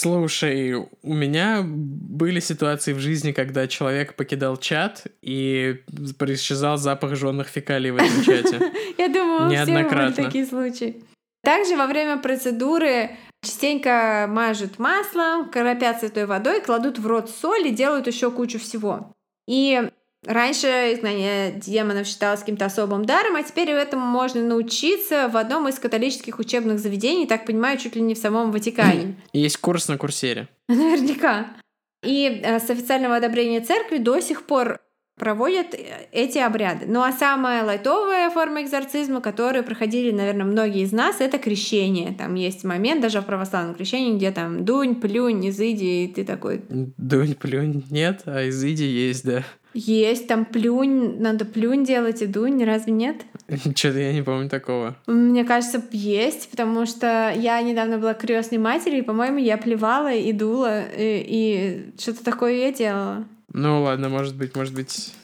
Слушай, 0.00 0.72
у 1.02 1.12
меня 1.12 1.60
были 1.62 2.40
ситуации 2.40 2.94
в 2.94 2.98
жизни, 3.00 3.32
когда 3.32 3.68
человек 3.68 4.14
покидал 4.14 4.56
чат 4.56 5.04
и 5.20 5.82
исчезал 5.90 6.78
запах 6.78 7.16
жженых 7.16 7.48
фекалий 7.48 7.90
в 7.90 7.96
этом 7.96 8.22
чате. 8.24 8.72
Я 8.98 9.08
думаю, 9.08 9.50
все 9.50 9.66
были 9.66 10.12
такие 10.12 10.46
случаи. 10.46 11.04
Также 11.42 11.76
во 11.76 11.86
время 11.86 12.16
процедуры 12.16 13.10
частенько 13.44 14.24
мажут 14.26 14.78
маслом, 14.78 15.50
коропят 15.50 16.00
святой 16.00 16.24
водой, 16.24 16.62
кладут 16.62 16.98
в 16.98 17.06
рот 17.06 17.28
соль 17.28 17.66
и 17.66 17.70
делают 17.70 18.06
еще 18.06 18.30
кучу 18.30 18.58
всего. 18.58 19.12
И 19.46 19.90
Раньше 20.26 20.66
изгнание 20.66 21.52
демонов 21.52 22.06
считалось 22.06 22.40
каким-то 22.40 22.66
особым 22.66 23.06
даром, 23.06 23.36
а 23.36 23.42
теперь 23.42 23.70
этому 23.70 24.04
можно 24.04 24.42
научиться 24.42 25.28
в 25.28 25.36
одном 25.36 25.68
из 25.68 25.78
католических 25.78 26.38
учебных 26.38 26.78
заведений, 26.78 27.26
так 27.26 27.46
понимаю, 27.46 27.78
чуть 27.78 27.96
ли 27.96 28.02
не 28.02 28.14
в 28.14 28.18
самом 28.18 28.52
Ватикане. 28.52 29.14
Есть 29.32 29.56
курс 29.56 29.88
на 29.88 29.96
курсере. 29.96 30.48
Наверняка. 30.68 31.46
И 32.04 32.40
э, 32.42 32.60
с 32.60 32.68
официального 32.68 33.16
одобрения 33.16 33.60
церкви 33.60 33.96
до 33.96 34.20
сих 34.20 34.44
пор 34.44 34.80
проводят 35.20 35.74
э, 35.74 36.08
эти 36.12 36.38
обряды. 36.38 36.86
Ну 36.86 37.02
а 37.02 37.12
самая 37.12 37.64
лайтовая 37.64 38.28
форма 38.30 38.62
экзорцизма, 38.62 39.20
которую 39.20 39.64
проходили, 39.64 40.10
наверное, 40.10 40.46
многие 40.46 40.82
из 40.82 40.92
нас, 40.92 41.20
это 41.20 41.38
крещение. 41.38 42.12
Там 42.12 42.34
есть 42.34 42.64
момент 42.64 43.00
даже 43.00 43.20
в 43.20 43.26
православном 43.26 43.74
крещении, 43.74 44.16
где 44.16 44.32
там 44.32 44.64
дунь, 44.64 44.96
плюнь, 44.96 45.48
изыди, 45.48 46.04
и 46.04 46.08
ты 46.08 46.24
такой... 46.24 46.62
Дунь, 46.68 47.34
плюнь 47.34 47.84
нет, 47.90 48.22
а 48.26 48.48
изыди 48.48 48.84
есть, 48.84 49.24
да. 49.24 49.44
Есть, 49.72 50.26
там 50.26 50.44
плюнь, 50.44 51.20
надо 51.20 51.44
плюнь 51.44 51.84
делать 51.84 52.22
и 52.22 52.26
дунь, 52.26 52.64
разве 52.64 52.92
нет? 52.92 53.22
Что-то 53.48 53.98
я 53.98 54.12
не 54.12 54.22
помню 54.22 54.48
такого. 54.48 54.96
Мне 55.06 55.44
кажется, 55.44 55.82
есть, 55.92 56.50
потому 56.50 56.86
что 56.86 57.32
я 57.36 57.62
недавно 57.62 57.98
была 57.98 58.14
крестной 58.14 58.58
матерью, 58.58 59.00
и, 59.00 59.02
по-моему, 59.02 59.38
я 59.38 59.56
плевала 59.58 60.12
и 60.12 60.32
дула, 60.32 60.82
и, 60.88 61.24
и 61.26 62.00
что-то 62.00 62.24
такое 62.24 62.54
я 62.54 62.72
делала. 62.72 63.24
Ну 63.52 63.82
ладно, 63.82 64.08
может 64.08 64.36
быть, 64.36 64.56
может 64.56 64.74
быть. 64.74 65.14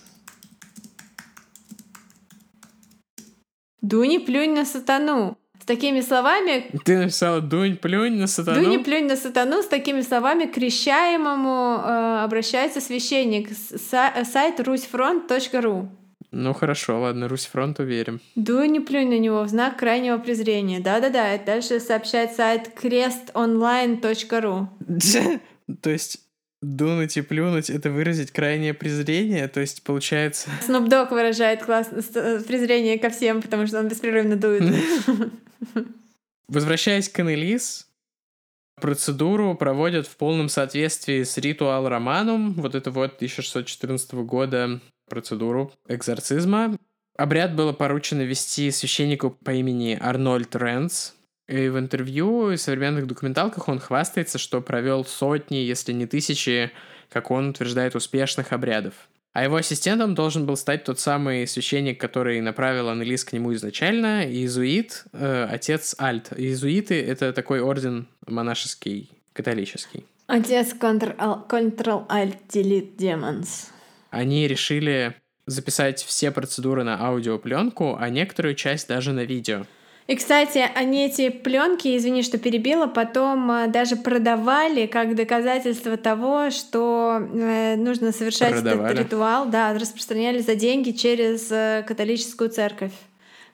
Дуни 3.81 4.19
плюнь 4.19 4.55
на 4.55 4.65
сатану. 4.65 5.39
Такими 5.67 6.01
словами... 6.01 6.67
Ты 6.85 6.97
написала 6.97 7.41
«Дунь, 7.41 7.77
плюнь 7.77 8.19
на 8.19 8.29
сатану»? 8.29 8.63
«Дуни, 8.63 8.79
плюнь 8.79 9.07
на 9.07 9.17
сатану» 9.17 9.63
с 9.63 9.67
такими 9.67 10.01
словами 10.01 10.47
к 10.47 10.55
крещаемому 10.55 11.83
э, 11.85 12.25
обращается 12.25 12.81
священник. 12.81 13.51
Са- 13.51 14.25
сайт 14.25 14.61
русьфронт.ру 14.61 15.89
Ну 16.31 16.55
хорошо, 16.55 17.01
ладно, 17.01 17.29
Русьфронт 17.29 17.81
уверим. 17.81 18.21
Дуни, 18.37 18.79
плюнь 18.79 19.09
на 19.09 19.19
него 19.19 19.43
в 19.43 19.49
знак 19.49 19.77
крайнего 19.77 20.19
презрения. 20.19 20.79
Да-да-да, 20.79 21.37
дальше 21.45 21.81
сообщает 21.81 22.33
сайт 22.33 22.69
крестонлайн.ру 22.69 24.69
То 25.83 25.91
есть 25.91 26.21
Дунуть 26.63 27.17
и 27.17 27.23
плюнуть— 27.23 27.71
это 27.71 27.91
выразить 27.91 28.31
крайнее 28.31 28.73
презрение, 28.73 29.47
то 29.47 29.61
есть 29.61 29.83
получается... 29.83 30.49
Dogg 30.67 31.11
выражает 31.11 31.63
класс... 31.63 31.89
Э, 32.15 32.41
презрение 32.41 32.99
ко 32.99 33.11
всем, 33.11 33.43
потому 33.43 33.67
что 33.67 33.79
он 33.79 33.89
беспрерывно 33.89 34.37
дует. 34.37 34.63
Возвращаясь 36.49 37.09
к 37.09 37.19
Анелис, 37.19 37.89
процедуру 38.81 39.55
проводят 39.57 40.07
в 40.07 40.17
полном 40.17 40.49
соответствии 40.49 41.23
с 41.23 41.37
ритуал 41.39 41.89
романом, 41.89 42.55
вот 42.55 42.75
это 42.75 42.91
вот 42.91 43.17
1614 43.17 44.15
года 44.15 44.81
процедуру 45.09 45.73
экзорцизма. 45.89 46.77
Обряд 47.17 47.55
было 47.55 47.73
поручено 47.73 48.23
вести 48.23 48.71
священнику 48.71 49.31
по 49.31 49.53
имени 49.53 49.99
Арнольд 50.01 50.55
Ренс, 50.55 51.15
и 51.49 51.69
в 51.69 51.79
интервью 51.79 52.51
и 52.51 52.57
современных 52.57 53.07
документалках 53.07 53.69
он 53.69 53.79
хвастается, 53.79 54.39
что 54.39 54.61
провел 54.61 55.05
сотни, 55.05 55.57
если 55.57 55.93
не 55.93 56.07
тысячи, 56.07 56.73
как 57.09 57.31
он 57.31 57.51
утверждает, 57.51 57.95
успешных 57.95 58.53
обрядов. 58.53 59.09
А 59.37 59.45
его 59.45 59.57
ассистентом 59.57 60.15
должен 60.15 60.47
был 60.47 60.57
стать 60.57 60.85
тот 60.85 60.99
самый 60.99 61.47
священник, 61.47 62.01
который 62.01 62.41
направил 62.41 62.89
Аннелис 62.89 63.23
к 63.23 63.35
нему 63.35 63.53
изначально, 63.53 64.27
иезуит, 64.27 65.05
э, 65.13 65.47
отец 65.51 65.95
Альт. 66.01 66.33
Иезуиты— 66.35 66.99
это 67.07 67.35
такой 67.35 67.61
орден 67.61 68.09
монашеский, 68.27 69.11
католический. 69.35 70.07
Отец 70.27 70.73
Ctrl-Alt 70.73 72.37
Delete 72.49 72.97
Demons. 72.97 73.67
Они 74.09 74.49
решили 74.49 75.15
записать 75.45 76.03
все 76.03 76.31
процедуры 76.31 76.83
на 76.83 76.99
аудиопленку, 76.99 77.95
а 78.01 78.09
некоторую 78.09 78.55
часть 78.55 78.89
даже 78.89 79.13
на 79.13 79.25
видео. 79.27 79.67
И, 80.07 80.15
кстати, 80.15 80.65
они 80.75 81.07
эти 81.07 81.31
пленки, 81.31 81.97
извини, 81.97 82.23
что 82.23 82.39
перебила, 82.39 82.87
потом 82.87 83.51
э, 83.51 83.67
даже 83.67 83.97
продавали 83.97 84.87
как 84.87 85.17
доказательство 85.17 85.97
того, 85.97 86.51
что 86.51 87.19
э, 87.21 87.75
нужно 87.77 88.13
совершать 88.13 88.53
продавали. 88.53 88.93
этот 88.93 89.05
ритуал, 89.05 89.47
да, 89.47 89.75
распространяли 89.75 90.39
за 90.39 90.55
деньги 90.55 90.93
через 90.93 91.51
э, 91.51 91.85
католическую 91.87 92.51
церковь 92.51 92.93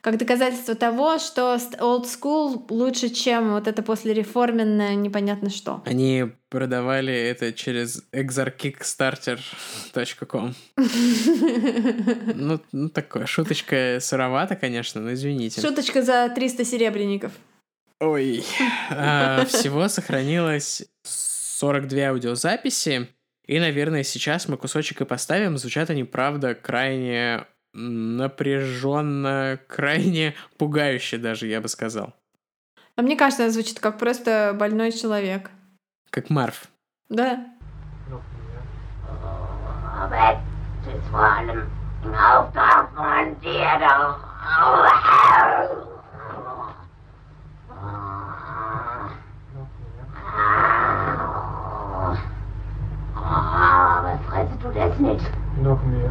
как 0.03 0.19
доказательство 0.19 0.75
того, 0.75 1.17
что 1.19 1.55
old 1.55 2.05
school 2.05 2.67
лучше, 2.71 3.09
чем 3.09 3.53
вот 3.53 3.69
это 3.69 3.85
послереформенное 3.85 4.97
непонятно 4.97 5.49
что. 5.49 5.81
Они 5.87 6.25
продавали 6.49 7.15
это 7.15 7.53
через 7.53 8.03
exarkickstarter.com. 8.13 10.55
ну, 12.35 12.61
ну, 12.73 12.89
такое, 12.89 13.27
шуточка 13.27 13.99
сыровата, 14.01 14.57
конечно, 14.57 15.01
но 15.01 15.13
извините. 15.13 15.61
Шуточка 15.61 16.03
за 16.03 16.29
300 16.35 16.65
серебряников. 16.65 17.31
Ой, 18.01 18.45
а, 18.91 19.45
всего 19.45 19.87
сохранилось 19.87 20.83
42 21.05 22.09
аудиозаписи, 22.09 23.07
и, 23.47 23.61
наверное, 23.61 24.03
сейчас 24.03 24.49
мы 24.49 24.57
кусочек 24.57 25.01
и 25.01 25.05
поставим. 25.05 25.57
Звучат 25.59 25.91
они, 25.91 26.03
правда, 26.03 26.57
крайне 26.57 27.47
напряженно, 27.73 29.59
крайне 29.67 30.35
пугающе 30.59 31.19
даже, 31.19 31.47
я 31.47 31.61
бы 31.61 31.69
сказал. 31.69 32.15
А 32.97 33.03
мне 33.03 33.17
кажется, 33.17 33.45
это 33.45 33.53
звучит 33.53 33.81
как 33.81 33.99
просто 33.99 34.55
больной 34.59 34.93
человек. 34.93 35.51
Как 36.11 36.29
Марф. 36.31 36.69
Да. 37.09 37.47
Was 54.03 54.21
frisst 54.29 54.63
du 54.63 54.73
das 54.73 54.99
nicht? 54.99 55.31
Noch 55.63 55.83
mehr. 55.85 56.11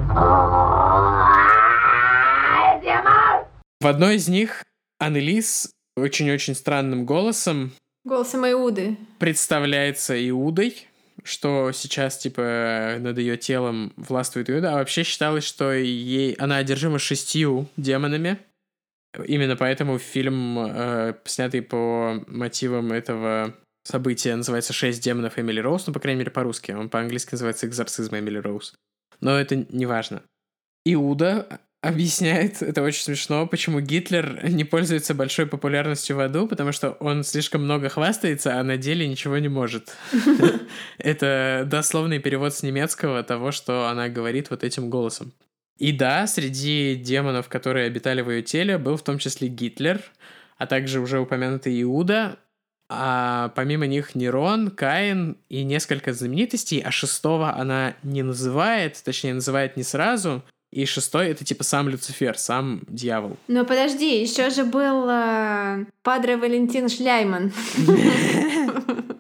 В 3.82 3.88
одной 3.88 4.17
из 4.17 4.27
них 4.27 4.63
Анелис 4.99 5.71
очень-очень 5.97 6.53
странным 6.53 7.03
голосом 7.03 7.71
Голосом 8.03 8.45
Иуды. 8.45 8.95
Представляется 9.17 10.13
Иудой, 10.29 10.88
что 11.23 11.71
сейчас, 11.71 12.19
типа, 12.19 12.97
над 12.99 13.17
ее 13.17 13.38
телом 13.38 13.91
властвует 13.95 14.51
Иуда, 14.51 14.73
а 14.73 14.75
вообще 14.75 15.01
считалось, 15.01 15.45
что 15.45 15.73
ей 15.73 16.34
она 16.34 16.57
одержима 16.57 16.99
шестью 16.99 17.67
демонами. 17.75 18.38
Именно 19.25 19.55
поэтому 19.55 19.97
фильм, 19.97 20.59
э, 20.59 21.15
снятый 21.25 21.63
по 21.63 22.23
мотивам 22.27 22.91
этого 22.91 23.55
события, 23.84 24.36
называется 24.36 24.73
«Шесть 24.73 25.03
демонов 25.03 25.39
Эмили 25.39 25.59
Роуз», 25.59 25.88
ну, 25.88 25.93
по 25.93 25.99
крайней 25.99 26.19
мере, 26.19 26.29
по-русски. 26.29 26.71
Он 26.71 26.88
по-английски 26.88 27.32
называется 27.32 27.65
«Экзорцизм 27.65 28.15
Эмили 28.15 28.38
Роуз». 28.38 28.75
Но 29.21 29.39
это 29.39 29.55
не 29.55 29.88
важно. 29.88 30.21
Иуда 30.86 31.59
объясняет, 31.82 32.61
это 32.61 32.84
очень 32.84 33.03
смешно, 33.03 33.47
почему 33.47 33.79
Гитлер 33.79 34.47
не 34.49 34.63
пользуется 34.63 35.15
большой 35.15 35.47
популярностью 35.47 36.15
в 36.15 36.19
аду, 36.19 36.47
потому 36.47 36.71
что 36.71 36.91
он 36.99 37.23
слишком 37.23 37.63
много 37.63 37.89
хвастается, 37.89 38.59
а 38.59 38.63
на 38.63 38.77
деле 38.77 39.07
ничего 39.07 39.39
не 39.39 39.49
может. 39.49 39.95
Это 40.99 41.63
дословный 41.65 42.19
перевод 42.19 42.53
с 42.53 42.61
немецкого 42.61 43.23
того, 43.23 43.51
что 43.51 43.88
она 43.88 44.09
говорит 44.09 44.51
вот 44.51 44.63
этим 44.63 44.89
голосом. 44.89 45.34
И 45.79 45.91
да, 45.91 46.27
среди 46.27 46.95
демонов, 46.95 47.49
которые 47.49 47.88
обитали 47.88 48.21
в 48.21 48.29
ее 48.29 48.43
теле, 48.43 48.77
был 48.77 48.97
в 48.97 49.03
том 49.03 49.17
числе 49.17 49.47
Гитлер, 49.47 49.99
а 50.59 50.67
также 50.67 50.99
уже 50.99 51.19
упомянутый 51.19 51.82
Иуда, 51.82 52.38
а 52.88 53.49
помимо 53.55 53.88
них 53.88 54.13
Нерон, 54.13 54.69
Каин 54.69 55.38
и 55.49 55.63
несколько 55.63 56.13
знаменитостей, 56.13 56.82
а 56.82 56.91
шестого 56.91 57.55
она 57.55 57.95
не 58.03 58.21
называет, 58.21 59.01
точнее, 59.03 59.34
называет 59.34 59.77
не 59.77 59.84
сразу, 59.84 60.43
и 60.72 60.86
шестой 60.86 61.28
это 61.28 61.43
типа 61.43 61.63
сам 61.63 61.89
Люцифер, 61.89 62.38
сам 62.38 62.82
дьявол. 62.88 63.38
Но 63.47 63.65
подожди, 63.65 64.22
еще 64.22 64.49
же 64.49 64.63
был 64.63 65.07
э, 65.09 65.86
Падре 66.01 66.38
Валентин 66.38 66.88
Шляйман. 66.89 67.51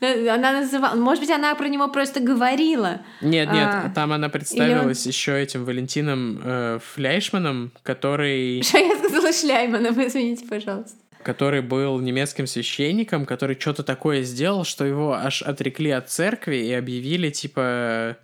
Она 0.00 0.60
называла... 0.60 0.96
Может 0.96 1.22
быть, 1.22 1.30
она 1.30 1.54
про 1.54 1.68
него 1.68 1.88
просто 1.88 2.20
говорила. 2.20 3.00
Нет, 3.22 3.50
нет, 3.50 3.68
а, 3.72 3.90
там 3.94 4.12
она 4.12 4.28
представилась 4.28 5.06
он... 5.06 5.12
еще 5.12 5.40
этим 5.40 5.64
Валентином 5.64 6.40
э, 6.44 6.78
Фляйшманом, 6.94 7.72
который... 7.82 8.62
Что 8.68 8.78
я 8.78 8.98
сказала 8.98 9.32
Шляйманом, 9.32 10.06
извините, 10.06 10.46
пожалуйста 10.46 10.98
который 11.22 11.62
был 11.62 12.00
немецким 12.00 12.46
священником, 12.46 13.24
который 13.24 13.58
что-то 13.58 13.82
такое 13.82 14.24
сделал, 14.24 14.64
что 14.64 14.84
его 14.84 15.14
аж 15.14 15.40
отрекли 15.40 15.88
от 15.88 16.10
церкви 16.10 16.56
и 16.56 16.72
объявили, 16.74 17.30
типа, 17.30 18.18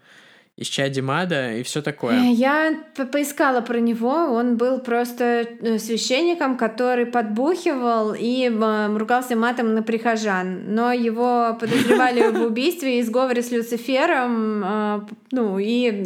Исчадие 0.61 1.03
Мада 1.03 1.55
и 1.55 1.63
все 1.63 1.81
такое. 1.81 2.21
Э, 2.21 2.33
я 2.33 2.75
по 2.95 3.07
поискала 3.07 3.63
про 3.63 3.81
него. 3.81 4.11
Он 4.11 4.59
был 4.59 4.79
просто 4.79 5.25
э, 5.59 5.79
священником, 5.79 6.59
который 6.59 7.07
подбухивал 7.07 8.13
и 8.13 8.51
э, 8.51 8.97
ругался 8.99 9.37
матом 9.37 9.73
на 9.73 9.83
прихожан. 9.83 10.75
Но 10.75 10.93
его 10.93 11.57
подозревали 11.59 12.31
в 12.31 12.43
убийстве 12.47 12.99
и 12.99 13.03
сговоре 13.03 13.43
с 13.43 13.51
Люцифером, 13.51 15.09
ну 15.33 15.59
и 15.59 16.05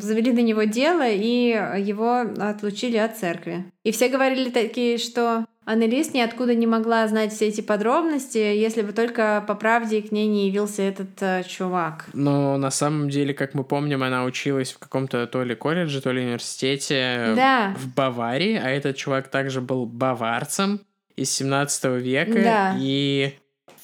завели 0.00 0.32
на 0.32 0.40
него 0.40 0.62
дело, 0.62 1.06
и 1.06 1.48
его 1.78 2.24
отлучили 2.38 2.96
от 2.96 3.18
церкви. 3.18 3.66
И 3.84 3.92
все 3.92 4.08
говорили 4.08 4.48
такие, 4.48 4.96
что 4.96 5.44
Аннелис 5.66 6.14
ниоткуда 6.14 6.54
не 6.54 6.68
могла 6.68 7.08
знать 7.08 7.32
все 7.32 7.48
эти 7.48 7.60
подробности, 7.60 8.38
если 8.38 8.82
бы 8.82 8.92
только 8.92 9.44
по 9.48 9.56
правде 9.56 10.00
к 10.00 10.12
ней 10.12 10.28
не 10.28 10.46
явился 10.46 10.82
этот 10.82 11.20
э, 11.20 11.42
чувак. 11.42 12.06
Но 12.12 12.56
на 12.56 12.70
самом 12.70 13.10
деле, 13.10 13.34
как 13.34 13.52
мы 13.54 13.64
помним, 13.64 14.04
она 14.04 14.22
училась 14.24 14.72
в 14.72 14.78
каком-то 14.78 15.26
то 15.26 15.42
ли 15.42 15.56
колледже, 15.56 16.00
то 16.00 16.12
ли 16.12 16.22
университете 16.22 17.32
да. 17.34 17.74
в 17.76 17.92
Баварии, 17.92 18.54
а 18.54 18.70
этот 18.70 18.96
чувак 18.96 19.26
также 19.26 19.60
был 19.60 19.86
баварцем 19.86 20.82
из 21.16 21.32
17 21.32 21.84
века. 22.00 22.40
Да. 22.40 22.76
И 22.78 23.34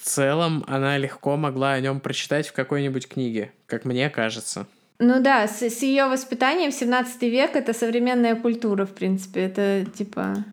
в 0.01 0.07
целом 0.07 0.65
она 0.69 0.97
легко 0.99 1.37
могла 1.37 1.73
о 1.73 1.81
нем 1.81 1.99
прочитать 1.99 2.47
в 2.47 2.53
какой-нибудь 2.53 3.09
книге, 3.09 3.51
как 3.67 3.85
мне 3.85 4.09
кажется. 4.09 4.69
Ну 5.01 5.21
да, 5.21 5.49
с, 5.49 5.61
с 5.61 5.83
ее 5.83 6.07
воспитанием 6.07 6.71
в 6.71 6.75
17 6.75 7.23
век 7.23 7.57
это 7.57 7.73
современная 7.73 8.37
культура, 8.37 8.87
в 8.87 8.95
принципе. 8.95 9.41
Это 9.41 9.85
типа 9.93 10.45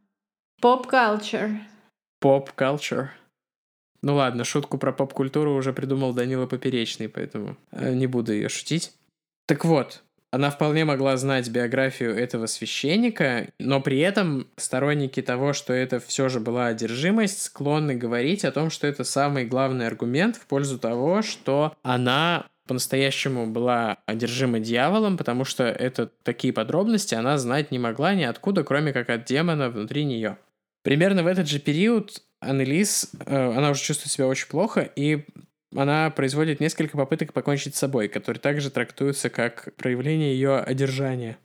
Поп-культур. 0.61 1.49
Поп-культур. 2.19 3.11
Ну 4.01 4.15
ладно, 4.15 4.43
шутку 4.43 4.77
про 4.77 4.91
поп-культуру 4.91 5.53
уже 5.55 5.73
придумал 5.73 6.13
Данила 6.13 6.47
Поперечный, 6.47 7.09
поэтому 7.09 7.57
э, 7.71 7.93
не 7.93 8.07
буду 8.07 8.33
ее 8.33 8.49
шутить. 8.49 8.93
Так 9.45 9.65
вот, 9.65 10.03
она 10.31 10.51
вполне 10.51 10.85
могла 10.85 11.17
знать 11.17 11.49
биографию 11.49 12.15
этого 12.15 12.45
священника, 12.45 13.47
но 13.59 13.81
при 13.81 13.99
этом 13.99 14.47
сторонники 14.57 15.21
того, 15.21 15.53
что 15.53 15.73
это 15.73 15.99
все 15.99 16.29
же 16.29 16.39
была 16.39 16.67
одержимость, 16.67 17.41
склонны 17.41 17.95
говорить 17.95 18.45
о 18.45 18.51
том, 18.51 18.69
что 18.69 18.85
это 18.85 19.03
самый 19.03 19.45
главный 19.45 19.87
аргумент 19.87 20.35
в 20.35 20.45
пользу 20.45 20.77
того, 20.77 21.21
что 21.21 21.73
она 21.83 22.45
по-настоящему 22.67 23.47
была 23.47 23.97
одержима 24.05 24.59
дьяволом, 24.59 25.17
потому 25.17 25.43
что 25.43 25.63
это 25.63 26.11
такие 26.21 26.53
подробности 26.53 27.15
она 27.15 27.39
знать 27.39 27.71
не 27.71 27.79
могла 27.79 28.13
ниоткуда, 28.13 28.63
кроме 28.63 28.93
как 28.93 29.09
от 29.09 29.25
демона 29.25 29.69
внутри 29.69 30.05
нее. 30.05 30.37
Примерно 30.81 31.23
в 31.23 31.27
этот 31.27 31.47
же 31.47 31.59
период 31.59 32.21
Аннелис, 32.39 33.11
э, 33.25 33.51
она 33.51 33.71
уже 33.71 33.81
чувствует 33.81 34.11
себя 34.11 34.27
очень 34.27 34.47
плохо, 34.47 34.89
и 34.95 35.25
она 35.75 36.09
производит 36.09 36.59
несколько 36.59 36.97
попыток 36.97 37.33
покончить 37.33 37.75
с 37.75 37.79
собой, 37.79 38.07
которые 38.07 38.41
также 38.41 38.71
трактуются 38.71 39.29
как 39.29 39.69
проявление 39.75 40.33
ее 40.33 40.57
одержания. 40.59 41.37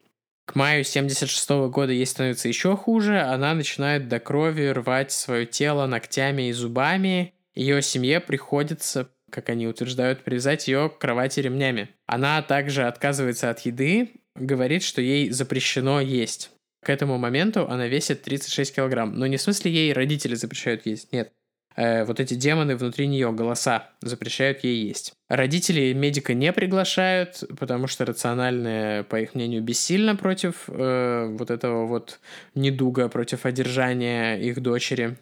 К 0.47 0.57
маю 0.57 0.85
76 0.85 1.51
-го 1.51 1.70
года 1.70 1.93
ей 1.93 2.07
становится 2.07 2.49
еще 2.49 2.76
хуже, 2.76 3.20
она 3.20 3.55
начинает 3.55 4.09
до 4.09 4.20
крови 4.20 4.68
рвать 4.68 5.11
свое 5.11 5.47
тело 5.47 5.87
ногтями 5.87 6.49
и 6.49 6.53
зубами. 6.53 7.32
Ее 7.55 7.80
семье 7.82 8.20
приходится, 8.20 9.09
как 9.30 9.49
они 9.49 9.66
утверждают, 9.66 10.22
привязать 10.22 10.68
ее 10.68 10.91
к 10.91 10.99
кровати 10.99 11.41
ремнями. 11.41 11.89
Она 12.07 12.43
также 12.43 12.87
отказывается 12.87 13.51
от 13.51 13.61
еды, 13.61 14.12
говорит, 14.35 14.82
что 14.82 15.01
ей 15.01 15.30
запрещено 15.30 16.01
есть. 16.01 16.51
К 16.85 16.91
этому 16.91 17.18
моменту 17.18 17.66
она 17.68 17.87
весит 17.87 18.22
36 18.22 18.76
килограмм. 18.76 19.18
Но 19.18 19.26
не 19.26 19.39
в 19.39 19.43
смысле 19.43 19.72
ей 19.72 19.93
родители 19.93 20.35
запрещают 20.35 20.85
есть, 20.87 21.12
нет. 21.12 21.32
Э, 21.76 22.05
вот 22.05 22.20
эти 22.20 22.35
демоны 22.35 22.76
внутри 22.76 23.07
нее, 23.07 23.32
голоса, 23.32 23.91
запрещают 24.01 24.62
ей 24.64 24.87
есть. 24.87 25.14
Родители 25.28 25.93
медика 25.93 26.35
не 26.35 26.53
приглашают, 26.53 27.43
потому 27.59 27.87
что 27.87 28.05
рациональное, 28.05 29.03
по 29.03 29.20
их 29.20 29.35
мнению, 29.35 29.62
бессильно 29.62 30.14
против 30.14 30.64
э, 30.68 31.26
вот 31.39 31.51
этого 31.51 31.87
вот 31.87 32.20
недуга, 32.55 33.09
против 33.09 33.47
одержания 33.47 34.37
их 34.37 34.61
дочери. 34.61 35.16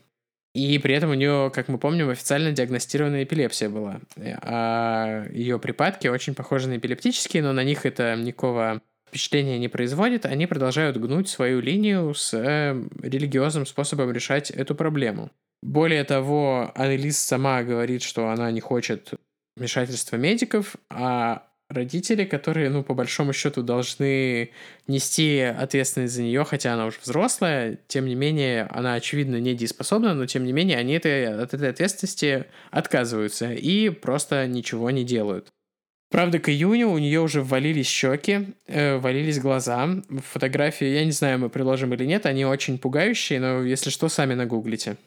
И 0.54 0.78
при 0.78 0.94
этом 0.94 1.10
у 1.10 1.14
нее, 1.14 1.50
как 1.54 1.68
мы 1.68 1.78
помним, 1.78 2.10
официально 2.10 2.52
диагностированная 2.52 3.24
эпилепсия 3.24 3.70
была. 3.70 4.00
А 4.42 5.26
ее 5.30 5.58
припадки 5.58 6.08
очень 6.08 6.34
похожи 6.34 6.68
на 6.68 6.76
эпилептические, 6.76 7.42
но 7.42 7.54
на 7.54 7.64
них 7.64 7.86
это 7.86 8.16
никакого 8.16 8.82
впечатления 9.12 9.58
не 9.58 9.68
производит, 9.68 10.24
они 10.24 10.46
продолжают 10.46 10.96
гнуть 10.96 11.28
свою 11.28 11.60
линию 11.60 12.14
с 12.14 12.32
э, 12.32 12.82
религиозным 13.02 13.66
способом 13.66 14.10
решать 14.10 14.50
эту 14.50 14.74
проблему. 14.74 15.30
Более 15.62 16.02
того, 16.04 16.72
Анелис 16.74 17.18
сама 17.18 17.62
говорит, 17.62 18.02
что 18.02 18.30
она 18.30 18.50
не 18.50 18.60
хочет 18.60 19.12
вмешательства 19.54 20.16
медиков, 20.16 20.76
а 20.90 21.46
родители, 21.68 22.24
которые, 22.24 22.70
ну, 22.70 22.82
по 22.82 22.94
большому 22.94 23.34
счету, 23.34 23.62
должны 23.62 24.50
нести 24.86 25.40
ответственность 25.40 26.14
за 26.14 26.22
нее, 26.22 26.44
хотя 26.44 26.72
она 26.72 26.86
уже 26.86 26.98
взрослая, 27.02 27.78
тем 27.88 28.06
не 28.06 28.14
менее, 28.14 28.66
она, 28.70 28.94
очевидно, 28.94 29.36
недееспособна, 29.40 30.14
но, 30.14 30.24
тем 30.24 30.44
не 30.44 30.52
менее, 30.52 30.78
они 30.78 30.94
этой, 30.94 31.42
от 31.42 31.52
этой 31.52 31.68
ответственности 31.68 32.46
отказываются 32.70 33.52
и 33.52 33.90
просто 33.90 34.46
ничего 34.46 34.90
не 34.90 35.04
делают. 35.04 35.48
Правда, 36.12 36.38
к 36.38 36.50
июню 36.50 36.90
у 36.90 36.98
нее 36.98 37.20
уже 37.20 37.42
ввалились 37.42 37.86
щеки, 37.86 38.48
э, 38.66 38.98
валились 38.98 39.40
глаза. 39.40 39.88
Фотографии, 40.32 40.86
я 40.86 41.06
не 41.06 41.10
знаю, 41.10 41.38
мы 41.38 41.48
приложим 41.48 41.94
или 41.94 42.04
нет, 42.04 42.26
они 42.26 42.44
очень 42.44 42.78
пугающие, 42.78 43.40
но 43.40 43.64
если 43.64 43.88
что, 43.88 44.10
сами 44.10 44.34
нагуглите. 44.34 44.98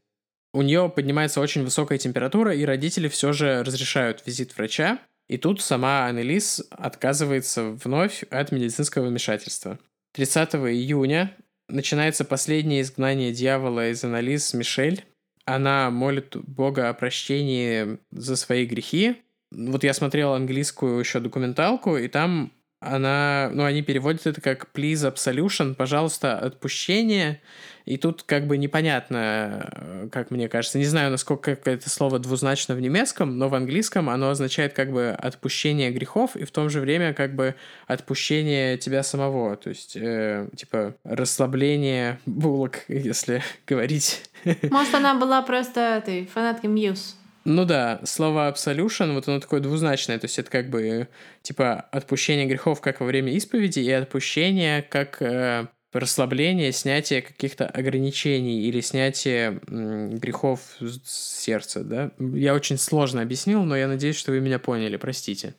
У 0.51 0.64
нее 0.64 0.91
поднимается 0.93 1.41
очень 1.41 1.64
высокая 1.64 1.99
температура, 1.99 2.56
и 2.56 2.66
родители 2.66 3.08
все 3.08 3.34
же 3.34 3.64
разрешают 3.64 4.24
визит 4.26 4.58
врача. 4.58 4.97
И 5.30 5.38
тут 5.38 5.62
сама 5.62 6.08
Аннелис 6.08 6.66
отказывается 6.72 7.70
вновь 7.84 8.24
от 8.32 8.51
медицинского 8.51 9.08
вмешательства. 9.08 9.78
30 10.14 10.56
июня 10.56 11.36
начинается 11.70 12.26
последнее 12.26 12.82
изгнание 12.82 13.32
дьявола 13.32 13.91
из 13.91 14.03
Аннелис 14.03 14.56
Мишель. 14.56 15.06
Она 15.45 15.91
молит 15.91 16.36
Бога 16.36 16.89
о 16.89 16.93
прощении 16.95 17.99
за 18.12 18.36
свои 18.36 18.66
грехи, 18.66 19.18
вот 19.56 19.84
я 19.84 19.93
смотрел 19.93 20.34
английскую 20.34 20.99
еще 20.99 21.20
документалку, 21.20 21.97
и 21.97 22.08
там 22.08 22.51
она, 22.86 23.49
ну, 23.53 23.64
они 23.64 23.82
переводят 23.82 24.28
это 24.28 24.41
как 24.41 24.68
please 24.74 25.12
absolution, 25.12 25.74
пожалуйста, 25.74 26.38
отпущение. 26.38 27.41
И 27.86 27.97
тут 27.97 28.24
как 28.24 28.47
бы 28.47 28.58
непонятно, 28.58 30.10
как 30.12 30.32
мне 30.32 30.49
кажется. 30.49 30.78
Не 30.78 30.86
знаю, 30.86 31.12
насколько 31.12 31.51
это 31.51 31.89
слово 31.89 32.20
двузначно 32.20 32.76
в 32.76 32.82
немецком, 32.82 33.38
но 33.38 33.47
в 33.47 33.56
английском 33.56 34.10
оно 34.10 34.30
означает 34.30 34.74
как 34.74 34.91
бы 34.91 35.10
отпущение 35.10 35.91
грехов 35.91 36.36
и 36.36 36.45
в 36.45 36.51
то 36.51 36.68
же 36.70 36.80
время 36.80 37.14
как 37.14 37.36
бы 37.36 37.56
отпущение 37.88 38.78
тебя 38.78 39.03
самого. 39.03 39.56
То 39.56 39.70
есть, 39.70 39.95
э, 39.95 40.49
типа, 40.56 40.95
расслабление 41.03 42.20
булок, 42.26 42.80
если 42.88 43.43
говорить. 43.68 44.24
Может, 44.70 44.95
она 44.95 45.16
была 45.16 45.41
просто 45.41 45.80
этой 46.03 46.26
фанаткой 46.26 46.70
Мьюз. 46.70 47.16
Ну 47.48 47.64
да, 47.66 48.02
слово 48.06 48.50
absolution, 48.52 49.14
вот 49.14 49.28
оно 49.28 49.39
такое 49.39 49.60
двузначное, 49.60 50.18
то 50.18 50.26
есть 50.26 50.39
это 50.39 50.50
как 50.50 50.72
бы 50.72 51.08
типа 51.43 51.80
отпущение 51.91 52.48
грехов 52.48 52.82
как 52.82 53.02
во 53.02 53.06
время 53.06 53.34
исповеди 53.34 53.82
и 53.82 53.91
отпущение 53.91 54.82
как 54.82 55.22
э, 55.22 55.68
расслабление, 55.93 56.72
снятие 56.72 57.22
каких-то 57.22 57.68
ограничений 57.68 58.64
или 58.64 58.82
снятие 58.82 59.62
м, 59.68 60.18
грехов 60.18 60.60
с 60.80 61.43
сердца, 61.43 61.84
да? 61.84 62.12
Я 62.18 62.56
очень 62.56 62.80
сложно 62.80 63.22
объяснил, 63.22 63.64
но 63.64 63.78
я 63.78 63.88
надеюсь, 63.88 64.16
что 64.18 64.32
вы 64.32 64.39
меня 64.39 64.58
поняли, 64.58 64.98
простите. 64.98 65.54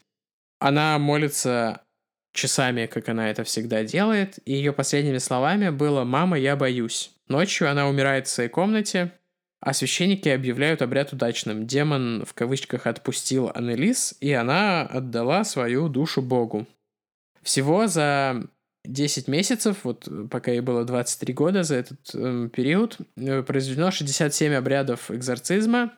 Она 0.61 0.99
молится 0.99 1.82
часами, 2.32 2.87
как 2.87 3.09
она 3.09 3.30
это 3.30 3.45
всегда 3.45 3.84
делает, 3.84 4.39
и 4.45 4.55
ее 4.55 4.72
последними 4.72 5.18
словами 5.18 5.70
было 5.70 6.05
«Мама, 6.05 6.39
я 6.39 6.57
боюсь». 6.57 7.12
Ночью 7.28 7.70
она 7.70 7.89
умирает 7.89 8.26
в 8.26 8.30
своей 8.30 8.51
комнате, 8.51 9.12
а 9.61 9.72
священники 9.72 10.28
объявляют 10.28 10.82
обряд 10.82 11.12
удачным. 11.12 11.66
Демон 11.66 12.24
в 12.24 12.34
кавычках 12.34 12.86
отпустил 12.86 13.50
Анелис, 13.54 14.14
и 14.20 14.32
она 14.32 14.82
отдала 14.82 15.44
свою 15.44 15.88
душу 15.88 16.22
Богу. 16.22 16.66
Всего 17.42 17.86
за 17.86 18.44
10 18.84 19.28
месяцев, 19.28 19.78
вот 19.84 20.09
пока 20.30 20.50
ей 20.50 20.61
было 20.61 20.84
23 20.84 21.34
года, 21.34 21.62
за 21.62 21.76
этот 21.76 21.98
э, 22.14 22.48
период 22.52 22.98
произведено 23.14 23.90
67 23.90 24.54
обрядов 24.54 25.11
экзорцизма, 25.11 25.92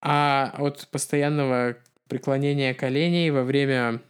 а 0.00 0.54
от 0.58 0.88
постоянного 0.90 1.76
преклонения 2.08 2.74
коленей 2.74 3.30
во 3.30 3.44
время 3.44 4.00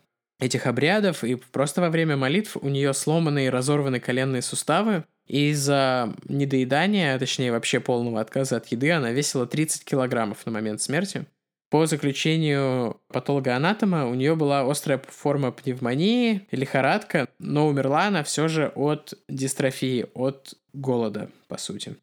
этих 0.40 0.66
обрядов 0.66 1.22
и 1.22 1.36
просто 1.36 1.80
во 1.80 1.90
время 1.90 2.16
молитв 2.16 2.56
у 2.56 2.68
нее 2.68 2.94
сломаны 2.94 3.46
и 3.46 3.50
разорваны 3.50 4.00
коленные 4.00 4.42
суставы. 4.42 5.04
Из-за 5.26 6.14
недоедания, 6.28 7.14
а 7.14 7.18
точнее 7.18 7.52
вообще 7.52 7.80
полного 7.80 8.20
отказа 8.20 8.56
от 8.56 8.66
еды, 8.68 8.90
она 8.90 9.12
весила 9.12 9.46
30 9.46 9.84
килограммов 9.84 10.44
на 10.46 10.52
момент 10.52 10.80
смерти. 10.80 11.26
По 11.70 11.86
заключению 11.86 13.00
патологоанатома 13.08 14.06
у 14.06 14.14
нее 14.14 14.36
была 14.36 14.70
острая 14.70 15.00
форма 15.08 15.52
пневмонии, 15.52 16.46
лихорадка, 16.50 17.28
но 17.38 17.66
умерла 17.66 18.08
она 18.08 18.24
все 18.24 18.46
же 18.46 18.70
от 18.74 19.14
дистрофии, 19.26 20.04
от 20.12 20.52
голода, 20.74 21.30
по 21.48 21.56
сути. 21.56 21.96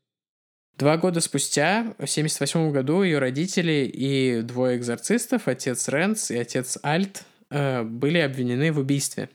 Два 0.76 0.98
года 0.98 1.20
спустя, 1.20 1.82
в 2.00 2.08
1978 2.08 2.72
году, 2.72 3.04
ее 3.04 3.20
родители 3.20 3.86
и 3.94 4.42
двое 4.42 4.78
экзорцистов, 4.78 5.48
отец 5.48 5.88
Ренц 5.88 6.32
и 6.32 6.38
отец 6.38 6.80
Альт, 6.84 7.26
э, 7.52 7.84
были 7.84 8.18
обвинены 8.18 8.72
в 8.72 8.80
убийстве. 8.80 9.30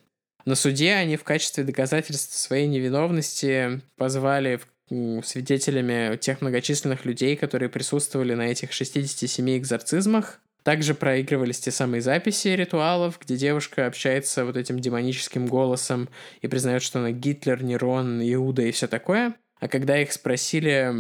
На 0.45 0.55
суде 0.55 0.93
они 0.93 1.17
в 1.17 1.25
качестве 1.25 1.65
доказательства 1.65 2.37
своей 2.37 2.67
невиновности 2.67 3.81
позвали 3.97 4.61
свидетелями 4.89 6.17
тех 6.17 6.43
многочисленных 6.43 7.05
людей, 7.05 7.37
которые 7.37 7.71
присутствовали 7.71 8.35
на 8.35 8.49
этих 8.49 8.73
67 8.73 9.57
экзорцизмах. 9.57 10.41
Также 10.63 10.95
проигрывались 10.95 11.61
те 11.61 11.71
самые 11.71 12.01
записи 12.01 12.49
ритуалов, 12.49 13.19
где 13.21 13.37
девушка 13.37 13.87
общается 13.87 14.45
вот 14.45 14.57
этим 14.57 14.81
демоническим 14.81 15.47
голосом 15.47 16.09
и 16.41 16.49
признает, 16.49 16.83
что 16.83 17.01
она 17.01 17.11
Гитлер, 17.11 17.63
Нерон, 17.63 18.21
Иуда 18.23 18.63
и 18.63 18.73
все 18.73 18.87
такое. 18.87 19.35
А 19.61 19.69
когда 19.69 20.01
их 20.01 20.13
спросили, 20.13 20.93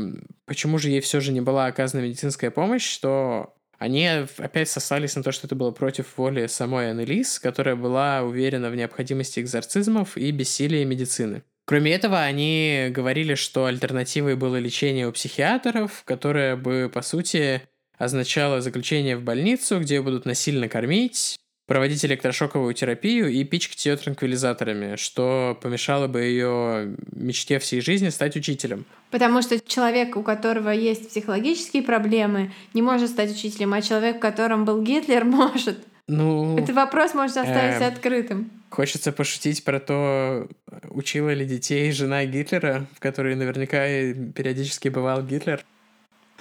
почему 0.46 0.78
же 0.78 0.90
ей 0.90 1.00
все 1.00 1.20
же 1.20 1.32
не 1.32 1.40
была 1.40 1.66
оказана 1.66 2.02
медицинская 2.02 2.50
помощь, 2.50 2.98
то 2.98 3.54
они 3.84 4.06
опять 4.06 4.70
сослались 4.70 5.14
на 5.14 5.22
то, 5.22 5.30
что 5.30 5.46
это 5.46 5.54
было 5.54 5.70
против 5.70 6.16
воли 6.16 6.46
самой 6.46 6.90
Аннелис, 6.90 7.38
которая 7.38 7.76
была 7.76 8.22
уверена 8.22 8.70
в 8.70 8.76
необходимости 8.76 9.40
экзорцизмов 9.40 10.16
и 10.16 10.30
бессилии 10.30 10.84
медицины. 10.84 11.42
Кроме 11.66 11.92
этого, 11.92 12.20
они 12.20 12.88
говорили, 12.90 13.34
что 13.34 13.66
альтернативой 13.66 14.36
было 14.36 14.56
лечение 14.56 15.06
у 15.06 15.12
психиатров, 15.12 16.02
которое 16.04 16.56
бы, 16.56 16.90
по 16.92 17.02
сути, 17.02 17.62
означало 17.98 18.62
заключение 18.62 19.18
в 19.18 19.22
больницу, 19.22 19.78
где 19.80 20.00
будут 20.00 20.24
насильно 20.24 20.68
кормить, 20.68 21.36
проводить 21.66 22.04
электрошоковую 22.04 22.74
терапию 22.74 23.30
и 23.30 23.42
пичкать 23.44 23.84
ее 23.86 23.96
транквилизаторами, 23.96 24.96
что 24.96 25.58
помешало 25.62 26.08
бы 26.08 26.20
ее 26.22 26.96
мечте 27.12 27.58
всей 27.58 27.80
жизни 27.80 28.10
стать 28.10 28.36
учителем. 28.36 28.84
Потому 29.10 29.40
что 29.42 29.58
человек, 29.60 30.16
у 30.16 30.22
которого 30.22 30.70
есть 30.70 31.08
психологические 31.08 31.82
проблемы, 31.82 32.52
не 32.74 32.82
может 32.82 33.10
стать 33.10 33.32
учителем, 33.32 33.72
а 33.72 33.80
человек, 33.80 34.16
в 34.16 34.20
котором 34.20 34.64
был 34.64 34.82
Гитлер, 34.82 35.24
может. 35.24 35.78
Ну, 36.06 36.58
Этот 36.58 36.76
вопрос 36.76 37.14
можно 37.14 37.42
оставить 37.42 37.80
э, 37.80 37.86
открытым. 37.86 38.50
Хочется 38.68 39.10
пошутить 39.10 39.64
про 39.64 39.80
то, 39.80 40.48
учила 40.90 41.32
ли 41.32 41.46
детей 41.46 41.90
жена 41.92 42.26
Гитлера, 42.26 42.86
в 42.94 43.00
которой 43.00 43.36
наверняка 43.36 43.86
периодически 44.34 44.88
бывал 44.88 45.22
Гитлер. 45.22 45.64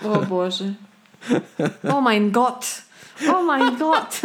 О 0.02 0.20
боже. 0.20 0.76
О 1.84 2.02
май 2.02 2.20
год. 2.20 2.66
О 3.28 3.42
май 3.42 3.76
год. 3.78 4.22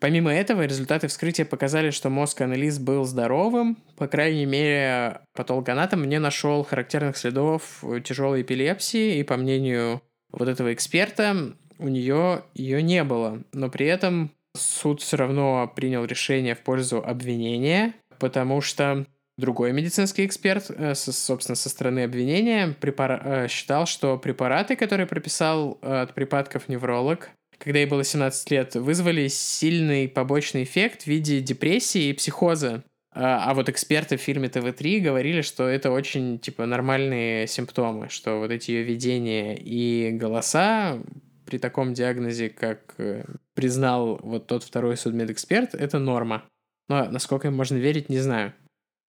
Помимо 0.00 0.32
этого, 0.32 0.62
результаты 0.62 1.08
вскрытия 1.08 1.44
показали, 1.44 1.90
что 1.90 2.08
мозг 2.08 2.40
Аннелис 2.40 2.78
был 2.78 3.04
здоровым. 3.04 3.78
По 3.96 4.06
крайней 4.06 4.46
мере, 4.46 5.20
патологоанатом 5.34 6.08
не 6.08 6.20
нашел 6.20 6.62
характерных 6.62 7.16
следов 7.16 7.82
тяжелой 8.04 8.42
эпилепсии, 8.42 9.18
и 9.18 9.24
по 9.24 9.36
мнению 9.36 10.00
вот 10.30 10.48
этого 10.48 10.72
эксперта, 10.72 11.54
у 11.78 11.88
нее 11.88 12.44
ее 12.54 12.82
не 12.82 13.02
было. 13.02 13.42
Но 13.52 13.70
при 13.70 13.86
этом 13.86 14.30
суд 14.56 15.00
все 15.00 15.16
равно 15.16 15.70
принял 15.74 16.04
решение 16.04 16.54
в 16.54 16.60
пользу 16.60 17.02
обвинения, 17.04 17.94
потому 18.18 18.60
что 18.60 19.04
другой 19.38 19.72
медицинский 19.72 20.26
эксперт, 20.26 20.70
э, 20.70 20.94
собственно, 20.94 21.56
со 21.56 21.68
стороны 21.70 22.00
обвинения, 22.00 22.74
препара... 22.80 23.20
Э, 23.24 23.48
считал, 23.48 23.86
что 23.86 24.18
препараты, 24.18 24.76
которые 24.76 25.06
прописал 25.06 25.78
э, 25.80 26.02
от 26.02 26.12
припадков 26.12 26.68
невролог, 26.68 27.30
когда 27.58 27.80
ей 27.80 27.86
было 27.86 28.04
17 28.04 28.50
лет, 28.50 28.74
вызвали 28.74 29.28
сильный 29.28 30.08
побочный 30.08 30.62
эффект 30.62 31.02
в 31.02 31.06
виде 31.06 31.40
депрессии 31.40 32.08
и 32.08 32.12
психоза. 32.12 32.84
А, 33.12 33.50
а 33.50 33.54
вот 33.54 33.68
эксперты 33.68 34.16
в 34.16 34.20
фильме 34.20 34.48
ТВ-3 34.48 35.00
говорили, 35.00 35.42
что 35.42 35.66
это 35.66 35.90
очень, 35.90 36.38
типа, 36.38 36.66
нормальные 36.66 37.46
симптомы, 37.46 38.08
что 38.08 38.38
вот 38.38 38.50
эти 38.50 38.70
ее 38.70 38.82
видения 38.82 39.56
и 39.56 40.10
голоса 40.12 40.98
при 41.44 41.58
таком 41.58 41.94
диагнозе, 41.94 42.50
как 42.50 42.94
э, 42.98 43.24
признал 43.54 44.20
вот 44.22 44.46
тот 44.46 44.62
второй 44.62 44.96
судмедэксперт, 44.96 45.74
это 45.74 45.98
норма. 45.98 46.44
Но 46.88 47.10
насколько 47.10 47.48
им 47.48 47.56
можно 47.56 47.76
верить, 47.76 48.08
не 48.08 48.18
знаю. 48.18 48.52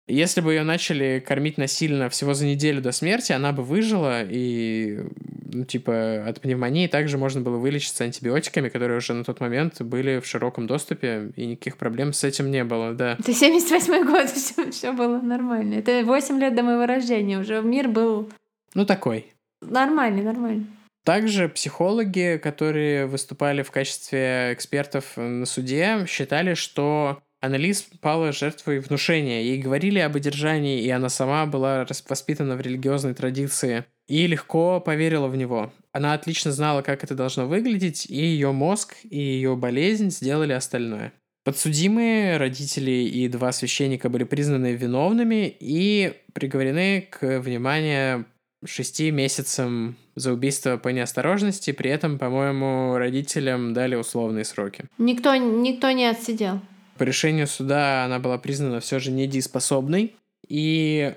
Если 0.09 0.41
бы 0.41 0.53
ее 0.53 0.63
начали 0.63 1.23
кормить 1.27 1.59
насильно 1.59 2.09
всего 2.09 2.33
за 2.33 2.47
неделю 2.47 2.81
до 2.81 2.93
смерти, 2.93 3.33
она 3.33 3.51
бы 3.53 3.65
выжила, 3.65 4.23
и, 4.23 5.01
ну, 5.53 5.65
типа, 5.65 6.25
от 6.29 6.41
пневмонии 6.41 6.87
также 6.87 7.19
можно 7.19 7.41
было 7.41 7.57
вылечиться 7.57 8.05
антибиотиками, 8.05 8.69
которые 8.69 8.99
уже 8.99 9.15
на 9.15 9.25
тот 9.25 9.41
момент 9.41 9.83
были 9.83 10.21
в 10.21 10.27
широком 10.27 10.69
доступе, 10.69 11.33
и 11.35 11.47
никаких 11.47 11.77
проблем 11.77 12.13
с 12.13 12.23
этим 12.23 12.53
не 12.53 12.63
было, 12.63 12.93
да. 12.93 13.17
Это 13.19 13.33
78-й 13.33 14.05
год, 14.05 14.31
все, 14.35 14.71
все 14.71 14.93
было 14.93 15.21
нормально. 15.21 15.75
Это 15.75 16.03
8 16.05 16.39
лет 16.39 16.55
до 16.55 16.63
моего 16.63 16.87
рождения, 16.87 17.39
уже 17.39 17.61
мир 17.61 17.89
был... 17.89 18.31
Ну, 18.75 18.87
такой. 18.87 19.27
Нормальный, 19.61 20.23
нормальный. 20.23 20.67
Также 21.03 21.49
психологи, 21.49 22.39
которые 22.41 23.07
выступали 23.07 23.63
в 23.63 23.73
качестве 23.73 24.53
экспертов 24.53 25.17
на 25.17 25.47
суде, 25.47 26.05
считали, 26.09 26.55
что 26.55 27.23
Анализ 27.47 27.87
пала 28.01 28.33
жертвой 28.33 28.81
внушения. 28.81 29.45
Ей 29.45 29.59
говорили 29.59 30.01
об 30.01 30.17
одержании, 30.17 30.83
и 30.83 30.91
она 30.91 31.09
сама 31.09 31.47
была 31.47 31.87
воспитана 32.09 32.57
в 32.57 32.61
религиозной 32.61 33.15
традиции 33.15 33.85
и 34.09 34.27
легко 34.27 34.81
поверила 34.81 35.29
в 35.29 35.37
него. 35.37 35.73
Она 35.93 36.15
отлично 36.15 36.51
знала, 36.51 36.83
как 36.83 37.05
это 37.05 37.15
должно 37.15 37.47
выглядеть, 37.47 38.07
и 38.11 38.17
ее 38.17 38.51
мозг 38.51 38.97
и 39.05 39.17
ее 39.17 39.55
болезнь 39.55 40.11
сделали 40.11 40.55
остальное. 40.55 41.13
Подсудимые, 41.45 42.37
родители 42.37 42.91
и 42.91 43.29
два 43.29 43.53
священника 43.53 44.09
были 44.09 44.25
признаны 44.25 44.75
виновными 44.75 45.57
и 45.61 46.15
приговорены 46.33 47.07
к, 47.09 47.39
вниманию, 47.39 48.27
шести 48.65 49.13
месяцам 49.13 49.95
за 50.17 50.33
убийство 50.33 50.79
по 50.79 50.89
неосторожности. 50.89 51.71
При 51.71 51.91
этом, 51.91 52.19
по-моему, 52.19 52.97
родителям 52.97 53.73
дали 53.73 53.95
условные 53.95 54.45
сроки. 54.45 54.87
Никто, 54.99 55.37
никто 55.37 55.93
не 55.93 56.07
отсидел. 56.07 56.61
По 56.99 57.03
решению 57.03 57.47
суда 57.47 58.05
она 58.05 58.19
была 58.19 58.39
признана 58.39 58.81
все 58.81 58.99
же 58.99 59.11
недееспособной, 59.11 60.17
и 60.49 61.15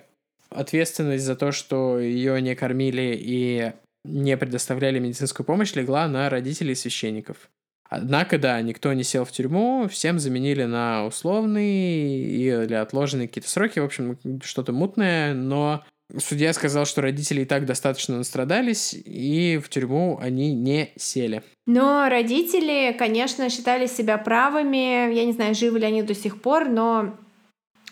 ответственность 0.50 1.24
за 1.24 1.36
то, 1.36 1.52
что 1.52 2.00
ее 2.00 2.42
не 2.42 2.56
кормили 2.56 3.16
и 3.18 3.74
не 4.04 4.38
предоставляли 4.38 5.00
медицинскую 5.00 5.46
помощь, 5.46 5.74
легла 5.74 6.08
на 6.08 6.30
родителей 6.30 6.76
священников. 6.76 7.50
Однако, 7.90 8.38
да, 8.38 8.62
никто 8.62 8.94
не 8.94 9.04
сел 9.04 9.26
в 9.26 9.32
тюрьму, 9.32 9.88
всем 9.90 10.20
заменили 10.20 10.64
на 10.64 11.06
условные 11.06 12.20
или 12.24 12.74
отложенные 12.74 13.28
какие-то 13.28 13.50
сроки, 13.50 13.80
в 13.80 13.86
общем, 13.86 14.18
что-то 14.44 14.74
мутное, 14.74 15.34
но 15.34 15.84
судья 16.18 16.54
сказал, 16.54 16.86
что 16.86 17.02
родители 17.02 17.42
и 17.42 17.46
так 17.46 17.66
достаточно 17.66 18.18
настрадались, 18.18 18.94
и 18.94 19.60
в 19.64 19.70
тюрьму 19.70 20.20
они 20.22 20.54
не 20.54 20.92
сели. 20.98 21.44
Но 21.66 22.10
родители, 22.10 22.96
конечно, 22.98 23.50
считали 23.50 23.86
себя 23.86 24.18
правыми. 24.18 25.14
Я 25.14 25.26
не 25.26 25.34
знаю, 25.34 25.54
живы 25.56 25.80
ли 25.80 25.86
они 25.86 26.02
до 26.02 26.16
сих 26.16 26.42
пор, 26.42 26.68
но 26.68 27.16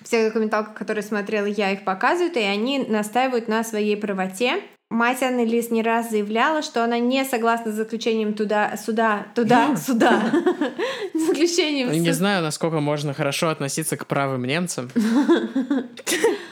все 0.03 0.27
документалки, 0.27 0.75
которые 0.75 1.03
смотрела 1.03 1.45
я, 1.45 1.71
их 1.71 1.83
показывают, 1.83 2.37
и 2.37 2.41
они 2.41 2.79
настаивают 2.79 3.47
на 3.47 3.63
своей 3.63 3.95
правоте. 3.95 4.61
Мать 4.89 5.21
Анны 5.21 5.43
Лис 5.43 5.69
не 5.69 5.83
раз 5.83 6.09
заявляла, 6.09 6.61
что 6.61 6.81
она 6.81 6.97
не 6.97 7.25
согласна 7.25 7.73
с 7.73 7.75
заключением 7.75 8.33
туда, 8.33 8.77
сюда, 8.77 9.27
туда, 9.35 9.75
сюда. 9.75 10.31
Заключением. 11.13 11.91
Не 11.91 12.13
знаю, 12.13 12.41
насколько 12.41 12.79
можно 12.79 13.13
хорошо 13.13 13.49
относиться 13.49 13.97
к 13.97 14.07
правым 14.07 14.45
немцам. 14.45 14.89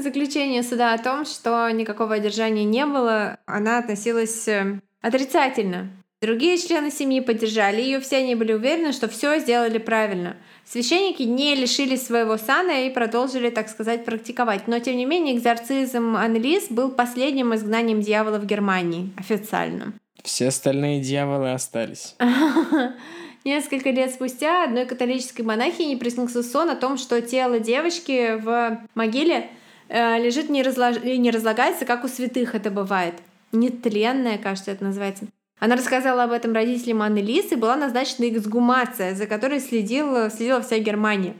Заключение 0.00 0.62
суда 0.62 0.94
о 0.94 0.98
том, 0.98 1.24
что 1.24 1.68
никакого 1.70 2.14
одержания 2.14 2.62
не 2.62 2.86
было, 2.86 3.38
она 3.46 3.78
относилась 3.78 4.46
э, 4.46 4.80
отрицательно. 5.00 5.90
Другие 6.20 6.56
члены 6.56 6.90
семьи 6.90 7.20
поддержали 7.20 7.80
ее, 7.80 7.98
все 7.98 8.18
они 8.18 8.36
были 8.36 8.52
уверены, 8.52 8.92
что 8.92 9.08
все 9.08 9.38
сделали 9.40 9.78
правильно. 9.78 10.36
Священники 10.64 11.22
не 11.22 11.56
лишились 11.56 12.06
своего 12.06 12.36
сана 12.36 12.86
и 12.86 12.90
продолжили, 12.90 13.50
так 13.50 13.68
сказать, 13.68 14.04
практиковать. 14.04 14.68
Но, 14.68 14.78
тем 14.78 14.96
не 14.96 15.04
менее, 15.04 15.36
экзорцизм 15.36 16.16
Анлис 16.16 16.68
был 16.70 16.90
последним 16.90 17.54
изгнанием 17.54 18.00
дьявола 18.00 18.38
в 18.38 18.46
Германии, 18.46 19.10
официально. 19.16 19.94
Все 20.22 20.48
остальные 20.48 21.00
дьяволы 21.00 21.52
остались. 21.52 22.14
Несколько 23.44 23.90
лет 23.90 24.12
спустя 24.12 24.64
одной 24.64 24.84
католической 24.84 25.42
монахине 25.42 25.96
приснился 25.96 26.42
сон 26.42 26.70
о 26.70 26.76
том, 26.76 26.98
что 26.98 27.20
тело 27.22 27.58
девочки 27.58 28.38
в 28.40 28.80
могиле 28.94 29.50
лежит 29.88 30.48
не, 30.50 30.62
разлож... 30.62 31.02
не 31.02 31.30
разлагается, 31.30 31.84
как 31.84 32.04
у 32.04 32.08
святых 32.08 32.54
это 32.54 32.70
бывает. 32.70 33.14
Нетленное, 33.52 34.38
кажется, 34.38 34.70
это 34.70 34.84
называется. 34.84 35.26
Она 35.58 35.76
рассказала 35.76 36.24
об 36.24 36.32
этом 36.32 36.52
родителям 36.52 37.02
Анны 37.02 37.18
Лис, 37.18 37.50
и 37.52 37.56
была 37.56 37.76
назначена 37.76 38.28
эксгумация, 38.28 39.14
за 39.14 39.26
которой 39.26 39.60
следила, 39.60 40.30
следила 40.30 40.60
вся 40.60 40.78
Германия. 40.78 41.34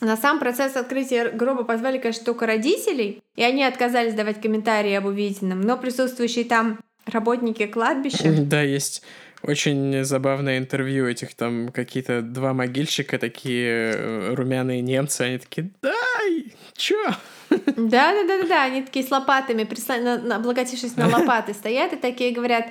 На 0.00 0.16
сам 0.16 0.40
процесс 0.40 0.76
открытия 0.76 1.30
гроба 1.30 1.64
позвали, 1.64 1.98
конечно, 1.98 2.24
только 2.24 2.46
родителей, 2.46 3.22
и 3.36 3.42
они 3.42 3.64
отказались 3.64 4.14
давать 4.14 4.40
комментарии 4.40 4.92
об 4.94 5.06
увиденном, 5.06 5.60
но 5.60 5.76
присутствующие 5.76 6.44
там 6.44 6.80
работники 7.06 7.66
кладбища... 7.66 8.32
Да, 8.42 8.62
есть 8.62 9.02
очень 9.42 10.04
забавное 10.04 10.58
интервью 10.58 11.06
этих 11.06 11.34
там 11.34 11.68
какие-то 11.68 12.22
два 12.22 12.52
могильщика, 12.52 13.18
такие 13.18 13.92
э, 13.94 14.34
румяные 14.34 14.80
немцы, 14.80 15.22
они 15.22 15.38
такие, 15.38 15.70
дай, 15.82 16.52
чё? 16.76 16.96
Да, 17.76 18.12
да, 18.12 18.24
да, 18.26 18.42
да, 18.42 18.48
да, 18.48 18.62
они 18.64 18.82
такие 18.82 19.04
с 19.04 19.10
лопатами, 19.10 19.66
облокотившись 20.32 20.96
на 20.96 21.08
лопаты, 21.08 21.54
стоят 21.54 21.92
и 21.92 21.96
такие 21.96 22.32
говорят, 22.32 22.66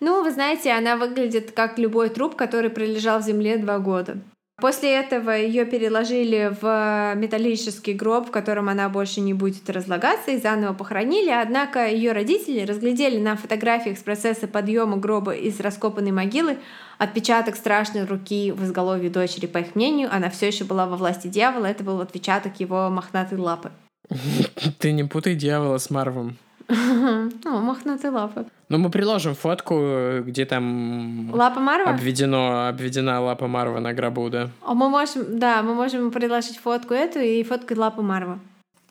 ну, 0.00 0.22
вы 0.22 0.30
знаете, 0.30 0.72
она 0.72 0.96
выглядит 0.96 1.52
как 1.52 1.78
любой 1.78 2.08
труп, 2.10 2.34
который 2.36 2.70
пролежал 2.70 3.20
в 3.20 3.24
земле 3.24 3.56
два 3.56 3.78
года. 3.78 4.18
После 4.62 4.92
этого 4.94 5.30
ее 5.30 5.64
переложили 5.64 6.56
в 6.60 7.14
металлический 7.16 7.94
гроб, 7.94 8.28
в 8.28 8.30
котором 8.30 8.68
она 8.68 8.88
больше 8.88 9.20
не 9.20 9.34
будет 9.34 9.68
разлагаться, 9.68 10.30
и 10.30 10.38
заново 10.38 10.72
похоронили. 10.72 11.30
Однако 11.30 11.88
ее 11.88 12.12
родители 12.12 12.64
разглядели 12.64 13.18
на 13.18 13.34
фотографиях 13.34 13.98
с 13.98 14.02
процесса 14.02 14.46
подъема 14.46 14.98
гроба 14.98 15.34
из 15.34 15.58
раскопанной 15.58 16.12
могилы 16.12 16.58
отпечаток 16.98 17.56
страшной 17.56 18.04
руки 18.04 18.52
в 18.52 18.62
изголовье 18.62 19.10
дочери. 19.10 19.46
По 19.46 19.58
их 19.58 19.74
мнению, 19.74 20.08
она 20.12 20.30
все 20.30 20.46
еще 20.46 20.62
была 20.64 20.86
во 20.86 20.96
власти 20.96 21.26
дьявола. 21.26 21.66
Это 21.66 21.82
был 21.82 22.00
отпечаток 22.00 22.60
его 22.60 22.88
мохнатой 22.88 23.38
лапы. 23.38 23.72
Ты 24.78 24.92
не 24.92 25.04
путай 25.04 25.34
дьявола 25.34 25.78
с 25.78 25.90
Марвом. 25.90 26.36
О, 26.68 27.60
мохнатые 27.60 28.10
лапы. 28.10 28.46
Ну, 28.68 28.78
мы 28.78 28.90
приложим 28.90 29.34
фотку, 29.34 30.20
где 30.22 30.46
там... 30.46 31.30
Лапа 31.34 31.60
Марва? 31.60 31.90
Обведено, 31.90 32.68
обведена 32.68 33.20
лапа 33.20 33.46
Марва 33.46 33.80
на 33.80 33.92
гробу, 33.92 34.30
да. 34.30 34.50
А 34.62 34.74
мы 34.74 34.88
можем, 34.88 35.38
да, 35.38 35.62
мы 35.62 35.74
можем 35.74 36.10
приложить 36.10 36.58
фотку 36.58 36.94
эту 36.94 37.18
и 37.18 37.42
фотку 37.42 37.74
лапы 37.78 38.02
Марва. 38.02 38.38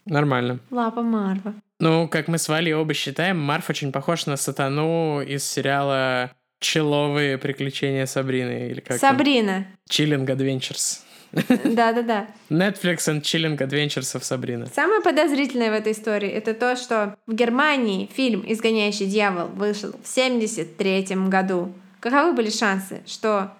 Нормально. 0.05 0.59
Лапа 0.69 1.01
Марва. 1.01 1.53
Ну, 1.79 2.07
как 2.07 2.27
мы 2.27 2.37
с 2.37 2.47
Валей 2.47 2.73
оба 2.75 2.93
считаем, 2.93 3.39
Марф 3.39 3.69
очень 3.69 3.91
похож 3.91 4.27
на 4.27 4.37
сатану 4.37 5.21
из 5.21 5.43
сериала 5.43 6.31
«Человые 6.59 7.39
приключения 7.39 8.05
Сабрины» 8.05 8.69
или 8.69 8.81
как 8.81 8.97
Сабрина. 8.97 9.65
Chilling 9.89 10.27
Adventures. 10.27 10.99
Да-да-да. 11.31 12.27
Netflix 12.49 13.07
and 13.07 13.21
Chilling 13.21 13.57
Adventures 13.57 14.15
of 14.15 14.21
Sabrina. 14.21 14.69
Самое 14.73 15.01
подозрительное 15.01 15.71
в 15.71 15.73
этой 15.73 15.93
истории 15.93 16.29
это 16.29 16.53
то, 16.53 16.75
что 16.75 17.15
в 17.27 17.33
Германии 17.33 18.09
фильм 18.13 18.43
«Изгоняющий 18.45 19.05
дьявол» 19.05 19.47
вышел 19.47 19.93
в 20.03 20.07
73 20.07 21.15
году. 21.27 21.73
Каковы 21.99 22.33
были 22.33 22.49
шансы, 22.49 23.01
что 23.05 23.51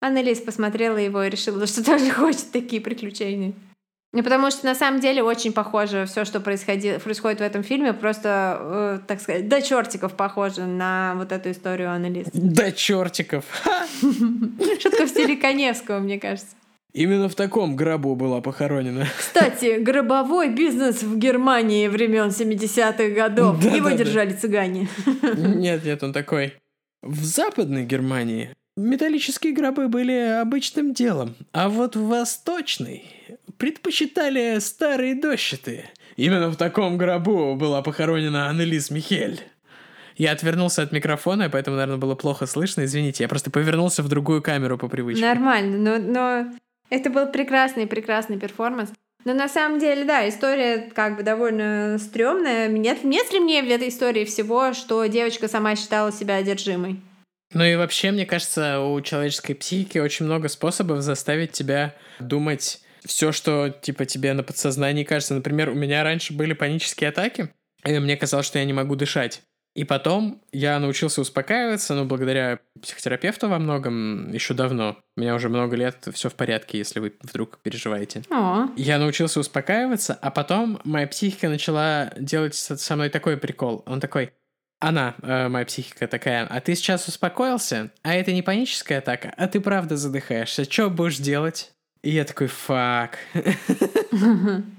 Аннелис 0.00 0.40
посмотрела 0.40 0.98
его 0.98 1.22
и 1.22 1.30
решила, 1.30 1.66
что 1.66 1.84
тоже 1.84 2.10
хочет 2.10 2.50
такие 2.52 2.80
приключения? 2.80 3.52
Ну, 4.12 4.24
потому 4.24 4.50
что 4.50 4.66
на 4.66 4.74
самом 4.74 5.00
деле 5.00 5.22
очень 5.22 5.52
похоже 5.52 6.04
все, 6.06 6.24
что 6.24 6.40
происходит, 6.40 7.00
происходит 7.00 7.38
в 7.38 7.42
этом 7.42 7.62
фильме, 7.62 7.92
просто, 7.92 8.58
э, 8.60 8.98
так 9.06 9.20
сказать, 9.20 9.48
до 9.48 9.62
чертиков 9.62 10.14
похоже 10.14 10.62
на 10.62 11.14
вот 11.16 11.30
эту 11.30 11.52
историю 11.52 11.92
Аннелис. 11.92 12.26
До 12.32 12.72
чертиков. 12.72 13.44
Шутка 14.00 15.06
в 15.06 15.08
стиле 15.08 15.36
Коневского, 15.36 16.00
мне 16.00 16.18
кажется. 16.18 16.56
Именно 16.92 17.28
в 17.28 17.34
таком 17.34 17.76
гробу 17.76 18.16
была 18.16 18.40
похоронена. 18.40 19.06
Кстати, 19.18 19.78
гробовой 19.80 20.48
бизнес 20.52 21.02
в 21.02 21.18
Германии 21.18 21.86
времен 21.88 22.28
70-х 22.28 23.08
годов. 23.10 23.62
Да, 23.62 23.70
Его 23.70 23.90
да, 23.90 23.96
держали 23.96 24.30
да. 24.30 24.36
цыгане. 24.36 24.88
Нет, 25.36 25.84
нет, 25.84 26.02
он 26.02 26.12
такой. 26.12 26.54
В 27.02 27.24
Западной 27.24 27.84
Германии 27.84 28.50
металлические 28.76 29.52
гробы 29.52 29.88
были 29.88 30.40
обычным 30.40 30.92
делом, 30.92 31.34
а 31.52 31.68
вот 31.68 31.96
в 31.96 32.08
Восточной 32.08 33.04
предпочитали 33.56 34.58
старые 34.58 35.14
дощатые. 35.14 35.90
Именно 36.16 36.50
в 36.50 36.56
таком 36.56 36.98
гробу 36.98 37.56
была 37.56 37.82
похоронена 37.82 38.48
Аннелис 38.48 38.90
Михель. 38.90 39.40
Я 40.16 40.32
отвернулся 40.32 40.82
от 40.82 40.92
микрофона, 40.92 41.48
поэтому, 41.48 41.76
наверное, 41.76 41.98
было 41.98 42.14
плохо 42.14 42.46
слышно. 42.46 42.84
Извините, 42.84 43.24
я 43.24 43.28
просто 43.28 43.50
повернулся 43.50 44.02
в 44.02 44.08
другую 44.08 44.42
камеру 44.42 44.76
по 44.76 44.88
привычке. 44.88 45.24
Нормально, 45.24 45.78
но, 45.78 45.98
но 45.98 46.52
это 46.90 47.08
был 47.10 47.26
прекрасный, 47.28 47.86
прекрасный 47.86 48.38
перформанс. 48.38 48.90
Но 49.24 49.34
на 49.34 49.48
самом 49.48 49.78
деле, 49.78 50.04
да, 50.04 50.28
история 50.28 50.90
как 50.94 51.16
бы 51.16 51.22
довольно 51.22 51.98
стрёмная. 51.98 52.68
Нет, 52.68 53.04
нет 53.04 53.32
ли 53.32 53.40
мне 53.40 53.62
в 53.62 53.68
этой 53.68 53.88
истории 53.88 54.24
всего, 54.24 54.72
что 54.72 55.04
девочка 55.06 55.46
сама 55.46 55.76
считала 55.76 56.10
себя 56.10 56.36
одержимой? 56.36 57.00
Ну 57.52 57.64
и 57.64 57.76
вообще, 57.76 58.12
мне 58.12 58.26
кажется, 58.26 58.80
у 58.80 59.00
человеческой 59.00 59.54
психики 59.54 59.98
очень 59.98 60.24
много 60.24 60.48
способов 60.48 61.02
заставить 61.02 61.52
тебя 61.52 61.94
думать 62.18 62.80
все, 63.04 63.32
что 63.32 63.70
типа 63.70 64.04
тебе 64.04 64.32
на 64.32 64.42
подсознании 64.42 65.04
кажется. 65.04 65.34
Например, 65.34 65.70
у 65.70 65.74
меня 65.74 66.02
раньше 66.02 66.32
были 66.32 66.52
панические 66.52 67.10
атаки, 67.10 67.50
и 67.84 67.98
мне 67.98 68.16
казалось, 68.16 68.46
что 68.46 68.58
я 68.58 68.64
не 68.64 68.72
могу 68.72 68.94
дышать. 68.94 69.42
И 69.74 69.84
потом 69.84 70.42
я 70.52 70.78
научился 70.80 71.20
успокаиваться, 71.20 71.94
ну, 71.94 72.04
благодаря 72.04 72.58
психотерапевту 72.82 73.48
во 73.48 73.58
многом 73.58 74.32
еще 74.32 74.52
давно. 74.52 74.98
У 75.16 75.20
меня 75.20 75.34
уже 75.34 75.48
много 75.48 75.76
лет 75.76 76.08
все 76.12 76.28
в 76.28 76.34
порядке, 76.34 76.78
если 76.78 76.98
вы 76.98 77.14
вдруг 77.22 77.58
переживаете. 77.58 78.22
О. 78.30 78.66
Я 78.76 78.98
научился 78.98 79.38
успокаиваться, 79.38 80.18
а 80.20 80.30
потом 80.30 80.80
моя 80.84 81.06
психика 81.06 81.48
начала 81.48 82.12
делать 82.16 82.54
со 82.54 82.96
мной 82.96 83.10
такой 83.10 83.36
прикол. 83.36 83.84
Он 83.86 84.00
такой, 84.00 84.32
она, 84.80 85.14
э, 85.22 85.48
моя 85.48 85.64
психика 85.66 86.08
такая, 86.08 86.46
а 86.46 86.60
ты 86.60 86.74
сейчас 86.74 87.06
успокоился, 87.06 87.92
а 88.02 88.14
это 88.14 88.32
не 88.32 88.42
паническая 88.42 88.98
атака, 88.98 89.32
а 89.36 89.46
ты 89.46 89.60
правда 89.60 89.96
задыхаешься, 89.96 90.64
что 90.64 90.90
будешь 90.90 91.18
делать? 91.18 91.72
И 92.02 92.10
я 92.10 92.24
такой, 92.24 92.46
фак. 92.46 93.18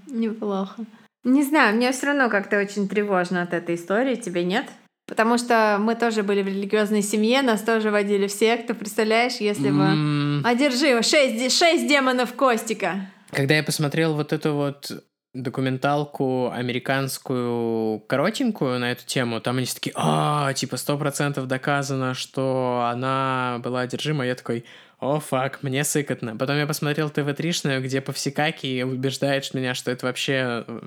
Неплохо. 0.07 0.85
Не 1.23 1.43
знаю, 1.43 1.75
мне 1.75 1.91
все 1.91 2.07
равно 2.07 2.29
как-то 2.29 2.59
очень 2.59 2.87
тревожно 2.87 3.43
от 3.43 3.53
этой 3.53 3.75
истории, 3.75 4.15
тебе 4.15 4.43
нет? 4.43 4.65
Потому 5.07 5.37
что 5.37 5.77
мы 5.79 5.95
тоже 5.95 6.23
были 6.23 6.41
в 6.41 6.47
религиозной 6.47 7.01
семье, 7.01 7.41
нас 7.41 7.61
тоже 7.61 7.91
водили 7.91 8.27
в 8.27 8.31
секту, 8.31 8.73
представляешь, 8.73 9.35
если 9.35 9.69
бы... 9.69 9.83
Mm. 9.83 10.41
Одержи, 10.45 11.03
шесть, 11.03 11.57
шесть 11.57 11.87
демонов 11.87 12.33
Костика. 12.33 13.11
Когда 13.31 13.55
я 13.55 13.63
посмотрел 13.63 14.15
вот 14.15 14.31
эту 14.31 14.53
вот 14.53 14.91
документалку 15.33 16.49
американскую 16.51 17.99
коротенькую 18.01 18.79
на 18.79 18.91
эту 18.91 19.05
тему, 19.05 19.39
там 19.41 19.57
они 19.57 19.65
такие, 19.65 19.93
а, 19.95 20.53
типа, 20.53 20.77
сто 20.77 20.97
процентов 20.97 21.47
доказано, 21.47 22.13
что 22.13 22.87
она 22.91 23.59
была 23.63 23.81
одержима. 23.81 24.25
Я 24.25 24.35
такой, 24.35 24.65
о, 25.01 25.19
фак, 25.19 25.63
мне 25.63 25.83
сыкотно. 25.83 26.37
Потом 26.37 26.57
я 26.57 26.67
посмотрел 26.67 27.09
ТВ-тришную, 27.09 27.81
где 27.81 28.01
Повсекаки 28.01 28.83
убеждает 28.83 29.51
меня, 29.53 29.73
что 29.73 29.89
это 29.91 30.05
вообще 30.05 30.63
э, 30.67 30.79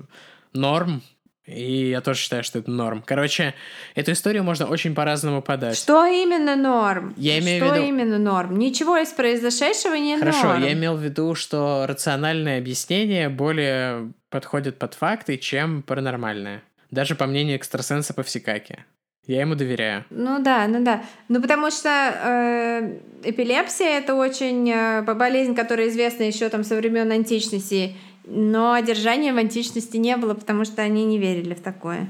норм, 0.53 1.03
и 1.47 1.91
я 1.91 2.01
тоже 2.01 2.21
считаю, 2.21 2.43
что 2.43 2.61
это 2.61 2.71
норм. 2.71 3.03
Короче, 3.05 3.55
эту 3.95 4.13
историю 4.13 4.45
можно 4.45 4.67
очень 4.67 4.95
по-разному 4.95 5.43
подать. 5.43 5.77
Что 5.77 6.07
именно 6.07 6.57
норм? 6.57 7.13
Я 7.17 7.39
имею 7.41 7.65
что 7.65 7.75
в 7.75 7.77
виду... 7.77 7.87
именно 7.87 8.19
норм? 8.19 8.57
Ничего 8.57 8.97
из 8.97 9.09
произошедшего 9.09 9.95
не 9.95 10.17
Хорошо, 10.17 10.45
норм. 10.45 10.63
я 10.63 10.73
имел 10.73 10.97
в 10.97 11.03
виду, 11.03 11.35
что 11.35 11.85
рациональное 11.87 12.59
объяснение 12.59 13.29
более 13.29 14.13
подходит 14.31 14.79
под 14.79 14.95
факты, 14.95 15.37
чем 15.37 15.83
паранормальное. 15.83 16.63
Даже 16.91 17.15
по 17.15 17.27
мнению 17.27 17.57
экстрасенса 17.57 18.15
Повсекаки. 18.15 18.85
Я 19.27 19.41
ему 19.41 19.55
доверяю. 19.55 20.05
Ну 20.11 20.43
да, 20.43 20.67
ну 20.69 20.85
да. 20.85 21.03
Ну 21.29 21.41
потому 21.41 21.71
что 21.71 21.89
э, 21.89 22.99
эпилепсия 23.23 23.99
это 23.99 24.15
очень 24.15 24.71
э, 24.71 25.03
болезнь, 25.03 25.55
которая 25.55 25.89
известна 25.89 26.25
еще 26.25 26.49
там 26.51 26.63
со 26.63 26.77
времен 26.77 27.11
античности. 27.11 27.97
Но 28.27 28.73
одержания 28.73 29.33
в 29.33 29.37
античности 29.39 29.97
не 29.97 30.17
было, 30.17 30.35
потому 30.35 30.65
что 30.65 30.83
они 30.83 31.05
не 31.05 31.19
верили 31.19 31.55
в 31.55 31.61
такое. 31.61 32.07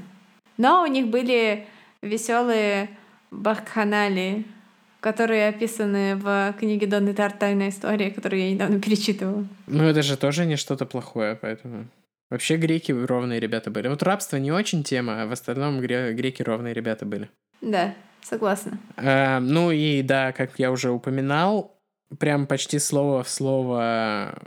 Но 0.57 0.83
у 0.83 0.87
них 0.87 1.07
были 1.07 1.65
веселые 2.01 2.89
бахханали, 3.31 4.45
которые 4.99 5.49
описаны 5.49 6.15
в 6.15 6.55
книге 6.59 6.87
Донны 6.87 7.13
Тар 7.13 7.31
«Тайная 7.31 7.69
история», 7.69 8.11
которую 8.11 8.41
я 8.41 8.51
недавно 8.51 8.79
перечитывала. 8.81 9.45
Ну, 9.67 9.83
это 9.83 10.01
же 10.01 10.17
тоже 10.17 10.45
не 10.45 10.55
что-то 10.55 10.85
плохое, 10.85 11.35
поэтому... 11.35 11.85
Вообще 12.35 12.57
греки 12.57 12.91
ровные 12.91 13.39
ребята 13.39 13.71
были. 13.71 13.87
Вот 13.87 14.03
рабство 14.03 14.35
не 14.35 14.51
очень 14.51 14.83
тема, 14.83 15.21
а 15.21 15.25
в 15.25 15.31
остальном 15.31 15.79
греки 15.79 16.41
ровные 16.41 16.73
ребята 16.73 17.05
были. 17.05 17.29
Да, 17.61 17.95
согласна. 18.21 18.77
А, 18.97 19.39
ну 19.39 19.71
и 19.71 20.01
да, 20.01 20.33
как 20.33 20.59
я 20.59 20.69
уже 20.69 20.91
упоминал, 20.91 21.79
прям 22.19 22.45
почти 22.45 22.77
слово 22.79 23.23
в 23.23 23.29
слово 23.29 24.37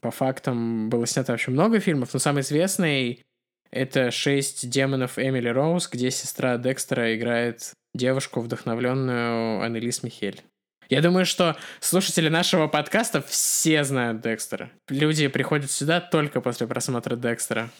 по 0.00 0.10
фактам 0.10 0.90
было 0.90 1.06
снято 1.06 1.30
вообще 1.30 1.52
много 1.52 1.78
фильмов, 1.78 2.12
но 2.12 2.18
самый 2.18 2.40
известный 2.40 3.22
это 3.70 4.10
«Шесть 4.10 4.68
демонов 4.68 5.16
Эмили 5.16 5.50
Роуз», 5.50 5.88
где 5.88 6.10
сестра 6.10 6.58
Декстера 6.58 7.14
играет 7.14 7.74
девушку, 7.94 8.40
вдохновленную 8.40 9.62
Аннелис 9.62 10.02
Михель. 10.02 10.42
Я 10.88 11.00
думаю, 11.00 11.26
что 11.26 11.56
слушатели 11.80 12.28
нашего 12.28 12.66
подкаста 12.66 13.22
все 13.22 13.84
знают 13.84 14.20
Декстера. 14.20 14.70
Люди 14.88 15.28
приходят 15.28 15.70
сюда 15.70 16.00
только 16.00 16.40
после 16.40 16.66
просмотра 16.66 17.16
Декстера. 17.16 17.70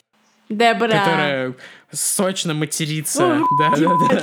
Дебра. 0.49 0.89
Которая 0.89 1.55
сочно 1.91 2.55
матерится. 2.55 3.41
Да-да-да. 3.59 4.23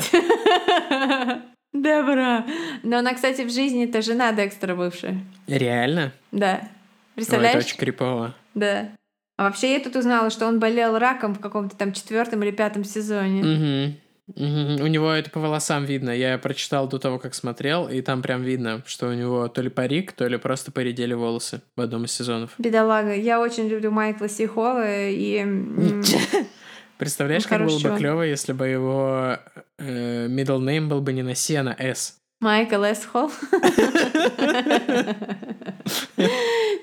Дебра. 1.73 2.45
Но 2.84 2.99
она, 2.99 3.13
кстати, 3.13 3.41
в 3.41 3.51
жизни 3.51 3.86
это 3.86 4.01
жена 4.01 4.32
Декстера 4.34 4.75
бывшая. 4.75 5.23
Реально? 5.47 6.11
Да. 6.32 6.59
Ой, 6.61 6.67
Представляешь? 7.15 7.55
это 7.55 7.65
очень 7.65 7.77
крипово. 7.77 8.36
Да. 8.53 8.91
А 9.38 9.45
вообще 9.45 9.73
я 9.73 9.79
тут 9.79 9.95
узнала, 9.95 10.29
что 10.29 10.45
он 10.47 10.59
болел 10.59 10.99
раком 10.99 11.34
в 11.34 11.39
каком-то 11.39 11.75
там 11.75 11.93
четвертом 11.93 12.43
или 12.43 12.51
пятом 12.51 12.84
сезоне. 12.84 13.41
Мгм. 13.43 13.95
У 14.28 14.88
него 14.88 15.11
это 15.11 15.30
по 15.30 15.39
волосам 15.39 15.86
видно. 15.86 16.11
Я 16.11 16.38
прочитал 16.38 16.88
до 16.88 16.99
того, 16.99 17.19
как 17.19 17.34
смотрел, 17.34 17.89
и 17.89 18.01
там 18.01 18.22
прям 18.22 18.43
видно, 18.43 18.82
что 18.86 19.07
у 19.07 19.13
него 19.13 19.47
то 19.47 19.61
ли 19.61 19.69
парик, 19.69 20.13
то 20.13 20.28
ли 20.28 20.38
просто 20.38 20.72
поредели 20.72 21.13
волосы 21.13 21.61
в 21.76 21.82
одном 21.82 22.05
из 22.05 22.11
сезонов. 22.13 22.51
Бедолага. 22.57 23.13
Я 23.13 23.41
очень 23.41 23.67
люблю 23.67 23.91
Майкла 23.91 24.30
Сихола 24.30 25.09
и... 25.09 25.45
Представляешь, 26.97 27.47
как 27.47 27.65
было 27.65 27.80
бы 27.80 27.97
клево, 27.97 28.22
если 28.22 28.53
бы 28.53 28.67
его 28.67 29.38
э, 29.80 30.28
middle 30.28 30.59
name 30.59 30.88
был 30.88 31.01
бы 31.01 31.13
не 31.13 31.24
на 31.24 31.34
C, 31.34 31.55
а 31.55 31.63
на 31.63 31.76
S. 31.78 32.19
Майкл 32.39 32.84
С. 32.84 33.05
Холл. 33.05 33.32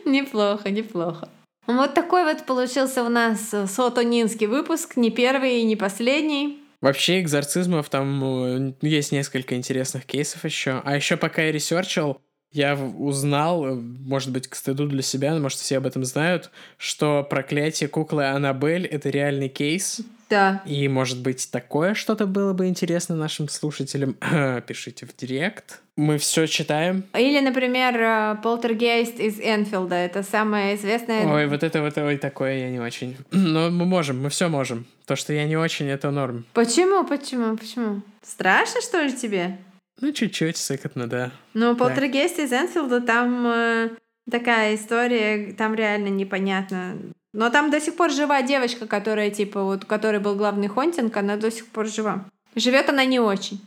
Неплохо, 0.05 0.71
неплохо. 0.71 1.29
Вот 1.69 1.95
такой 1.95 2.25
вот 2.25 2.47
получился 2.47 3.03
у 3.05 3.09
нас 3.09 3.53
э, 3.53 3.67
сотонинский 3.67 4.47
выпуск, 4.47 4.97
не 4.97 5.11
первый 5.11 5.61
и 5.61 5.65
не 5.65 5.77
последний. 5.77 6.63
Вообще, 6.81 7.21
экзорцизмов 7.21 7.91
там 7.91 8.23
э, 8.25 8.75
есть 8.83 9.11
несколько 9.13 9.57
интересных 9.57 10.07
кейсов 10.07 10.45
еще. 10.45 10.81
А 10.85 10.95
еще 10.95 11.17
пока 11.17 11.43
я 11.43 11.53
ресерчил, 11.53 12.23
я 12.53 12.75
узнал, 12.75 13.67
э, 13.67 13.75
может 13.75 14.31
быть, 14.33 14.49
к 14.49 14.55
стыду 14.55 14.87
для 14.87 15.03
себя, 15.03 15.35
но 15.35 15.41
может 15.41 15.59
все 15.59 15.79
об 15.79 15.87
этом 15.87 16.05
знают, 16.05 16.51
что 16.77 17.27
проклятие 17.29 17.89
куклы 17.89 18.27
Аннабель— 18.27 18.87
это 18.91 19.11
реальный 19.11 19.49
кейс. 19.49 20.01
Да. 20.31 20.63
И, 20.67 20.89
может 20.89 21.23
быть, 21.23 21.51
такое 21.51 21.95
что-то 21.95 22.27
было 22.27 22.53
бы 22.53 22.67
интересно 22.67 23.17
нашим 23.17 23.49
слушателям. 23.49 24.15
Пишите 24.67 25.07
в 25.07 25.17
директ. 25.17 25.81
Мы 25.97 26.19
все 26.19 26.47
читаем. 26.47 27.05
Или, 27.17 27.41
например, 27.41 27.97
э, 27.97 28.37
Полтергейст 28.43 29.19
из 29.19 29.41
Энфилда. 29.41 29.95
Это 29.95 30.23
самое 30.23 30.77
известное... 30.77 31.27
Ой, 31.27 31.47
вот 31.47 31.63
это 31.63 31.83
вот 31.83 31.97
ой, 31.97 32.19
такое 32.19 32.59
я 32.59 32.71
не 32.71 32.79
очень. 32.79 33.17
Но 33.31 33.71
мы 33.71 33.85
можем, 33.87 34.23
мы 34.23 34.29
все 34.29 34.49
можем. 34.49 34.87
То, 35.07 35.17
что 35.17 35.33
я 35.33 35.45
не 35.45 35.57
очень, 35.57 35.89
это 35.89 36.11
норм. 36.11 36.45
Почему, 36.53 37.05
почему, 37.05 37.57
почему? 37.57 38.03
Страшно, 38.23 38.83
что 38.83 39.01
ли, 39.01 39.17
тебе? 39.17 39.57
Ну, 40.01 40.13
чуть-чуть 40.13 40.57
сыкотно, 40.57 41.09
да. 41.09 41.31
Ну, 41.55 41.77
Полтергейст 41.77 42.39
из 42.39 42.53
Энфилда, 42.53 43.01
там 43.01 43.47
э, 43.47 43.91
такая 44.31 44.75
история, 44.77 45.53
там 45.53 45.75
реально 45.75 46.09
непонятно. 46.09 46.97
Но 47.33 47.51
там 47.51 47.71
до 47.71 47.81
сих 47.81 47.97
пор 47.97 48.11
жива 48.11 48.43
девочка, 48.43 48.87
которая, 48.87 49.31
типа, 49.31 49.63
вот, 49.63 49.85
у 49.85 49.87
которой 49.87 50.21
был 50.21 50.35
главный 50.37 50.69
хонтинг, 50.69 51.17
она 51.17 51.37
до 51.37 51.51
сих 51.51 51.67
пор 51.67 51.87
жива. 51.87 52.25
Живет 52.55 52.89
она 52.89 53.05
не 53.05 53.21
очень. 53.21 53.61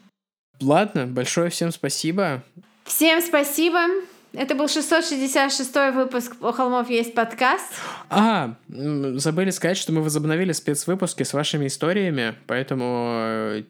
Ладно, 0.62 1.08
большое 1.08 1.50
всем 1.50 1.72
спасибо. 1.72 2.44
Всем 2.86 3.22
спасибо. 3.22 3.80
Это 4.34 4.56
был 4.56 4.70
666 4.70 5.76
выпуск 5.94 6.36
«У 6.40 6.52
холмов 6.54 6.90
есть 6.90 7.14
подкаст». 7.14 7.66
А, 8.10 8.56
забыли 8.70 9.50
сказать, 9.50 9.78
что 9.78 9.92
мы 9.92 10.02
возобновили 10.02 10.54
спецвыпуски 10.54 11.24
с 11.24 11.34
вашими 11.34 11.68
историями, 11.68 12.36
поэтому 12.48 13.12
э, 13.14 13.64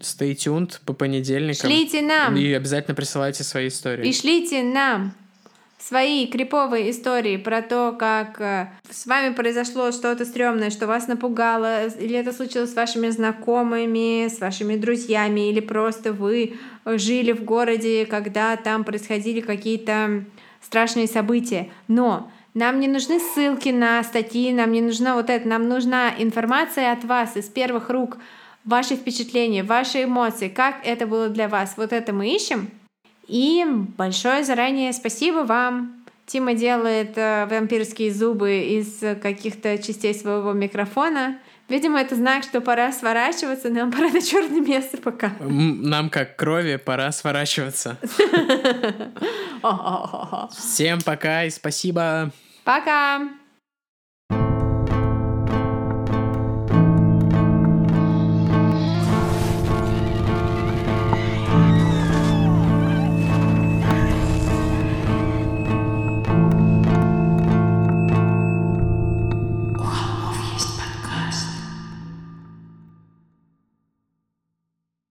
stay 0.00 0.34
tuned 0.34 0.80
по 0.84 0.92
понедельникам. 0.92 1.70
Шлите 1.70 2.02
нам. 2.02 2.36
И 2.36 2.52
обязательно 2.52 2.94
присылайте 2.94 3.44
свои 3.44 3.68
истории. 3.68 4.08
И 4.08 4.12
шлите 4.12 4.62
нам 4.62 5.14
свои 5.78 6.26
криповые 6.26 6.90
истории 6.90 7.36
про 7.36 7.62
то, 7.62 7.94
как 7.98 8.40
э, 8.40 8.68
с 8.90 9.06
вами 9.06 9.34
произошло 9.34 9.92
что-то 9.92 10.24
стрёмное, 10.24 10.70
что 10.70 10.86
вас 10.86 11.06
напугало, 11.06 11.86
или 11.86 12.16
это 12.18 12.32
случилось 12.32 12.72
с 12.72 12.76
вашими 12.76 13.08
знакомыми, 13.10 14.28
с 14.28 14.40
вашими 14.40 14.76
друзьями, 14.76 15.50
или 15.50 15.60
просто 15.60 16.12
вы 16.12 16.56
жили 16.84 17.32
в 17.32 17.44
городе, 17.44 18.06
когда 18.06 18.56
там 18.56 18.84
происходили 18.84 19.40
какие-то 19.40 20.24
страшные 20.60 21.06
события. 21.06 21.70
Но 21.88 22.30
нам 22.54 22.80
не 22.80 22.88
нужны 22.88 23.20
ссылки 23.20 23.68
на 23.68 24.02
статьи, 24.02 24.52
нам 24.52 24.72
не 24.72 24.80
нужна 24.80 25.14
вот 25.14 25.30
это, 25.30 25.46
нам 25.46 25.68
нужна 25.68 26.12
информация 26.18 26.92
от 26.92 27.04
вас 27.04 27.36
из 27.36 27.44
первых 27.44 27.90
рук, 27.90 28.16
ваши 28.66 28.96
впечатления, 28.96 29.62
ваши 29.62 30.04
эмоции, 30.04 30.48
как 30.48 30.84
это 30.84 31.06
было 31.06 31.28
для 31.28 31.48
вас. 31.48 31.74
Вот 31.76 31.92
это 31.92 32.12
мы 32.12 32.34
ищем. 32.34 32.70
И 33.28 33.64
большое 33.96 34.44
заранее 34.44 34.92
спасибо 34.92 35.38
вам. 35.38 36.04
Тима 36.26 36.54
делает 36.54 37.16
э, 37.16 37.46
вампирские 37.46 38.12
зубы 38.12 38.58
из 38.58 39.00
каких-то 39.22 39.78
частей 39.78 40.12
своего 40.12 40.52
микрофона. 40.52 41.38
Видимо, 41.68 42.00
это 42.00 42.14
знак, 42.14 42.44
что 42.44 42.60
пора 42.60 42.92
сворачиваться, 42.92 43.70
нам 43.70 43.92
пора 43.92 44.10
на 44.10 44.20
черное 44.20 44.60
место 44.60 44.98
пока. 44.98 45.32
Нам, 45.40 46.10
как 46.10 46.36
крови, 46.36 46.76
пора 46.76 47.10
сворачиваться. 47.10 47.98
Всем 50.56 51.00
пока 51.02 51.44
и 51.44 51.50
спасибо. 51.50 52.30
Пока! 52.64 53.28